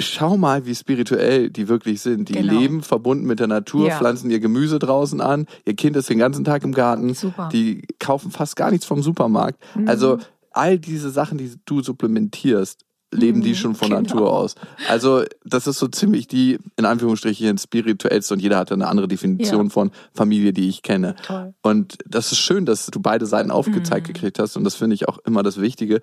schau 0.00 0.36
mal, 0.36 0.66
wie 0.66 0.74
spirituell 0.74 1.50
die 1.50 1.68
wirklich 1.68 2.00
sind. 2.00 2.28
Die 2.28 2.34
genau. 2.34 2.52
leben 2.52 2.82
verbunden 2.82 3.26
mit 3.26 3.40
der 3.40 3.46
Natur, 3.46 3.88
ja. 3.88 3.98
pflanzen 3.98 4.30
ihr 4.30 4.40
Gemüse 4.40 4.78
draußen 4.78 5.20
an, 5.20 5.46
ihr 5.64 5.74
Kind 5.74 5.96
ist 5.96 6.10
den 6.10 6.18
ganzen 6.18 6.44
Tag 6.44 6.64
im 6.64 6.72
Garten, 6.72 7.14
Super. 7.14 7.48
die 7.52 7.82
kaufen 7.98 8.30
fast 8.30 8.56
gar 8.56 8.70
nichts 8.70 8.86
vom 8.86 9.02
Supermarkt. 9.02 9.58
Mhm. 9.74 9.88
Also 9.88 10.18
all 10.50 10.78
diese 10.78 11.10
Sachen, 11.10 11.38
die 11.38 11.52
du 11.64 11.82
supplementierst, 11.82 12.84
leben 13.12 13.40
die 13.40 13.50
mhm, 13.50 13.54
schon 13.54 13.74
von 13.74 13.88
genau. 13.88 14.02
Natur 14.02 14.32
aus. 14.32 14.54
Also 14.88 15.24
das 15.44 15.66
ist 15.66 15.78
so 15.78 15.88
ziemlich 15.88 16.28
die, 16.28 16.58
in 16.76 16.84
Anführungsstrichen, 16.84 17.58
spirituellste 17.58 18.34
und 18.34 18.40
jeder 18.40 18.56
hat 18.56 18.70
eine 18.70 18.86
andere 18.86 19.08
Definition 19.08 19.66
ja. 19.66 19.70
von 19.70 19.90
Familie, 20.14 20.52
die 20.52 20.68
ich 20.68 20.82
kenne. 20.82 21.16
Toll. 21.24 21.54
Und 21.62 21.98
das 22.06 22.30
ist 22.32 22.38
schön, 22.38 22.66
dass 22.66 22.86
du 22.86 23.00
beide 23.00 23.26
Seiten 23.26 23.50
aufgezeigt 23.50 24.08
mhm. 24.08 24.12
gekriegt 24.12 24.38
hast 24.38 24.56
und 24.56 24.64
das 24.64 24.76
finde 24.76 24.94
ich 24.94 25.08
auch 25.08 25.18
immer 25.26 25.42
das 25.42 25.60
Wichtige 25.60 26.00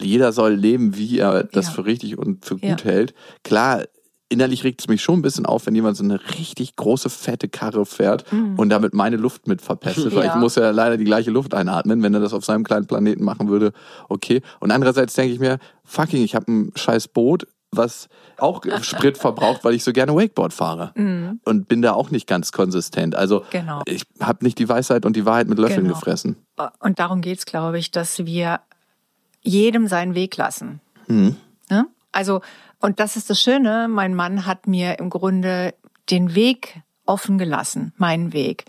jeder 0.00 0.32
soll 0.32 0.54
leben, 0.54 0.96
wie 0.96 1.18
er 1.18 1.44
das 1.44 1.66
ja. 1.66 1.72
für 1.72 1.84
richtig 1.86 2.18
und 2.18 2.44
für 2.44 2.56
gut 2.56 2.84
hält. 2.84 3.14
Klar, 3.42 3.84
innerlich 4.28 4.64
regt 4.64 4.80
es 4.80 4.88
mich 4.88 5.02
schon 5.02 5.18
ein 5.18 5.22
bisschen 5.22 5.46
auf, 5.46 5.66
wenn 5.66 5.74
jemand 5.74 5.96
so 5.96 6.04
eine 6.04 6.20
richtig 6.38 6.76
große, 6.76 7.08
fette 7.10 7.48
Karre 7.48 7.86
fährt 7.86 8.30
mhm. 8.32 8.58
und 8.58 8.68
damit 8.68 8.94
meine 8.94 9.16
Luft 9.16 9.46
mit 9.46 9.62
verpestet. 9.62 10.14
Weil 10.14 10.24
ja. 10.26 10.34
ich 10.34 10.40
muss 10.40 10.54
ja 10.54 10.70
leider 10.70 10.96
die 10.96 11.04
gleiche 11.04 11.30
Luft 11.30 11.54
einatmen, 11.54 12.02
wenn 12.02 12.14
er 12.14 12.20
das 12.20 12.34
auf 12.34 12.44
seinem 12.44 12.64
kleinen 12.64 12.86
Planeten 12.86 13.24
machen 13.24 13.48
würde. 13.48 13.72
Okay. 14.08 14.42
Und 14.60 14.70
andererseits 14.70 15.14
denke 15.14 15.32
ich 15.32 15.40
mir, 15.40 15.58
fucking, 15.84 16.22
ich 16.22 16.34
habe 16.34 16.50
ein 16.50 16.72
scheiß 16.76 17.08
Boot, 17.08 17.46
was 17.70 18.08
auch 18.38 18.62
Sprit 18.82 19.18
verbraucht, 19.18 19.64
weil 19.64 19.74
ich 19.74 19.84
so 19.84 19.92
gerne 19.92 20.14
Wakeboard 20.14 20.52
fahre. 20.52 20.92
Mhm. 20.94 21.40
Und 21.44 21.68
bin 21.68 21.82
da 21.82 21.92
auch 21.92 22.10
nicht 22.10 22.26
ganz 22.26 22.52
konsistent. 22.52 23.14
Also 23.14 23.44
genau. 23.50 23.82
ich 23.86 24.02
habe 24.20 24.44
nicht 24.44 24.58
die 24.58 24.68
Weisheit 24.68 25.06
und 25.06 25.16
die 25.16 25.24
Wahrheit 25.24 25.48
mit 25.48 25.58
Löffeln 25.58 25.84
genau. 25.84 25.94
gefressen. 25.94 26.36
Und 26.80 26.98
darum 26.98 27.20
geht's, 27.20 27.46
glaube 27.46 27.78
ich, 27.78 27.90
dass 27.90 28.24
wir 28.24 28.60
jedem 29.42 29.86
seinen 29.86 30.14
Weg 30.14 30.36
lassen. 30.36 30.80
Mhm. 31.06 31.36
Ne? 31.70 31.86
Also, 32.12 32.40
und 32.80 33.00
das 33.00 33.16
ist 33.16 33.30
das 33.30 33.40
Schöne, 33.40 33.88
mein 33.88 34.14
Mann 34.14 34.46
hat 34.46 34.66
mir 34.66 34.98
im 34.98 35.10
Grunde 35.10 35.74
den 36.10 36.34
Weg 36.34 36.82
offen 37.06 37.38
gelassen, 37.38 37.92
meinen 37.96 38.32
Weg, 38.32 38.66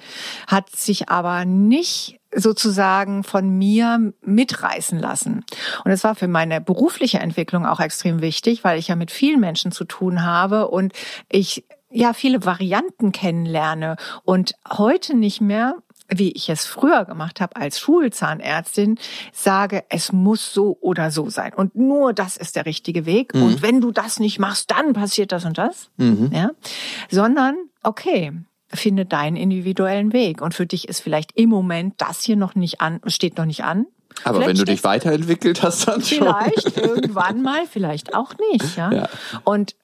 hat 0.48 0.70
sich 0.76 1.10
aber 1.10 1.46
nicht 1.46 2.20
sozusagen 2.34 3.24
von 3.24 3.50
mir 3.50 4.14
mitreißen 4.22 4.98
lassen. 4.98 5.44
Und 5.84 5.92
es 5.92 6.04
war 6.04 6.16
für 6.16 6.28
meine 6.28 6.62
berufliche 6.62 7.20
Entwicklung 7.20 7.66
auch 7.66 7.80
extrem 7.80 8.22
wichtig, 8.22 8.64
weil 8.64 8.80
ich 8.80 8.88
ja 8.88 8.96
mit 8.96 9.12
vielen 9.12 9.40
Menschen 9.40 9.72
zu 9.72 9.84
tun 9.84 10.24
habe 10.24 10.68
und 10.70 10.94
ich 11.28 11.66
ja 11.90 12.14
viele 12.14 12.46
Varianten 12.46 13.12
kennenlerne 13.12 13.96
und 14.24 14.54
heute 14.70 15.16
nicht 15.16 15.42
mehr 15.42 15.76
wie 16.10 16.32
ich 16.32 16.50
es 16.50 16.66
früher 16.66 17.06
gemacht 17.06 17.42
habe 17.42 17.56
als 17.56 17.80
Schulzahnärztin, 17.80 18.98
sage, 19.32 19.84
es 19.90 20.12
muss 20.12 20.54
so 20.54 20.78
oder 20.82 21.12
so 21.12 21.30
sein. 21.30 21.54
Und 21.54 21.76
nur 21.76 22.14
das 22.14 22.38
ist 22.38 22.56
der 22.56 22.66
richtige 22.66 23.06
Weg. 23.06 23.34
Mhm. 23.34 23.44
Und 23.44 23.62
wenn 23.62 23.82
du 23.82 23.92
das 23.92 24.20
nicht 24.20 24.40
machst, 24.40 24.72
dann 24.72 24.94
passiert 24.94 25.32
das 25.32 25.46
und 25.46 25.58
das. 25.58 25.90
Mhm. 25.98 26.32
Ja? 26.34 26.52
Sondern, 27.10 27.56
okay, 27.84 28.34
finde 28.72 29.06
deinen 29.06 29.36
individuellen 29.36 30.14
Weg. 30.14 30.42
Und 30.42 30.54
für 30.54 30.66
dich 30.66 30.88
ist 30.88 31.02
vielleicht 31.02 31.32
im 31.36 31.50
Moment 31.50 31.96
das 31.98 32.22
hier 32.22 32.36
noch 32.36 32.56
nicht 32.56 32.82
an, 32.82 33.02
steht 33.08 33.38
noch 33.38 33.46
nicht 33.46 33.64
an. 33.64 33.86
Aber 34.24 34.40
vielleicht 34.40 34.50
wenn 34.50 34.58
du 34.58 34.66
dich 34.66 34.84
weiterentwickelt 34.84 35.64
hast, 35.64 35.88
dann 35.88 36.02
vielleicht 36.02 36.64
schon. 36.64 36.72
Vielleicht 36.74 36.78
irgendwann 36.78 37.42
mal, 37.42 37.66
vielleicht 37.70 38.14
auch 38.16 38.34
nicht. 38.52 38.78
Ja? 38.78 38.92
ja. 38.92 39.10
Und 39.44 39.76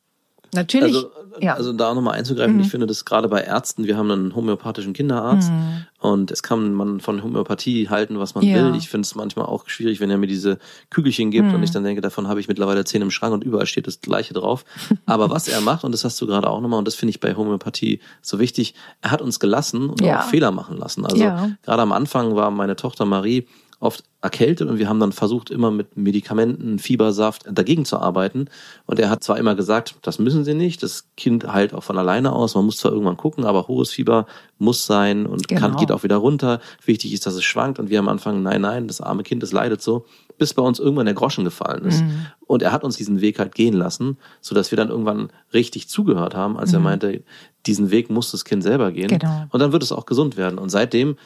Natürlich. 0.55 0.95
Also, 0.95 1.11
ja. 1.39 1.53
also 1.53 1.73
da 1.73 1.93
nochmal 1.93 2.17
einzugreifen, 2.17 2.55
mhm. 2.55 2.61
ich 2.61 2.69
finde 2.69 2.87
das 2.87 3.05
gerade 3.05 3.27
bei 3.27 3.41
Ärzten, 3.41 3.85
wir 3.85 3.97
haben 3.97 4.11
einen 4.11 4.35
homöopathischen 4.35 4.93
Kinderarzt 4.93 5.51
mhm. 5.51 5.85
und 5.99 6.31
es 6.31 6.43
kann 6.43 6.73
man 6.73 6.99
von 6.99 7.23
Homöopathie 7.23 7.89
halten, 7.89 8.19
was 8.19 8.35
man 8.35 8.43
ja. 8.43 8.55
will. 8.55 8.75
Ich 8.75 8.89
finde 8.89 9.05
es 9.05 9.15
manchmal 9.15 9.45
auch 9.45 9.67
schwierig, 9.67 9.99
wenn 9.99 10.09
er 10.09 10.17
mir 10.17 10.27
diese 10.27 10.57
Kügelchen 10.89 11.31
gibt 11.31 11.47
mhm. 11.47 11.55
und 11.55 11.63
ich 11.63 11.71
dann 11.71 11.83
denke, 11.83 12.01
davon 12.01 12.27
habe 12.27 12.39
ich 12.39 12.47
mittlerweile 12.47 12.85
zehn 12.85 13.01
im 13.01 13.11
Schrank 13.11 13.33
und 13.33 13.43
überall 13.43 13.65
steht 13.65 13.87
das 13.87 14.01
Gleiche 14.01 14.33
drauf. 14.33 14.65
Aber 15.05 15.29
was 15.29 15.47
er 15.47 15.61
macht, 15.61 15.83
und 15.83 15.91
das 15.91 16.03
hast 16.03 16.19
du 16.21 16.27
gerade 16.27 16.49
auch 16.49 16.61
nochmal, 16.61 16.79
und 16.79 16.87
das 16.87 16.95
finde 16.95 17.11
ich 17.11 17.19
bei 17.19 17.35
Homöopathie 17.35 17.99
so 18.21 18.39
wichtig, 18.39 18.75
er 19.01 19.11
hat 19.11 19.21
uns 19.21 19.39
gelassen 19.39 19.89
und 19.89 20.01
ja. 20.01 20.19
auch 20.19 20.23
Fehler 20.25 20.51
machen 20.51 20.77
lassen. 20.77 21.05
Also 21.05 21.17
gerade 21.17 21.81
am 21.81 21.91
Anfang 21.91 22.35
war 22.35 22.51
meine 22.51 22.75
Tochter 22.75 23.05
Marie 23.05 23.47
oft 23.79 24.03
erkältet 24.21 24.67
und 24.69 24.79
wir 24.79 24.89
haben 24.89 24.99
dann 24.99 25.11
versucht, 25.11 25.49
immer 25.49 25.69
mit 25.69 25.97
Medikamenten, 25.97 26.79
Fiebersaft 26.79 27.43
dagegen 27.51 27.85
zu 27.85 27.99
arbeiten. 27.99 28.47
Und 28.85 28.99
er 28.99 29.09
hat 29.09 29.23
zwar 29.23 29.37
immer 29.37 29.53
gesagt, 29.55 29.95
das 30.01 30.17
müssen 30.17 30.43
Sie 30.43 30.53
nicht, 30.53 30.81
das 30.81 31.09
Kind 31.15 31.47
heilt 31.51 31.73
auch 31.73 31.83
von 31.83 31.97
alleine 31.97 32.33
aus, 32.33 32.55
man 32.55 32.65
muss 32.65 32.77
zwar 32.77 32.91
irgendwann 32.91 33.17
gucken, 33.17 33.45
aber 33.45 33.67
hohes 33.67 33.91
Fieber 33.91 34.25
muss 34.57 34.85
sein 34.85 35.25
und 35.25 35.47
genau. 35.47 35.61
kann, 35.61 35.75
geht 35.75 35.91
auch 35.91 36.03
wieder 36.03 36.15
runter. 36.15 36.59
Wichtig 36.85 37.13
ist, 37.13 37.25
dass 37.25 37.35
es 37.35 37.43
schwankt 37.43 37.77
und 37.77 37.89
wir 37.89 37.99
am 37.99 38.07
Anfang, 38.07 38.41
nein, 38.41 38.61
nein, 38.61 38.87
das 38.87 39.01
arme 39.01 39.23
Kind, 39.23 39.43
das 39.43 39.51
leidet 39.51 39.81
so, 39.81 40.05
bis 40.37 40.53
bei 40.53 40.63
uns 40.63 40.79
irgendwann 40.79 41.05
der 41.05 41.15
Groschen 41.15 41.43
gefallen 41.43 41.85
ist. 41.85 42.01
Mhm. 42.01 42.27
Und 42.47 42.61
er 42.63 42.71
hat 42.71 42.83
uns 42.83 42.97
diesen 42.97 43.21
Weg 43.21 43.39
halt 43.39 43.53
gehen 43.53 43.73
lassen, 43.73 44.17
sodass 44.41 44.71
wir 44.71 44.77
dann 44.77 44.89
irgendwann 44.89 45.29
richtig 45.53 45.89
zugehört 45.89 46.35
haben, 46.35 46.57
als 46.57 46.71
mhm. 46.71 46.77
er 46.77 46.79
meinte, 46.79 47.23
diesen 47.65 47.91
Weg 47.91 48.09
muss 48.09 48.31
das 48.31 48.45
Kind 48.45 48.63
selber 48.63 48.91
gehen. 48.91 49.07
Genau. 49.07 49.45
Und 49.49 49.59
dann 49.59 49.71
wird 49.71 49.83
es 49.83 49.91
auch 49.91 50.05
gesund 50.05 50.37
werden. 50.37 50.59
Und 50.59 50.69
seitdem 50.69 51.17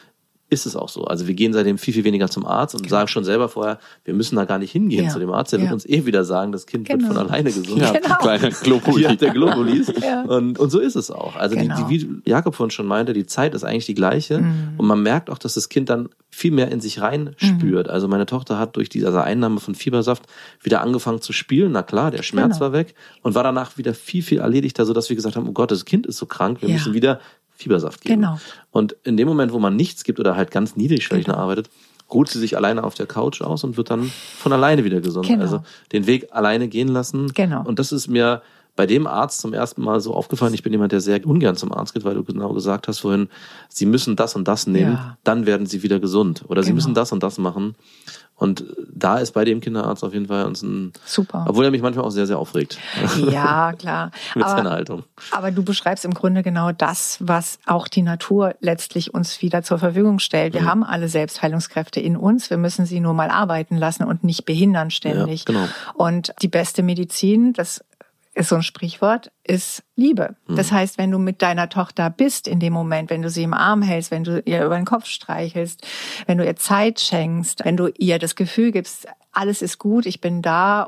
ist 0.50 0.66
es 0.66 0.76
auch 0.76 0.90
so. 0.90 1.04
Also 1.04 1.28
wir 1.28 1.36
gehen 1.36 1.54
seitdem 1.54 1.78
viel, 1.78 1.94
viel 1.94 2.04
weniger 2.04 2.28
zum 2.28 2.46
Arzt 2.46 2.74
und 2.74 2.82
genau. 2.82 2.92
sagen 2.92 3.08
schon 3.08 3.24
selber 3.24 3.50
vorher, 3.50 3.80
wir 4.04 4.14
müssen 4.14 4.36
da 4.36 4.46
gar 4.46 4.58
nicht 4.58 4.72
hingehen 4.72 5.06
ja. 5.06 5.10
zu 5.10 5.20
dem 5.20 5.32
Arzt. 5.32 5.52
Der 5.52 5.60
ja. 5.60 5.66
wird 5.66 5.74
uns 5.74 5.86
eh 5.86 6.06
wieder 6.06 6.24
sagen, 6.24 6.52
das 6.52 6.66
Kind 6.66 6.88
genau. 6.88 7.08
wird 7.08 7.14
von 7.14 7.18
alleine 7.18 7.52
gesund. 7.52 7.80
Ja, 7.80 7.92
genau. 7.92 8.16
kleine 8.16 8.50
Globulis. 8.64 9.02
Ja, 9.02 9.16
der 9.16 9.30
Globulis. 9.32 9.94
ja. 10.02 10.24
und, 10.24 10.58
und 10.58 10.70
so 10.72 10.80
ist 10.80 10.96
es 10.96 11.12
auch. 11.12 11.36
Also 11.36 11.56
genau. 11.56 11.88
die, 11.88 12.00
die, 12.00 12.10
wie 12.10 12.30
Jakob 12.30 12.56
vorhin 12.56 12.72
schon 12.72 12.88
meinte, 12.88 13.14
die 13.14 13.28
Zeit 13.28 13.54
ist 13.54 13.64
eigentlich 13.64 13.86
die 13.86 13.94
gleiche. 13.94 14.40
Mhm. 14.40 14.74
Und 14.78 14.88
man 14.88 15.04
merkt 15.04 15.30
auch, 15.30 15.38
dass 15.38 15.54
das 15.54 15.70
Kind 15.70 15.90
dann 15.90 16.10
viel 16.32 16.52
mehr 16.52 16.72
in 16.72 16.80
sich 16.80 17.02
rein 17.02 17.36
spürt. 17.38 17.88
Mhm. 17.88 17.94
Also 17.94 18.08
meine 18.08 18.26
Tochter 18.26 18.58
hat 18.58 18.76
durch 18.76 18.90
diese 18.90 19.08
also 19.08 19.20
Einnahme 19.20 19.60
von 19.60 19.76
Fiebersaft 19.76 20.24
wieder 20.62 20.82
angefangen 20.82 21.22
zu 21.22 21.34
spielen. 21.34 21.72
Na 21.72 21.84
klar, 21.84 22.12
der 22.12 22.24
Schmerz 22.24 22.54
genau. 22.54 22.62
war 22.62 22.74
weg 22.74 22.96
und 23.22 23.36
war 23.36 23.44
danach 23.44 23.78
wieder 23.78 23.94
viel, 23.94 24.24
viel 24.24 24.40
erledigter, 24.40 24.86
sodass 24.86 25.10
wir 25.10 25.16
gesagt 25.16 25.36
haben, 25.36 25.48
oh 25.48 25.54
Gott, 25.54 25.72
das 25.72 25.86
Kind 25.86 26.06
ist 26.06 26.18
so 26.18 26.26
krank, 26.26 26.62
wir 26.62 26.70
müssen 26.70 26.94
wieder 26.94 27.20
Fiebersaft 27.60 28.02
geben. 28.02 28.22
Genau. 28.22 28.40
Und 28.72 28.96
in 29.04 29.18
dem 29.18 29.28
Moment, 29.28 29.52
wo 29.52 29.60
man 29.60 29.76
nichts 29.76 30.04
gibt 30.06 30.20
oder 30.20 30.36
halt 30.38 30.50
ganz 30.50 30.76
niedrigschwellig 30.78 31.26
genau. 31.26 31.38
arbeitet, 31.38 31.70
ruht 32.12 32.30
sie 32.30 32.40
sich 32.40 32.56
alleine 32.56 32.84
auf 32.86 32.96
der 32.96 33.06
Couch 33.06 33.42
aus 33.42 33.64
und 33.64 33.76
wird 33.78 33.92
dann 33.92 34.10
von 34.38 34.54
alleine 34.54 34.84
wieder 34.86 35.02
gesund. 35.02 35.28
Genau. 35.28 35.42
Also 35.42 35.62
den 35.92 36.08
Weg 36.08 36.30
alleine 36.32 36.70
gehen 36.70 36.88
lassen. 36.88 37.34
Genau. 37.34 37.64
Und 37.66 37.78
das 37.78 37.92
ist 37.92 38.08
mir 38.08 38.42
bei 38.78 38.86
dem 38.86 39.08
Arzt 39.08 39.42
zum 39.42 39.54
ersten 39.54 39.82
Mal 39.84 40.00
so 40.00 40.14
aufgefallen. 40.14 40.54
Ich 40.54 40.64
bin 40.64 40.72
jemand, 40.72 40.94
der 40.94 41.02
sehr 41.02 41.24
ungern 41.28 41.58
zum 41.58 41.74
Arzt 41.74 41.94
geht, 41.94 42.06
weil 42.06 42.16
du 42.16 42.24
genau 42.24 42.54
gesagt 42.54 42.88
hast 42.88 43.00
vorhin, 43.00 43.28
sie 43.68 43.86
müssen 43.86 44.16
das 44.16 44.38
und 44.38 44.48
das 44.48 44.68
nehmen, 44.68 44.94
Ja. 44.94 45.18
dann 45.26 45.46
werden 45.46 45.66
sie 45.68 45.84
wieder 45.84 46.00
gesund. 46.00 46.46
Oder 46.48 46.64
sie 46.64 46.70
Genau. 46.70 46.76
müssen 46.76 46.94
das 46.94 47.12
und 47.12 47.22
das 47.22 47.38
machen. 47.38 47.76
Und 48.40 48.64
da 48.90 49.18
ist 49.18 49.34
bei 49.34 49.44
dem 49.44 49.60
Kinderarzt 49.60 50.02
auf 50.04 50.14
jeden 50.14 50.28
Fall 50.28 50.46
uns 50.46 50.62
ein, 50.62 50.94
Super. 51.06 51.46
obwohl 51.48 51.66
er 51.66 51.72
mich 51.72 51.82
manchmal 51.82 52.06
auch 52.06 52.10
sehr, 52.10 52.26
sehr 52.26 52.40
aufregt. 52.40 52.80
Ja, 53.30 53.74
klar. 53.74 54.12
Mit 54.36 54.48
seiner 54.48 54.62
Aber, 54.62 54.70
Haltung. 54.72 55.04
aber 55.32 55.52
du 55.52 55.64
beschreibst 55.64 56.06
im 56.06 56.14
Grunde 56.14 56.42
genau 56.42 56.72
das, 56.72 57.18
was 57.20 57.60
auch 57.66 57.88
die 57.88 58.02
Natur 58.02 58.56
letztlich 58.62 59.14
uns 59.14 59.42
wieder 59.42 59.62
zur 59.62 59.78
Verfügung 59.78 60.20
stellt. 60.20 60.54
Wir 60.54 60.64
haben 60.64 60.84
alle 60.84 61.10
Selbstheilungskräfte 61.10 62.00
in 62.00 62.16
uns. 62.16 62.50
Wir 62.50 62.58
müssen 62.58 62.86
sie 62.86 63.02
nur 63.02 63.14
mal 63.14 63.30
arbeiten 63.30 63.76
lassen 63.76 64.04
und 64.04 64.24
nicht 64.24 64.46
behindern 64.46 64.90
ständig. 64.90 65.46
Ja, 65.48 65.54
genau. 65.54 65.68
Und 65.96 66.34
die 66.42 66.48
beste 66.48 66.82
Medizin, 66.82 67.52
das 67.54 67.84
ist 68.36 68.50
so 68.50 68.56
ein 68.56 68.64
Sprichwort, 68.64 69.32
ist 69.44 69.84
Liebe. 69.96 70.36
Das 70.48 70.72
heißt, 70.72 70.98
wenn 70.98 71.12
du 71.12 71.18
mit 71.18 71.42
deiner 71.42 71.68
Tochter 71.68 72.10
bist 72.10 72.48
in 72.48 72.60
dem 72.60 72.74
Moment, 72.74 73.10
wenn 73.10 73.22
du 73.22 73.30
sie 73.30 73.44
im 73.44 73.54
Arm 73.54 73.82
hältst, 73.82 74.12
wenn 74.12 74.24
du 74.24 74.42
ihr 74.46 74.64
über 74.64 74.76
den 74.76 74.86
Kopf 74.86 75.06
streichelst, 75.08 75.86
wenn 76.28 76.38
du 76.38 76.46
ihr 76.46 76.56
Zeit 76.56 77.00
schenkst, 77.00 77.66
wenn 77.66 77.76
du 77.76 77.88
ihr 77.98 78.20
das 78.20 78.36
Gefühl 78.36 78.72
gibst, 78.72 79.08
alles 79.32 79.62
ist 79.62 79.78
gut, 79.80 80.06
ich 80.06 80.22
bin 80.22 80.42
da, 80.42 80.88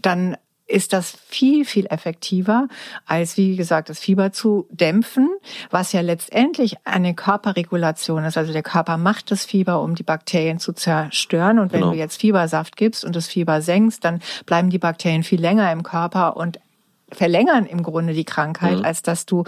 dann 0.00 0.36
ist 0.66 0.92
das 0.92 1.16
viel, 1.28 1.64
viel 1.64 1.86
effektiver, 1.86 2.68
als, 3.04 3.36
wie 3.36 3.56
gesagt, 3.56 3.88
das 3.88 3.98
Fieber 3.98 4.30
zu 4.32 4.68
dämpfen, 4.70 5.28
was 5.70 5.92
ja 5.92 6.00
letztendlich 6.00 6.76
eine 6.84 7.14
Körperregulation 7.14 8.24
ist. 8.24 8.38
Also 8.38 8.52
der 8.52 8.62
Körper 8.62 8.96
macht 8.96 9.30
das 9.30 9.44
Fieber, 9.44 9.82
um 9.82 9.96
die 9.96 10.04
Bakterien 10.04 10.60
zu 10.60 10.72
zerstören. 10.72 11.58
Und 11.58 11.72
wenn 11.72 11.80
Genau. 11.80 11.92
du 11.92 11.98
jetzt 11.98 12.20
Fiebersaft 12.20 12.76
gibst 12.76 13.04
und 13.04 13.16
das 13.16 13.26
Fieber 13.26 13.62
senkst, 13.62 14.04
dann 14.04 14.20
bleiben 14.46 14.70
die 14.70 14.78
Bakterien 14.78 15.24
viel 15.24 15.40
länger 15.40 15.70
im 15.72 15.82
Körper 15.82 16.36
und 16.36 16.60
verlängern 17.12 17.66
im 17.66 17.82
Grunde 17.82 18.12
die 18.14 18.24
Krankheit, 18.24 18.78
Mhm. 18.78 18.84
als 18.84 19.02
dass 19.02 19.26
du 19.26 19.44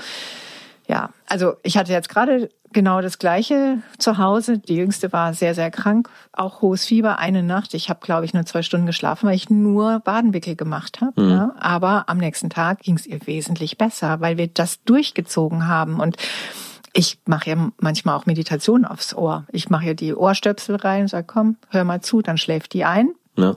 ja, 0.88 1.10
also 1.28 1.54
ich 1.62 1.78
hatte 1.78 1.92
jetzt 1.92 2.08
gerade 2.08 2.48
genau 2.72 3.00
das 3.00 3.18
gleiche 3.18 3.78
zu 3.98 4.18
Hause. 4.18 4.58
Die 4.58 4.74
jüngste 4.74 5.12
war 5.12 5.32
sehr, 5.32 5.54
sehr 5.54 5.70
krank, 5.70 6.10
auch 6.32 6.60
hohes 6.60 6.84
Fieber, 6.84 7.18
eine 7.18 7.42
Nacht. 7.42 7.72
Ich 7.74 7.88
habe, 7.88 8.00
glaube 8.02 8.24
ich, 8.24 8.34
nur 8.34 8.44
zwei 8.46 8.62
Stunden 8.62 8.86
geschlafen, 8.86 9.28
weil 9.28 9.36
ich 9.36 9.48
nur 9.48 10.00
Badenwickel 10.00 10.56
gemacht 10.56 11.00
habe. 11.00 11.22
Ja. 11.30 11.54
Aber 11.58 12.08
am 12.08 12.18
nächsten 12.18 12.50
Tag 12.50 12.80
ging 12.80 12.96
es 12.96 13.06
ihr 13.06 13.24
wesentlich 13.26 13.78
besser, 13.78 14.20
weil 14.20 14.38
wir 14.38 14.48
das 14.48 14.82
durchgezogen 14.84 15.68
haben. 15.68 16.00
Und 16.00 16.16
ich 16.92 17.20
mache 17.26 17.50
ja 17.50 17.70
manchmal 17.78 18.16
auch 18.16 18.26
Meditation 18.26 18.84
aufs 18.84 19.14
Ohr. 19.14 19.44
Ich 19.52 19.70
mache 19.70 19.86
ihr 19.86 19.94
die 19.94 20.14
Ohrstöpsel 20.14 20.76
rein 20.76 21.02
und 21.02 21.08
sage, 21.08 21.26
komm, 21.26 21.56
hör 21.70 21.84
mal 21.84 22.00
zu, 22.00 22.22
dann 22.22 22.38
schläft 22.38 22.72
die 22.72 22.84
ein 22.84 23.10
Ja. 23.36 23.54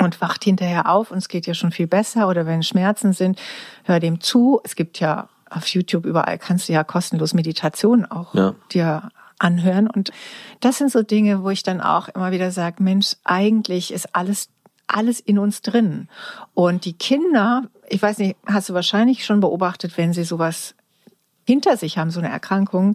Und 0.00 0.20
wacht 0.20 0.44
hinterher 0.44 0.90
auf 0.90 1.10
und 1.10 1.18
es 1.18 1.28
geht 1.28 1.46
ihr 1.46 1.54
schon 1.54 1.72
viel 1.72 1.86
besser 1.86 2.28
oder 2.28 2.46
wenn 2.46 2.62
Schmerzen 2.62 3.12
sind, 3.12 3.38
hör 3.84 4.00
dem 4.00 4.20
zu. 4.20 4.60
Es 4.64 4.76
gibt 4.76 5.00
ja 5.00 5.28
auf 5.50 5.66
YouTube 5.68 6.04
überall 6.04 6.38
kannst 6.38 6.68
du 6.68 6.72
ja 6.72 6.82
kostenlos 6.84 7.34
Meditation 7.34 8.04
auch 8.06 8.34
Ja. 8.34 8.54
dir 8.72 9.08
anhören 9.38 9.88
und 9.88 10.10
das 10.60 10.78
sind 10.78 10.90
so 10.90 11.02
Dinge, 11.02 11.42
wo 11.42 11.50
ich 11.50 11.62
dann 11.62 11.80
auch 11.80 12.08
immer 12.08 12.32
wieder 12.32 12.50
sage, 12.50 12.82
Mensch, 12.82 13.14
eigentlich 13.24 13.92
ist 13.92 14.14
alles 14.14 14.48
alles 14.86 15.18
in 15.20 15.38
uns 15.38 15.62
drin 15.62 16.08
und 16.52 16.84
die 16.84 16.92
Kinder, 16.92 17.64
ich 17.88 18.02
weiß 18.02 18.18
nicht, 18.18 18.36
hast 18.46 18.68
du 18.68 18.74
wahrscheinlich 18.74 19.24
schon 19.24 19.40
beobachtet, 19.40 19.96
wenn 19.96 20.12
sie 20.12 20.24
sowas 20.24 20.74
hinter 21.46 21.76
sich 21.76 21.98
haben, 21.98 22.10
so 22.10 22.20
eine 22.20 22.28
Erkrankung, 22.30 22.94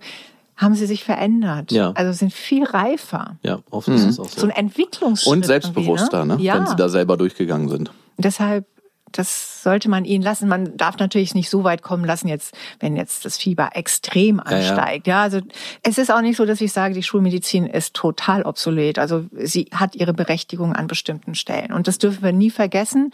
haben 0.60 0.76
sie 0.76 0.86
sich 0.86 1.05
verändert. 1.05 1.72
Ja. 1.72 1.91
Also 1.93 2.12
sind 2.12 2.34
viel 2.34 2.66
reifer. 2.66 3.38
Ja, 3.43 3.60
oft 3.72 3.88
ist 3.88 4.05
es 4.05 4.20
auch 4.20 4.28
So 4.28 4.41
so. 4.41 4.47
ein 4.47 4.51
Entwicklungsschritt. 4.51 5.32
Und 5.32 5.45
selbstbewusster, 5.45 6.20
irgendwie, 6.20 6.38
ne? 6.38 6.43
Ja. 6.43 6.55
wenn 6.55 6.68
sie 6.68 6.76
da 6.76 6.89
selber 6.89 7.16
durchgegangen 7.16 7.70
sind. 7.70 7.91
Deshalb, 8.18 8.66
das 9.14 9.64
sollte 9.64 9.89
man 9.89 10.03
ihnen 10.03 10.22
lassen. 10.22 10.49
Man 10.49 10.76
darf 10.76 10.97
natürlich 10.99 11.34
nicht 11.34 11.49
so 11.49 11.64
weit 11.64 11.82
kommen 11.82 12.03
lassen, 12.03 12.28
jetzt, 12.28 12.53
wenn 12.82 12.97
jetzt 12.97 13.24
das 13.24 13.38
Fieber 13.38 13.70
extrem 13.74 14.41
Ja, 14.45 14.51
ja. 14.51 14.57
ansteigt. 14.57 15.07
Ja, 15.07 15.22
also 15.24 15.39
es 15.82 15.97
ist 15.97 16.12
auch 16.12 16.20
nicht 16.22 16.36
so, 16.36 16.45
dass 16.45 16.60
ich 16.60 16.74
sage, 16.74 16.93
die 16.93 17.03
Schulmedizin 17.03 17.66
ist 17.66 17.93
total 17.93 18.43
obsolet. 18.43 18.99
Also 18.99 19.26
sie 19.32 19.70
hat 19.74 19.95
ihre 19.95 20.14
Berechtigung 20.14 20.74
an 20.76 20.88
bestimmten 20.88 21.36
Stellen. 21.36 21.72
Und 21.72 21.88
das 21.88 21.99
dürfen 21.99 22.22
wir 22.22 22.34
nie 22.34 22.51
vergessen. 22.51 23.12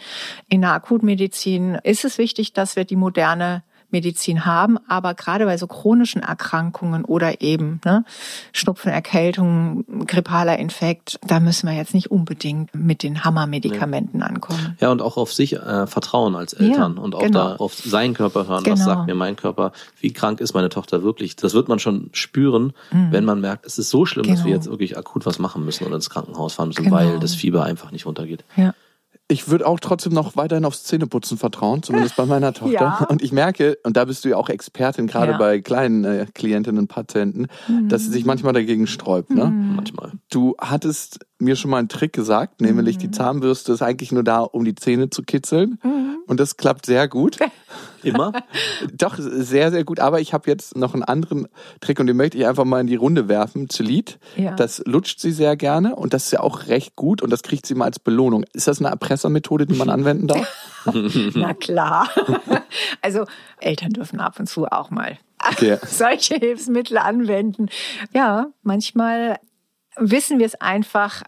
In 0.48 0.62
der 0.62 0.72
Akutmedizin 0.72 1.76
ist 1.84 2.04
es 2.04 2.18
wichtig, 2.18 2.52
dass 2.52 2.74
wir 2.74 2.84
die 2.84 2.96
moderne 2.96 3.62
Medizin 3.90 4.44
haben, 4.44 4.78
aber 4.88 5.14
gerade 5.14 5.44
bei 5.46 5.56
so 5.56 5.66
chronischen 5.66 6.22
Erkrankungen 6.22 7.04
oder 7.04 7.40
eben 7.40 7.80
ne, 7.84 8.04
Schnupfen, 8.52 8.90
Erkältung, 8.92 9.84
grippaler 10.06 10.58
Infekt, 10.58 11.18
da 11.26 11.40
müssen 11.40 11.68
wir 11.68 11.74
jetzt 11.76 11.94
nicht 11.94 12.10
unbedingt 12.10 12.74
mit 12.74 13.02
den 13.02 13.24
Hammermedikamenten 13.24 14.22
ankommen. 14.22 14.76
Ja, 14.80 14.90
und 14.90 15.00
auch 15.02 15.16
auf 15.16 15.32
sich 15.32 15.54
äh, 15.54 15.86
vertrauen 15.86 16.34
als 16.36 16.52
Eltern 16.52 16.96
Ja, 16.96 17.02
und 17.02 17.14
auch 17.14 17.20
genau. 17.22 17.50
da 17.50 17.56
auf 17.56 17.74
seinen 17.74 18.14
Körper 18.14 18.46
hören. 18.48 18.64
Was 18.66 18.80
Genau. 18.80 18.84
sagt 18.84 19.06
mir 19.06 19.14
mein 19.14 19.36
Körper? 19.36 19.72
Wie 20.00 20.12
krank 20.12 20.40
ist 20.40 20.54
meine 20.54 20.68
Tochter 20.68 21.02
wirklich? 21.02 21.36
Das 21.36 21.54
wird 21.54 21.68
man 21.68 21.78
schon 21.78 22.10
spüren, 22.12 22.72
wenn 22.90 23.24
man 23.24 23.40
merkt, 23.40 23.66
es 23.66 23.78
ist 23.78 23.90
so 23.90 24.04
schlimm, 24.06 24.26
dass 24.26 24.38
wir 24.38 24.42
Mhm. 24.42 24.44
Genau. 24.46 24.56
jetzt 24.56 24.70
wirklich 24.70 24.96
akut 24.98 25.26
was 25.26 25.38
machen 25.38 25.64
müssen 25.64 25.84
und 25.86 25.92
ins 25.92 26.10
Krankenhaus 26.10 26.54
fahren 26.54 26.68
müssen, 26.68 26.84
Genau. 26.84 26.96
weil 26.96 27.18
das 27.20 27.34
Fieber 27.34 27.64
einfach 27.64 27.90
nicht 27.92 28.06
runtergeht. 28.06 28.44
Ja. 28.56 28.74
Ich 29.28 29.48
würde 29.48 29.66
auch 29.66 29.80
trotzdem 29.80 30.12
noch 30.12 30.36
weiterhin 30.36 30.64
aufs 30.64 30.84
Zähneputzen 30.84 31.36
vertrauen, 31.36 31.82
zumindest 31.82 32.14
bei 32.16 32.26
meiner 32.26 32.52
Tochter. 32.54 32.72
Ja. 32.72 33.06
Und 33.08 33.22
ich 33.22 33.32
merke, 33.32 33.76
und 33.82 33.96
da 33.96 34.04
bist 34.04 34.24
du 34.24 34.28
ja 34.28 34.36
auch 34.36 34.48
Expertin, 34.48 35.06
gerade 35.08 35.32
Ja. 35.32 35.38
bei 35.38 35.60
kleinen 35.60 36.04
äh, 36.04 36.26
Klientinnen 36.32 36.78
und 36.78 36.88
Patienten, 36.88 37.46
dass 37.88 38.02
sie 38.04 38.10
sich 38.10 38.24
manchmal 38.24 38.52
dagegen 38.52 38.86
sträubt. 38.86 39.30
Ne? 39.30 39.46
Manchmal. 39.46 40.12
Du 40.30 40.54
hattest 40.58 41.18
mir 41.38 41.56
schon 41.56 41.70
mal 41.70 41.78
einen 41.78 41.88
Trick 41.88 42.12
gesagt, 42.12 42.60
nämlich 42.60 42.98
die 42.98 43.10
Zahnbürste 43.10 43.72
ist 43.72 43.82
eigentlich 43.82 44.10
nur 44.12 44.22
da, 44.22 44.38
um 44.40 44.64
die 44.64 44.74
Zähne 44.74 45.10
zu 45.10 45.22
kitzeln. 45.22 45.78
Und 46.26 46.40
das 46.40 46.56
klappt 46.56 46.86
sehr 46.86 47.08
gut. 47.08 47.38
Immer? 48.02 48.32
Doch, 48.96 49.16
sehr, 49.18 49.70
sehr 49.70 49.84
gut. 49.84 50.00
Aber 50.00 50.20
ich 50.20 50.32
habe 50.32 50.48
jetzt 50.48 50.76
noch 50.76 50.94
einen 50.94 51.02
anderen 51.02 51.46
Trick 51.80 51.98
und 52.00 52.06
den 52.06 52.16
möchte 52.16 52.38
ich 52.38 52.46
einfach 52.46 52.64
mal 52.64 52.80
in 52.80 52.86
die 52.86 52.94
Runde 52.96 53.28
werfen. 53.28 53.68
Zylit, 53.68 54.18
Ja. 54.36 54.54
das 54.54 54.82
lutscht 54.86 55.20
sie 55.20 55.32
sehr 55.32 55.56
gerne 55.56 55.94
und 55.96 56.14
das 56.14 56.26
ist 56.26 56.30
ja 56.32 56.40
auch 56.40 56.66
recht 56.68 56.96
gut 56.96 57.20
und 57.22 57.30
das 57.30 57.42
kriegt 57.42 57.66
sie 57.66 57.74
mal 57.74 57.84
als 57.86 57.98
Belohnung. 57.98 58.44
Ist 58.52 58.66
das 58.68 58.78
eine 58.80 58.90
Erpressermethode, 59.16 59.66
die 59.66 59.74
man 59.74 59.90
anwenden 59.90 60.28
darf? 60.28 60.46
Na 61.34 61.54
klar. 61.54 62.08
Also 63.00 63.24
Eltern 63.60 63.90
dürfen 63.90 64.20
ab 64.20 64.38
und 64.38 64.48
zu 64.48 64.66
auch 64.66 64.90
mal 64.90 65.18
Okay. 65.52 65.78
solche 65.86 66.34
Hilfsmittel 66.34 66.98
anwenden. 66.98 67.68
Ja, 68.12 68.48
manchmal 68.62 69.38
wissen 69.96 70.38
wir 70.38 70.46
es 70.46 70.60
einfach. 70.60 71.22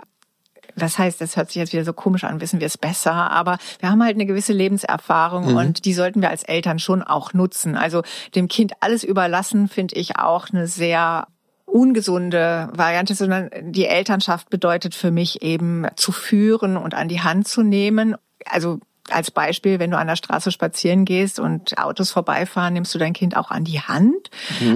Das 0.76 0.98
heißt, 0.98 1.20
das 1.20 1.36
hört 1.36 1.48
sich 1.48 1.56
jetzt 1.56 1.72
wieder 1.72 1.84
so 1.84 1.92
komisch 1.92 2.24
an, 2.24 2.40
wissen 2.40 2.60
wir 2.60 2.66
es 2.66 2.76
besser, 2.76 3.12
aber 3.12 3.58
wir 3.80 3.90
haben 3.90 4.02
halt 4.02 4.16
eine 4.16 4.26
gewisse 4.26 4.52
Lebenserfahrung 4.52 5.56
und 5.56 5.84
die 5.84 5.94
sollten 5.94 6.20
wir 6.20 6.30
als 6.30 6.42
Eltern 6.42 6.78
schon 6.78 7.02
auch 7.02 7.32
nutzen. 7.32 7.76
Also 7.76 8.02
dem 8.34 8.48
Kind 8.48 8.72
alles 8.80 9.04
überlassen, 9.04 9.68
finde 9.68 9.96
ich 9.96 10.18
auch 10.18 10.48
eine 10.50 10.66
sehr 10.66 11.28
ungesunde 11.68 12.70
Variante, 12.72 13.14
sondern 13.14 13.50
die 13.60 13.86
Elternschaft 13.86 14.50
bedeutet 14.50 14.94
für 14.94 15.10
mich 15.10 15.42
eben 15.42 15.86
zu 15.96 16.12
führen 16.12 16.76
und 16.76 16.94
an 16.94 17.08
die 17.08 17.20
Hand 17.20 17.46
zu 17.46 17.62
nehmen. 17.62 18.16
Also 18.44 18.80
als 19.12 19.30
Beispiel, 19.30 19.78
wenn 19.78 19.90
du 19.90 19.98
an 19.98 20.06
der 20.06 20.16
Straße 20.16 20.50
spazieren 20.50 21.04
gehst 21.04 21.38
und 21.40 21.78
Autos 21.78 22.10
vorbeifahren, 22.10 22.74
nimmst 22.74 22.94
du 22.94 22.98
dein 22.98 23.12
Kind 23.12 23.36
auch 23.36 23.50
an 23.50 23.64
die 23.64 23.80
Hand 23.80 24.30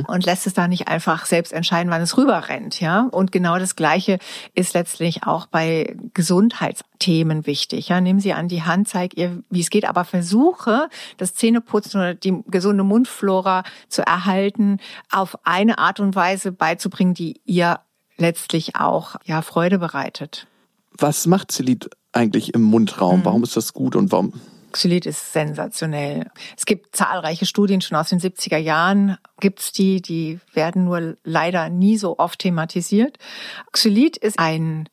und 0.07 0.25
lässt 0.25 0.47
es 0.47 0.55
da 0.55 0.69
nicht 0.69 0.89
einfach 0.89 1.27
selbst 1.27 1.53
entscheiden, 1.53 1.91
wann 1.91 2.03
es 2.03 2.17
rüberrennt, 2.17 2.81
ja? 2.81 3.09
Und 3.11 3.33
genau 3.33 3.59
das 3.59 3.77
Gleiche 3.77 4.19
ist 4.55 4.75
letztlich 4.75 5.25
auch 5.27 5.47
bei 5.47 5.97
Gesundheitsthemen 6.15 7.47
wichtig, 7.47 7.89
ja? 7.89 8.01
Nimm 8.01 8.21
sie 8.21 8.33
an 8.33 8.49
die 8.49 8.63
Hand, 8.63 8.89
zeig 8.89 9.17
ihr, 9.17 9.43
wie 9.51 9.61
es 9.61 9.71
geht, 9.71 9.85
aber 9.85 10.05
versuche, 10.05 10.89
das 11.17 11.35
Zähneputzen 11.35 12.01
oder 12.01 12.15
die 12.15 12.43
gesunde 12.47 12.85
Mundflora 12.85 13.65
zu 13.89 14.03
erhalten, 14.03 14.79
auf 15.11 15.39
eine 15.45 15.79
Art 15.79 16.01
und 16.01 16.15
Weise 16.15 16.53
beizubringen, 16.53 17.15
die 17.15 17.41
ihr 17.45 17.81
letztlich 18.17 18.77
auch, 18.77 19.17
ja, 19.25 19.43
Freude 19.43 19.79
bereitet. 19.79 20.47
Was 20.99 21.27
macht 21.27 21.51
Zylit 21.51 21.91
eigentlich 22.13 22.55
im 22.55 22.63
Mundraum? 22.63 23.21
Mhm. 23.21 23.25
Warum 23.25 23.43
ist 23.43 23.57
das 23.57 23.73
gut 23.73 23.97
und 23.97 24.13
warum? 24.13 24.35
Xylit 24.73 25.07
ist 25.07 25.33
sensationell. 25.33 26.31
Es 26.57 26.65
gibt 26.65 26.97
zahlreiche 26.97 27.47
Studien 27.47 27.81
schon 27.81 27.97
aus 27.97 28.09
den 28.09 28.21
70er 28.21 28.57
Jahren. 28.57 29.19
Gibt's 29.39 29.73
die, 29.73 30.01
die 30.01 30.41
werden 30.55 30.85
nur 30.85 31.17
leider 31.25 31.69
nie 31.69 31.99
so 31.99 32.19
oft 32.19 32.39
thematisiert. 32.39 33.19
Xylit 33.73 34.17
ist 34.17 34.39
ein 34.39 34.89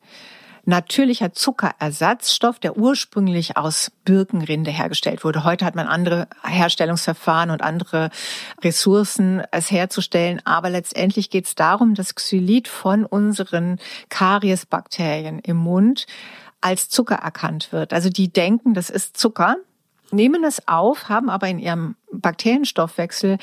natürlicher 0.66 1.32
Zuckerersatzstoff, 1.32 2.58
der 2.58 2.76
ursprünglich 2.76 3.56
aus 3.56 3.90
Birkenrinde 4.04 4.70
hergestellt 4.70 5.24
wurde. 5.24 5.44
Heute 5.44 5.64
hat 5.64 5.74
man 5.74 5.86
andere 5.86 6.28
Herstellungsverfahren 6.44 7.50
und 7.50 7.62
andere 7.62 8.10
Ressourcen, 8.62 9.42
es 9.50 9.70
herzustellen. 9.70 10.40
Aber 10.44 10.70
letztendlich 10.70 11.30
geht 11.30 11.46
es 11.46 11.54
darum, 11.54 11.94
dass 11.94 12.14
Xylit 12.14 12.68
von 12.68 13.04
unseren 13.04 13.78
Kariesbakterien 14.10 15.38
im 15.40 15.56
Mund 15.56 16.06
als 16.60 16.88
Zucker 16.88 17.16
erkannt 17.16 17.72
wird. 17.72 17.92
Also 17.92 18.10
die 18.10 18.32
denken, 18.32 18.74
das 18.74 18.90
ist 18.90 19.16
Zucker, 19.16 19.56
nehmen 20.10 20.44
es 20.44 20.66
auf, 20.68 21.08
haben 21.08 21.30
aber 21.30 21.48
in 21.48 21.58
ihrem 21.58 21.96
Bakterienstoffwechsel 22.12 23.38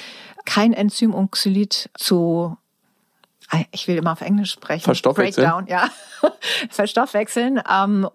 kein 0.46 0.74
Enzym, 0.74 1.14
um 1.14 1.32
Xylit 1.32 1.90
zu 1.98 2.58
ich 3.72 3.88
will 3.88 3.96
immer 3.96 4.12
auf 4.12 4.20
Englisch 4.20 4.52
sprechen. 4.52 4.84
Verstoffwechseln? 4.84 5.50
Breakdown, 5.50 5.68
ja. 5.68 5.90
Verstoffwechseln. 6.70 7.62
Ähm, 7.72 8.10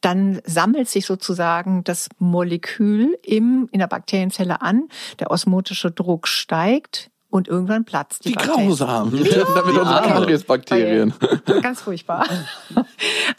dann 0.00 0.40
sammelt 0.44 0.88
sich 0.88 1.06
sozusagen 1.06 1.84
das 1.84 2.08
Molekül 2.18 3.18
im, 3.22 3.68
in 3.72 3.80
der 3.80 3.88
Bakterienzelle 3.88 4.62
an, 4.62 4.88
der 5.18 5.30
osmotische 5.30 5.90
Druck 5.90 6.28
steigt 6.28 7.10
und 7.28 7.48
irgendwann 7.48 7.84
platzt 7.84 8.24
die 8.24 8.30
Wie 8.30 8.34
Bakterie. 8.34 8.66
grausam. 8.66 9.10
Mit 9.12 9.28
unseren 9.28 10.04
Karies-Bakterien. 10.04 11.14
Ganz 11.62 11.82
furchtbar. 11.82 12.26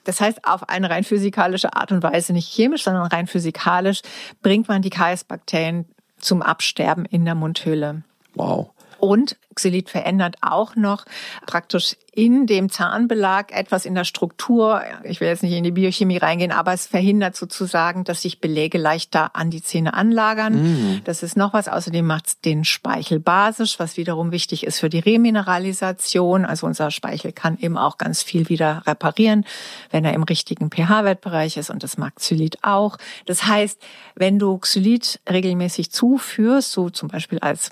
Das 0.03 0.19
heißt, 0.19 0.47
auf 0.47 0.67
eine 0.69 0.89
rein 0.89 1.03
physikalische 1.03 1.75
Art 1.75 1.91
und 1.91 2.03
Weise, 2.03 2.33
nicht 2.33 2.51
chemisch, 2.51 2.83
sondern 2.83 3.07
rein 3.07 3.27
physikalisch, 3.27 4.01
bringt 4.41 4.67
man 4.67 4.81
die 4.81 4.89
Karies-Bakterien 4.89 5.85
zum 6.19 6.41
Absterben 6.41 7.05
in 7.05 7.25
der 7.25 7.35
Mundhöhle. 7.35 8.03
Wow. 8.35 8.71
Und 9.01 9.35
Xylit 9.55 9.89
verändert 9.89 10.37
auch 10.41 10.75
noch 10.75 11.05
praktisch 11.47 11.95
in 12.13 12.45
dem 12.45 12.69
Zahnbelag 12.69 13.51
etwas 13.51 13.85
in 13.85 13.95
der 13.95 14.03
Struktur. 14.03 14.81
Ich 15.03 15.21
will 15.21 15.27
jetzt 15.27 15.41
nicht 15.41 15.53
in 15.53 15.63
die 15.63 15.71
Biochemie 15.71 16.17
reingehen, 16.17 16.51
aber 16.51 16.71
es 16.73 16.85
verhindert 16.85 17.35
sozusagen, 17.35 18.03
dass 18.03 18.21
sich 18.21 18.39
Beläge 18.39 18.77
leichter 18.77 19.35
an 19.35 19.49
die 19.49 19.63
Zähne 19.63 19.95
anlagern. 19.95 21.01
Das 21.03 21.23
ist 21.23 21.35
noch 21.35 21.53
was. 21.53 21.67
Außerdem 21.67 22.05
macht 22.05 22.27
es 22.27 22.41
den 22.41 22.63
Speichel 22.63 23.19
basisch, 23.19 23.79
was 23.79 23.97
wiederum 23.97 24.31
wichtig 24.31 24.65
ist 24.67 24.79
für 24.79 24.89
die 24.89 24.99
Remineralisation. 24.99 26.45
Also 26.45 26.67
unser 26.67 26.91
Speichel 26.91 27.31
kann 27.31 27.57
eben 27.57 27.77
auch 27.77 27.97
ganz 27.97 28.21
viel 28.21 28.49
wieder 28.49 28.83
reparieren, 28.85 29.45
wenn 29.89 30.05
er 30.05 30.13
im 30.13 30.23
richtigen 30.23 30.69
pH-Wertbereich 30.69 31.57
ist. 31.57 31.71
Und 31.71 31.81
das 31.81 31.97
mag 31.97 32.17
Xylit 32.17 32.59
auch. 32.61 32.97
Das 33.25 33.47
heißt, 33.47 33.81
wenn 34.13 34.37
du 34.37 34.59
Xylit 34.59 35.19
regelmäßig 35.27 35.91
zuführst, 35.91 36.71
so 36.71 36.91
zum 36.91 37.07
Beispiel 37.09 37.39
als 37.39 37.71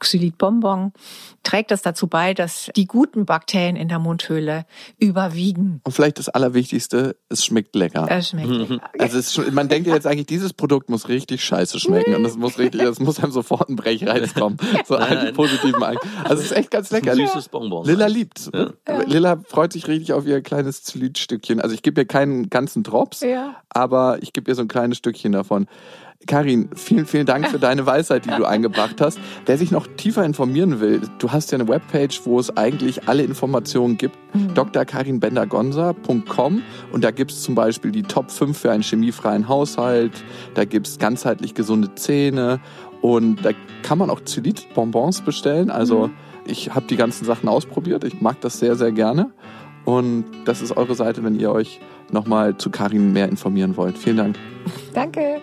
Xylitbonbon, 0.00 0.92
trägt 1.42 1.70
das 1.70 1.82
dazu 1.82 2.06
bei, 2.06 2.34
dass 2.34 2.70
die 2.76 2.86
guten 2.86 3.24
Bakterien 3.26 3.76
in 3.76 3.88
der 3.88 3.98
Mundhöhle 3.98 4.64
überwiegen. 4.98 5.80
Und 5.84 5.92
vielleicht 5.92 6.18
das 6.18 6.28
Allerwichtigste, 6.28 7.16
es 7.28 7.44
schmeckt 7.44 7.74
lecker. 7.76 8.06
Es 8.10 8.30
schmeckt 8.30 8.48
lecker. 8.48 8.80
Also 8.98 9.18
es, 9.18 9.52
man 9.52 9.68
denkt 9.68 9.86
ja 9.88 9.94
jetzt 9.94 10.06
eigentlich, 10.06 10.26
dieses 10.26 10.52
Produkt 10.52 10.88
muss 10.90 11.08
richtig 11.08 11.44
scheiße 11.44 11.78
schmecken 11.78 12.14
und 12.14 12.24
es 12.24 12.36
muss 12.36 12.58
richtig, 12.58 12.82
es 12.82 13.00
muss 13.00 13.20
einem 13.22 13.32
sofort 13.32 13.68
ein 13.68 13.76
Brechreiz 13.76 14.34
kommen. 14.34 14.56
So 14.86 14.96
einen 14.96 15.32
positiven 15.34 15.82
Eig- 15.82 15.98
Also 16.24 16.42
es 16.42 16.50
ist 16.50 16.56
echt 16.56 16.70
ganz 16.70 16.90
lecker. 16.90 17.12
Ein 17.12 17.16
süßes 17.18 17.48
Bonbon. 17.48 17.86
Lilla 17.86 18.06
liebt's. 18.06 18.50
Lilla 19.06 19.40
freut 19.48 19.72
sich 19.72 19.86
richtig 19.88 20.12
auf 20.12 20.26
ihr 20.26 20.40
kleines 20.42 20.82
Zylitstückchen. 20.82 21.60
Also 21.60 21.74
ich 21.74 21.82
gebe 21.82 22.00
ihr 22.00 22.06
keinen 22.06 22.50
ganzen 22.50 22.82
Drops, 22.82 23.20
Ja. 23.20 23.56
aber 23.70 24.18
ich 24.22 24.32
gebe 24.32 24.50
ihr 24.50 24.54
so 24.54 24.62
ein 24.62 24.68
kleines 24.68 24.98
Stückchen 24.98 25.32
davon. 25.32 25.66
Karin, 26.26 26.68
vielen, 26.74 27.06
vielen 27.06 27.26
Dank 27.26 27.48
für 27.48 27.58
deine 27.64 27.86
Weisheit, 27.86 28.24
die 28.24 28.30
du 28.30 28.44
eingebracht 28.44 29.00
hast. 29.00 29.18
Wer 29.46 29.58
sich 29.58 29.70
noch 29.70 29.86
tiefer 29.86 30.24
informieren 30.24 30.80
will, 30.80 31.02
du 31.18 31.32
hast 31.32 31.52
ja 31.52 31.58
eine 31.58 31.68
Webpage, 31.68 32.22
wo 32.24 32.38
es 32.38 32.56
eigentlich 32.56 33.08
alle 33.08 33.22
Informationen 33.22 33.96
gibt. 33.96 34.16
drkarinbendergonza.com 34.54 36.62
und 36.92 37.04
da 37.04 37.10
gibt's 37.10 37.42
zum 37.42 37.54
Beispiel 37.54 37.92
die 37.92 38.02
Top 38.02 38.30
5 38.30 38.58
für 38.58 38.72
einen 38.72 38.82
chemiefreien 38.82 39.48
Haushalt. 39.48 40.12
Da 40.54 40.64
gibt's 40.64 40.98
ganzheitlich 40.98 41.54
gesunde 41.54 41.94
Zähne 41.94 42.60
und 43.00 43.44
da 43.44 43.50
kann 43.82 43.98
man 43.98 44.10
auch 44.10 44.20
Zylit-Bonbons 44.20 45.22
bestellen. 45.22 45.70
Also 45.70 46.10
ich 46.46 46.74
habe 46.74 46.86
die 46.86 46.96
ganzen 46.96 47.24
Sachen 47.24 47.48
ausprobiert. 47.48 48.04
Ich 48.04 48.20
mag 48.20 48.40
das 48.40 48.58
sehr, 48.58 48.76
sehr 48.76 48.92
gerne. 48.92 49.30
Und 49.84 50.24
das 50.46 50.62
ist 50.62 50.76
eure 50.76 50.94
Seite, 50.94 51.22
wenn 51.24 51.38
ihr 51.38 51.52
euch 51.52 51.80
nochmal 52.10 52.56
zu 52.56 52.70
Karin 52.70 53.12
mehr 53.12 53.28
informieren 53.28 53.76
wollt. 53.76 53.98
Vielen 53.98 54.16
Dank. 54.16 54.38
Danke. 54.94 55.42